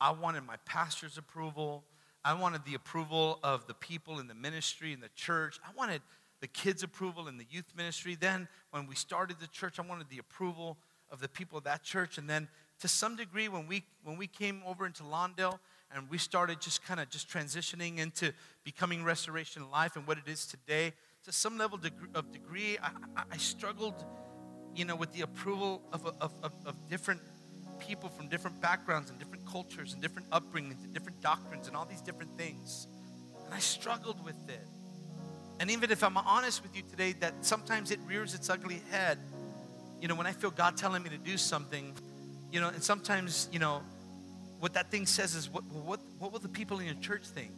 I 0.00 0.10
wanted 0.10 0.42
my 0.42 0.56
pastor's 0.64 1.18
approval. 1.18 1.84
I 2.24 2.34
wanted 2.34 2.64
the 2.64 2.74
approval 2.74 3.38
of 3.42 3.66
the 3.66 3.74
people 3.74 4.18
in 4.18 4.26
the 4.26 4.34
ministry, 4.34 4.92
in 4.92 5.00
the 5.00 5.10
church. 5.14 5.60
I 5.64 5.70
wanted 5.76 6.02
the 6.40 6.48
kids' 6.48 6.82
approval 6.82 7.28
in 7.28 7.38
the 7.38 7.46
youth 7.50 7.72
ministry. 7.76 8.16
Then, 8.18 8.48
when 8.70 8.86
we 8.86 8.96
started 8.96 9.38
the 9.40 9.46
church, 9.46 9.78
I 9.78 9.82
wanted 9.82 10.08
the 10.10 10.18
approval 10.18 10.76
of 11.10 11.20
the 11.20 11.28
people 11.28 11.58
of 11.58 11.64
that 11.64 11.84
church. 11.84 12.18
And 12.18 12.28
then, 12.28 12.48
to 12.80 12.88
some 12.88 13.14
degree, 13.14 13.48
when 13.48 13.68
we, 13.68 13.84
when 14.02 14.16
we 14.16 14.26
came 14.26 14.62
over 14.66 14.84
into 14.84 15.04
Lawndale 15.04 15.60
and 15.94 16.10
we 16.10 16.18
started 16.18 16.60
just 16.60 16.84
kind 16.84 16.98
of 16.98 17.08
just 17.10 17.28
transitioning 17.28 17.98
into 17.98 18.32
becoming 18.64 19.04
Restoration 19.04 19.70
Life 19.70 19.94
and 19.94 20.06
what 20.06 20.18
it 20.18 20.26
is 20.26 20.46
today, 20.46 20.92
to 21.24 21.32
some 21.32 21.56
level 21.56 21.78
of 22.14 22.32
degree, 22.32 22.78
I, 22.82 22.90
I 23.30 23.36
struggled, 23.36 24.04
you 24.74 24.84
know, 24.84 24.96
with 24.96 25.12
the 25.12 25.22
approval 25.22 25.82
of, 25.92 26.04
of, 26.20 26.32
of, 26.42 26.52
of 26.66 26.88
different 26.88 27.20
people 27.78 28.08
from 28.08 28.28
different 28.28 28.60
backgrounds 28.60 29.10
and 29.10 29.18
different 29.18 29.46
cultures 29.46 29.92
and 29.92 30.02
different 30.02 30.28
upbringings 30.30 30.82
and 30.84 30.92
different 30.92 31.20
doctrines 31.20 31.68
and 31.68 31.76
all 31.76 31.84
these 31.84 32.00
different 32.00 32.36
things. 32.36 32.86
And 33.44 33.54
I 33.54 33.58
struggled 33.58 34.24
with 34.24 34.36
it. 34.48 34.66
And 35.60 35.70
even 35.70 35.92
if 35.92 36.02
I'm 36.02 36.16
honest 36.16 36.62
with 36.62 36.76
you 36.76 36.82
today, 36.90 37.12
that 37.20 37.34
sometimes 37.44 37.92
it 37.92 38.00
rears 38.06 38.34
its 38.34 38.50
ugly 38.50 38.82
head. 38.90 39.18
You 40.00 40.08
know, 40.08 40.16
when 40.16 40.26
I 40.26 40.32
feel 40.32 40.50
God 40.50 40.76
telling 40.76 41.02
me 41.04 41.10
to 41.10 41.18
do 41.18 41.36
something, 41.36 41.94
you 42.50 42.60
know, 42.60 42.68
and 42.68 42.82
sometimes, 42.82 43.48
you 43.52 43.60
know, 43.60 43.82
what 44.58 44.74
that 44.74 44.90
thing 44.90 45.06
says 45.06 45.36
is, 45.36 45.48
what, 45.48 45.64
what, 45.64 46.00
what 46.18 46.32
will 46.32 46.40
the 46.40 46.48
people 46.48 46.80
in 46.80 46.86
your 46.86 46.94
church 46.96 47.26
think? 47.26 47.52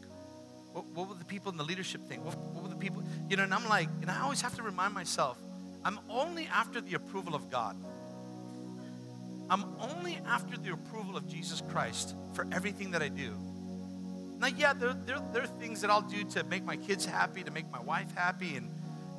What, 0.73 0.87
what 0.87 1.09
will 1.09 1.15
the 1.15 1.25
people 1.25 1.51
in 1.51 1.57
the 1.57 1.65
leadership 1.65 2.03
think? 2.09 2.25
What, 2.25 2.37
people, 2.85 3.03
you 3.31 3.37
know, 3.37 3.45
and 3.45 3.55
I'm 3.55 3.67
like, 3.69 3.89
and 4.03 4.11
I 4.11 4.21
always 4.21 4.43
have 4.43 4.55
to 4.57 4.63
remind 4.63 4.93
myself, 4.93 5.39
I'm 5.85 5.99
only 6.11 6.47
after 6.47 6.81
the 6.81 6.95
approval 6.95 7.35
of 7.35 7.51
God. 7.51 7.77
I'm 9.49 9.65
only 9.81 10.19
after 10.27 10.57
the 10.57 10.73
approval 10.73 11.17
of 11.17 11.27
Jesus 11.29 11.63
Christ 11.71 12.15
for 12.35 12.47
everything 12.53 12.91
that 12.93 13.03
I 13.03 13.09
do. 13.09 13.33
Now, 14.39 14.49
yeah, 14.49 14.73
there, 14.75 14.95
there, 15.07 15.21
there 15.33 15.43
are 15.43 15.55
things 15.59 15.81
that 15.81 15.91
I'll 15.91 16.03
do 16.03 16.25
to 16.31 16.45
make 16.45 16.65
my 16.65 16.77
kids 16.77 17.07
happy, 17.07 17.43
to 17.43 17.51
make 17.51 17.71
my 17.71 17.81
wife 17.81 18.15
happy, 18.15 18.57
and, 18.57 18.71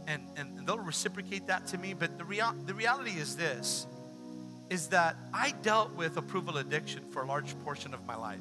and, 0.07 0.22
and 0.38 0.68
they'll 0.68 0.78
reciprocate 0.78 1.47
that 1.47 1.68
to 1.68 1.78
me. 1.78 1.93
But 1.93 2.18
the, 2.18 2.26
real, 2.26 2.53
the 2.66 2.74
reality 2.74 3.11
is 3.11 3.36
this 3.36 3.88
is 4.70 4.88
that 4.88 5.16
I 5.32 5.53
dealt 5.61 5.91
with 5.95 6.18
approval 6.18 6.57
addiction 6.57 7.03
for 7.11 7.22
a 7.22 7.28
large 7.28 7.57
portion 7.63 7.93
of 7.93 8.03
my 8.07 8.16
life. 8.16 8.39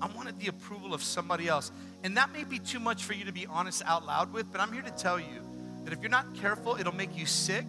I 0.00 0.08
wanted 0.08 0.38
the 0.40 0.48
approval 0.48 0.94
of 0.94 1.02
somebody 1.02 1.46
else. 1.48 1.70
And 2.04 2.16
that 2.16 2.32
may 2.32 2.44
be 2.44 2.58
too 2.58 2.78
much 2.78 3.04
for 3.04 3.12
you 3.12 3.24
to 3.24 3.32
be 3.32 3.46
honest 3.46 3.82
out 3.84 4.06
loud 4.06 4.32
with, 4.32 4.50
but 4.52 4.60
I'm 4.60 4.72
here 4.72 4.82
to 4.82 4.90
tell 4.90 5.18
you 5.18 5.42
that 5.84 5.92
if 5.92 6.00
you're 6.00 6.10
not 6.10 6.34
careful, 6.34 6.76
it'll 6.76 6.94
make 6.94 7.16
you 7.16 7.26
sick 7.26 7.64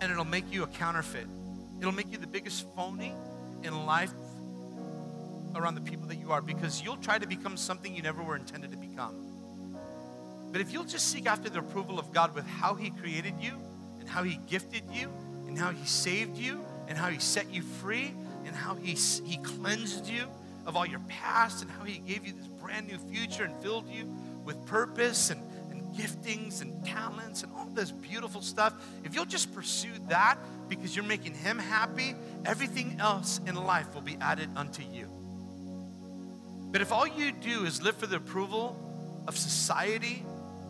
and 0.00 0.10
it'll 0.10 0.24
make 0.24 0.52
you 0.52 0.62
a 0.62 0.66
counterfeit. 0.66 1.26
It'll 1.80 1.92
make 1.92 2.10
you 2.10 2.18
the 2.18 2.26
biggest 2.26 2.66
phony 2.74 3.14
in 3.62 3.86
life 3.86 4.12
around 5.54 5.74
the 5.74 5.80
people 5.80 6.08
that 6.08 6.16
you 6.16 6.32
are 6.32 6.42
because 6.42 6.82
you'll 6.82 6.96
try 6.96 7.18
to 7.18 7.26
become 7.26 7.56
something 7.56 7.94
you 7.94 8.02
never 8.02 8.22
were 8.22 8.36
intended 8.36 8.70
to 8.72 8.76
become. 8.76 9.14
But 10.52 10.60
if 10.60 10.72
you'll 10.72 10.84
just 10.84 11.08
seek 11.08 11.26
after 11.26 11.48
the 11.48 11.60
approval 11.60 11.98
of 11.98 12.12
God 12.12 12.34
with 12.34 12.46
how 12.46 12.74
He 12.74 12.90
created 12.90 13.34
you 13.40 13.52
and 14.00 14.08
how 14.08 14.22
He 14.22 14.38
gifted 14.46 14.82
you 14.90 15.12
and 15.46 15.58
how 15.58 15.70
He 15.70 15.86
saved 15.86 16.36
you 16.36 16.64
and 16.88 16.96
how 16.96 17.10
He 17.10 17.18
set 17.18 17.52
you 17.52 17.62
free 17.62 18.12
and 18.44 18.54
how 18.54 18.74
He, 18.74 18.94
he 18.94 19.36
cleansed 19.38 20.08
you 20.08 20.26
of 20.66 20.76
all 20.76 20.84
your 20.84 21.00
past 21.08 21.62
and 21.62 21.70
how 21.70 21.84
He 21.84 21.98
gave 21.98 22.26
you 22.26 22.32
this 22.32 22.48
brand 22.48 22.88
new 22.88 22.98
future 22.98 23.44
and 23.44 23.54
filled 23.62 23.88
you 23.88 24.04
with 24.44 24.64
purpose 24.66 25.30
and, 25.30 25.40
and 25.70 25.82
giftings 25.94 26.60
and 26.60 26.84
talents 26.84 27.42
and 27.42 27.52
all 27.56 27.66
this 27.66 27.90
beautiful 27.92 28.42
stuff, 28.42 28.74
if 29.04 29.14
you'll 29.14 29.24
just 29.24 29.54
pursue 29.54 29.92
that 30.08 30.36
because 30.68 30.94
you're 30.94 31.04
making 31.04 31.34
Him 31.34 31.58
happy, 31.58 32.14
everything 32.44 32.96
else 33.00 33.40
in 33.46 33.54
life 33.54 33.94
will 33.94 34.02
be 34.02 34.16
added 34.20 34.50
unto 34.56 34.82
you. 34.82 35.08
But 36.72 36.80
if 36.80 36.92
all 36.92 37.06
you 37.06 37.32
do 37.32 37.64
is 37.64 37.80
live 37.80 37.96
for 37.96 38.06
the 38.06 38.16
approval 38.16 38.76
of 39.28 39.36
society, 39.36 40.24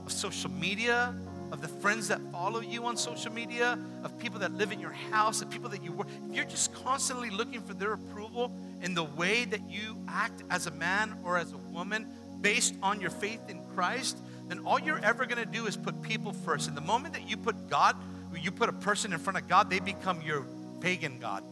of 0.04 0.12
social 0.12 0.50
media, 0.50 1.14
of 1.52 1.62
the 1.62 1.68
friends 1.68 2.08
that 2.08 2.20
follow 2.32 2.60
you 2.60 2.84
on 2.84 2.96
social 2.96 3.32
media, 3.32 3.78
of 4.02 4.18
people 4.18 4.40
that 4.40 4.52
live 4.52 4.72
in 4.72 4.80
your 4.80 4.92
house, 4.92 5.40
of 5.40 5.50
people 5.50 5.70
that 5.70 5.82
you 5.82 5.92
work, 5.92 6.08
if 6.28 6.34
you're 6.34 6.44
just 6.44 6.74
constantly 6.74 7.30
looking 7.30 7.60
for 7.60 7.74
their 7.74 7.92
approval 7.92 8.52
in 8.82 8.94
the 8.94 9.04
way 9.04 9.44
that 9.44 9.68
you 9.68 9.96
act 10.08 10.42
as 10.50 10.66
a 10.66 10.70
man 10.70 11.16
or 11.24 11.38
as 11.38 11.52
a 11.52 11.58
woman 11.58 12.06
based 12.40 12.74
on 12.82 13.00
your 13.00 13.10
faith 13.10 13.40
in 13.48 13.64
Christ, 13.74 14.18
then 14.48 14.60
all 14.60 14.78
you're 14.78 15.02
ever 15.04 15.26
going 15.26 15.42
to 15.42 15.50
do 15.50 15.66
is 15.66 15.76
put 15.76 16.02
people 16.02 16.32
first. 16.32 16.68
And 16.68 16.76
the 16.76 16.82
moment 16.82 17.14
that 17.14 17.28
you 17.28 17.36
put 17.36 17.68
God, 17.68 17.96
you 18.40 18.50
put 18.50 18.68
a 18.68 18.72
person 18.72 19.12
in 19.12 19.18
front 19.18 19.38
of 19.38 19.48
God, 19.48 19.70
they 19.70 19.80
become 19.80 20.20
your 20.22 20.46
pagan 20.80 21.18
God. 21.18 21.42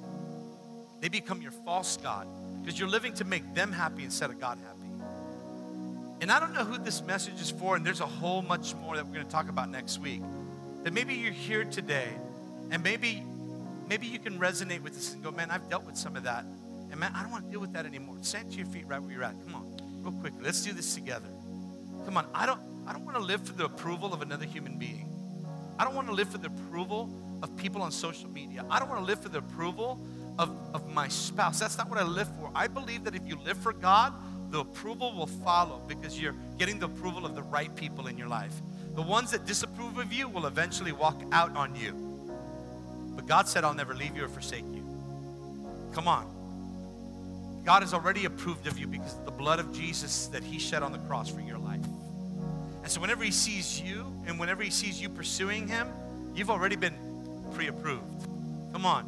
They 1.00 1.08
become 1.08 1.42
your 1.42 1.50
false 1.50 1.96
God 1.96 2.26
because 2.62 2.78
you're 2.78 2.88
living 2.88 3.14
to 3.14 3.24
make 3.24 3.54
them 3.54 3.72
happy 3.72 4.04
instead 4.04 4.30
of 4.30 4.40
God 4.40 4.58
happy. 4.58 4.74
And 6.20 6.30
I 6.30 6.40
don't 6.40 6.54
know 6.54 6.64
who 6.64 6.78
this 6.78 7.02
message 7.02 7.40
is 7.40 7.50
for, 7.50 7.76
and 7.76 7.84
there's 7.84 8.00
a 8.00 8.06
whole 8.06 8.40
much 8.40 8.74
more 8.76 8.96
that 8.96 9.06
we're 9.06 9.14
going 9.14 9.26
to 9.26 9.30
talk 9.30 9.48
about 9.48 9.68
next 9.68 9.98
week. 9.98 10.22
That 10.84 10.92
maybe 10.92 11.14
you're 11.14 11.32
here 11.32 11.64
today, 11.64 12.08
and 12.70 12.82
maybe 12.82 13.22
maybe 13.88 14.06
you 14.06 14.18
can 14.18 14.38
resonate 14.38 14.82
with 14.82 14.94
this 14.94 15.12
and 15.12 15.22
go, 15.22 15.30
man, 15.30 15.50
I've 15.50 15.68
dealt 15.68 15.84
with 15.84 15.96
some 15.96 16.16
of 16.16 16.22
that. 16.22 16.44
And 16.94 17.00
man, 17.00 17.10
I 17.12 17.22
don't 17.22 17.32
want 17.32 17.46
to 17.46 17.50
deal 17.50 17.58
with 17.58 17.72
that 17.72 17.86
anymore. 17.86 18.14
Stand 18.22 18.52
to 18.52 18.56
your 18.56 18.66
feet 18.66 18.84
right 18.86 19.02
where 19.02 19.10
you're 19.10 19.24
at. 19.24 19.34
Come 19.44 19.56
on, 19.56 19.76
real 20.04 20.12
quickly. 20.12 20.44
Let's 20.44 20.62
do 20.62 20.72
this 20.72 20.94
together. 20.94 21.26
Come 22.04 22.16
on. 22.16 22.24
I 22.32 22.46
don't 22.46 22.60
I 22.86 22.92
don't 22.92 23.04
want 23.04 23.16
to 23.16 23.22
live 23.24 23.44
for 23.44 23.52
the 23.52 23.64
approval 23.64 24.14
of 24.14 24.22
another 24.22 24.44
human 24.44 24.78
being. 24.78 25.08
I 25.76 25.82
don't 25.82 25.96
want 25.96 26.06
to 26.06 26.14
live 26.14 26.28
for 26.28 26.38
the 26.38 26.46
approval 26.46 27.12
of 27.42 27.56
people 27.56 27.82
on 27.82 27.90
social 27.90 28.30
media. 28.30 28.64
I 28.70 28.78
don't 28.78 28.88
want 28.88 29.00
to 29.00 29.04
live 29.04 29.20
for 29.20 29.28
the 29.28 29.38
approval 29.38 29.98
of, 30.38 30.56
of 30.72 30.88
my 30.94 31.08
spouse. 31.08 31.58
That's 31.58 31.76
not 31.76 31.90
what 31.90 31.98
I 31.98 32.04
live 32.04 32.28
for. 32.38 32.48
I 32.54 32.68
believe 32.68 33.02
that 33.04 33.16
if 33.16 33.26
you 33.26 33.40
live 33.44 33.58
for 33.58 33.72
God, 33.72 34.12
the 34.52 34.60
approval 34.60 35.16
will 35.16 35.26
follow 35.26 35.82
because 35.88 36.20
you're 36.20 36.36
getting 36.58 36.78
the 36.78 36.86
approval 36.86 37.26
of 37.26 37.34
the 37.34 37.42
right 37.42 37.74
people 37.74 38.06
in 38.06 38.16
your 38.16 38.28
life. 38.28 38.54
The 38.94 39.02
ones 39.02 39.32
that 39.32 39.46
disapprove 39.46 39.98
of 39.98 40.12
you 40.12 40.28
will 40.28 40.46
eventually 40.46 40.92
walk 40.92 41.20
out 41.32 41.56
on 41.56 41.74
you. 41.74 41.92
But 43.16 43.26
God 43.26 43.48
said, 43.48 43.64
I'll 43.64 43.74
never 43.74 43.96
leave 43.96 44.16
you 44.16 44.26
or 44.26 44.28
forsake 44.28 44.64
you. 44.72 44.86
Come 45.92 46.06
on. 46.06 46.33
God 47.64 47.82
has 47.82 47.94
already 47.94 48.26
approved 48.26 48.66
of 48.66 48.78
you 48.78 48.86
because 48.86 49.14
of 49.14 49.24
the 49.24 49.30
blood 49.30 49.58
of 49.58 49.72
Jesus 49.72 50.26
that 50.28 50.44
He 50.44 50.58
shed 50.58 50.82
on 50.82 50.92
the 50.92 50.98
cross 50.98 51.30
for 51.30 51.40
your 51.40 51.58
life. 51.58 51.84
And 52.82 52.92
so, 52.92 53.00
whenever 53.00 53.24
He 53.24 53.30
sees 53.30 53.80
you 53.80 54.04
and 54.26 54.38
whenever 54.38 54.62
He 54.62 54.70
sees 54.70 55.00
you 55.00 55.08
pursuing 55.08 55.66
Him, 55.66 55.88
you've 56.34 56.50
already 56.50 56.76
been 56.76 56.94
pre 57.54 57.68
approved. 57.68 58.28
Come 58.72 58.84
on. 58.84 59.06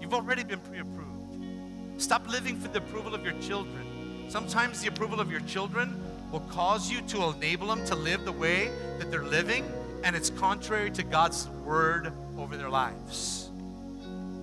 You've 0.00 0.14
already 0.14 0.44
been 0.44 0.60
pre 0.60 0.78
approved. 0.78 2.00
Stop 2.00 2.28
living 2.28 2.60
for 2.60 2.68
the 2.68 2.78
approval 2.78 3.14
of 3.14 3.24
your 3.24 3.34
children. 3.40 4.26
Sometimes 4.28 4.80
the 4.80 4.88
approval 4.88 5.20
of 5.20 5.30
your 5.30 5.40
children 5.40 6.00
will 6.30 6.40
cause 6.40 6.90
you 6.90 7.00
to 7.02 7.24
enable 7.24 7.66
them 7.68 7.84
to 7.86 7.94
live 7.94 8.24
the 8.24 8.32
way 8.32 8.70
that 8.98 9.10
they're 9.10 9.24
living, 9.24 9.64
and 10.04 10.14
it's 10.14 10.30
contrary 10.30 10.90
to 10.92 11.02
God's 11.02 11.48
word 11.64 12.12
over 12.38 12.56
their 12.56 12.70
lives. 12.70 13.50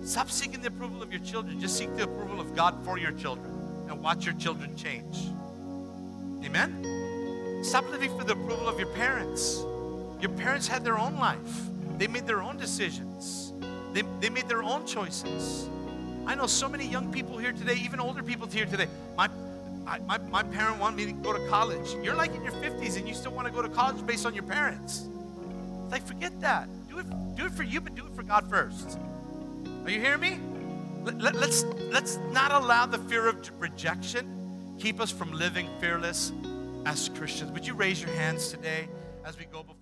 Stop 0.04 0.32
seeking 0.32 0.62
the 0.62 0.68
approval 0.68 1.04
of 1.04 1.12
your 1.12 1.22
children. 1.22 1.60
Just 1.60 1.78
seek 1.78 1.96
the 1.96 2.04
approval 2.04 2.40
of 2.40 2.56
God 2.56 2.84
for 2.84 2.98
your 2.98 3.12
children 3.12 3.52
and 3.90 4.02
watch 4.02 4.26
your 4.26 4.34
children 4.36 4.76
change. 4.76 5.30
Amen? 6.44 7.64
Stop 7.64 7.90
living 7.92 8.18
for 8.18 8.24
the 8.24 8.34
approval 8.34 8.68
of 8.68 8.80
your 8.80 8.90
parents. 8.90 9.64
Your 10.20 10.32
parents 10.32 10.68
had 10.68 10.84
their 10.84 10.98
own 10.98 11.18
life, 11.18 11.40
they 11.98 12.08
made 12.08 12.28
their 12.28 12.42
own 12.42 12.58
decisions, 12.58 13.54
they, 13.94 14.04
they 14.20 14.30
made 14.30 14.48
their 14.48 14.64
own 14.64 14.86
choices. 14.86 15.68
I 16.26 16.36
know 16.36 16.46
so 16.46 16.70
many 16.70 16.86
young 16.86 17.12
people 17.12 17.38
here 17.38 17.52
today, 17.52 17.76
even 17.84 18.00
older 18.00 18.22
people 18.22 18.48
here 18.48 18.66
today. 18.66 18.88
My, 19.18 19.30
I, 19.88 20.00
my, 20.00 20.20
my 20.20 20.44
parent 20.44 20.80
wanted 20.80 20.98
me 20.98 21.06
to 21.06 21.12
go 21.12 21.34
to 21.34 21.50
college. 21.50 21.96
You're 22.04 22.16
like 22.16 22.36
in 22.36 22.44
your 22.44 22.54
50s 22.54 22.98
and 22.98 23.08
you 23.08 23.16
still 23.16 23.32
want 23.32 23.48
to 23.48 23.54
go 23.54 23.64
to 23.64 23.70
college 23.70 24.06
based 24.06 24.28
on 24.28 24.36
your 24.36 24.44
parents. 24.44 25.08
It's 25.84 25.92
like, 25.92 26.06
forget 26.06 26.40
that. 26.42 26.70
Do 26.90 27.00
it, 27.00 27.08
do 27.36 27.46
it 27.46 27.52
for 27.52 27.64
you, 27.64 27.82
but 27.82 27.96
do 27.96 28.06
it 28.06 28.16
for 28.16 28.22
God 28.22 28.48
first. 28.50 29.00
Are 29.84 29.90
you 29.90 30.00
hearing 30.00 30.20
me? 30.22 30.40
Let, 31.04 31.36
us 31.36 31.64
let's 31.92 32.18
not 32.32 32.52
allow 32.52 32.86
the 32.86 33.00
fear 33.00 33.28
of 33.28 33.38
rejection 33.60 34.42
keep 34.82 35.00
us 35.00 35.12
from 35.12 35.32
living 35.32 35.70
fearless 35.80 36.32
as 36.86 37.10
Christians. 37.10 37.52
Would 37.52 37.68
you 37.68 37.76
raise 37.76 38.02
your 38.02 38.12
hands 38.12 38.50
today 38.50 38.88
as 39.24 39.38
we 39.38 39.46
go 39.46 39.62
before? 39.62 39.81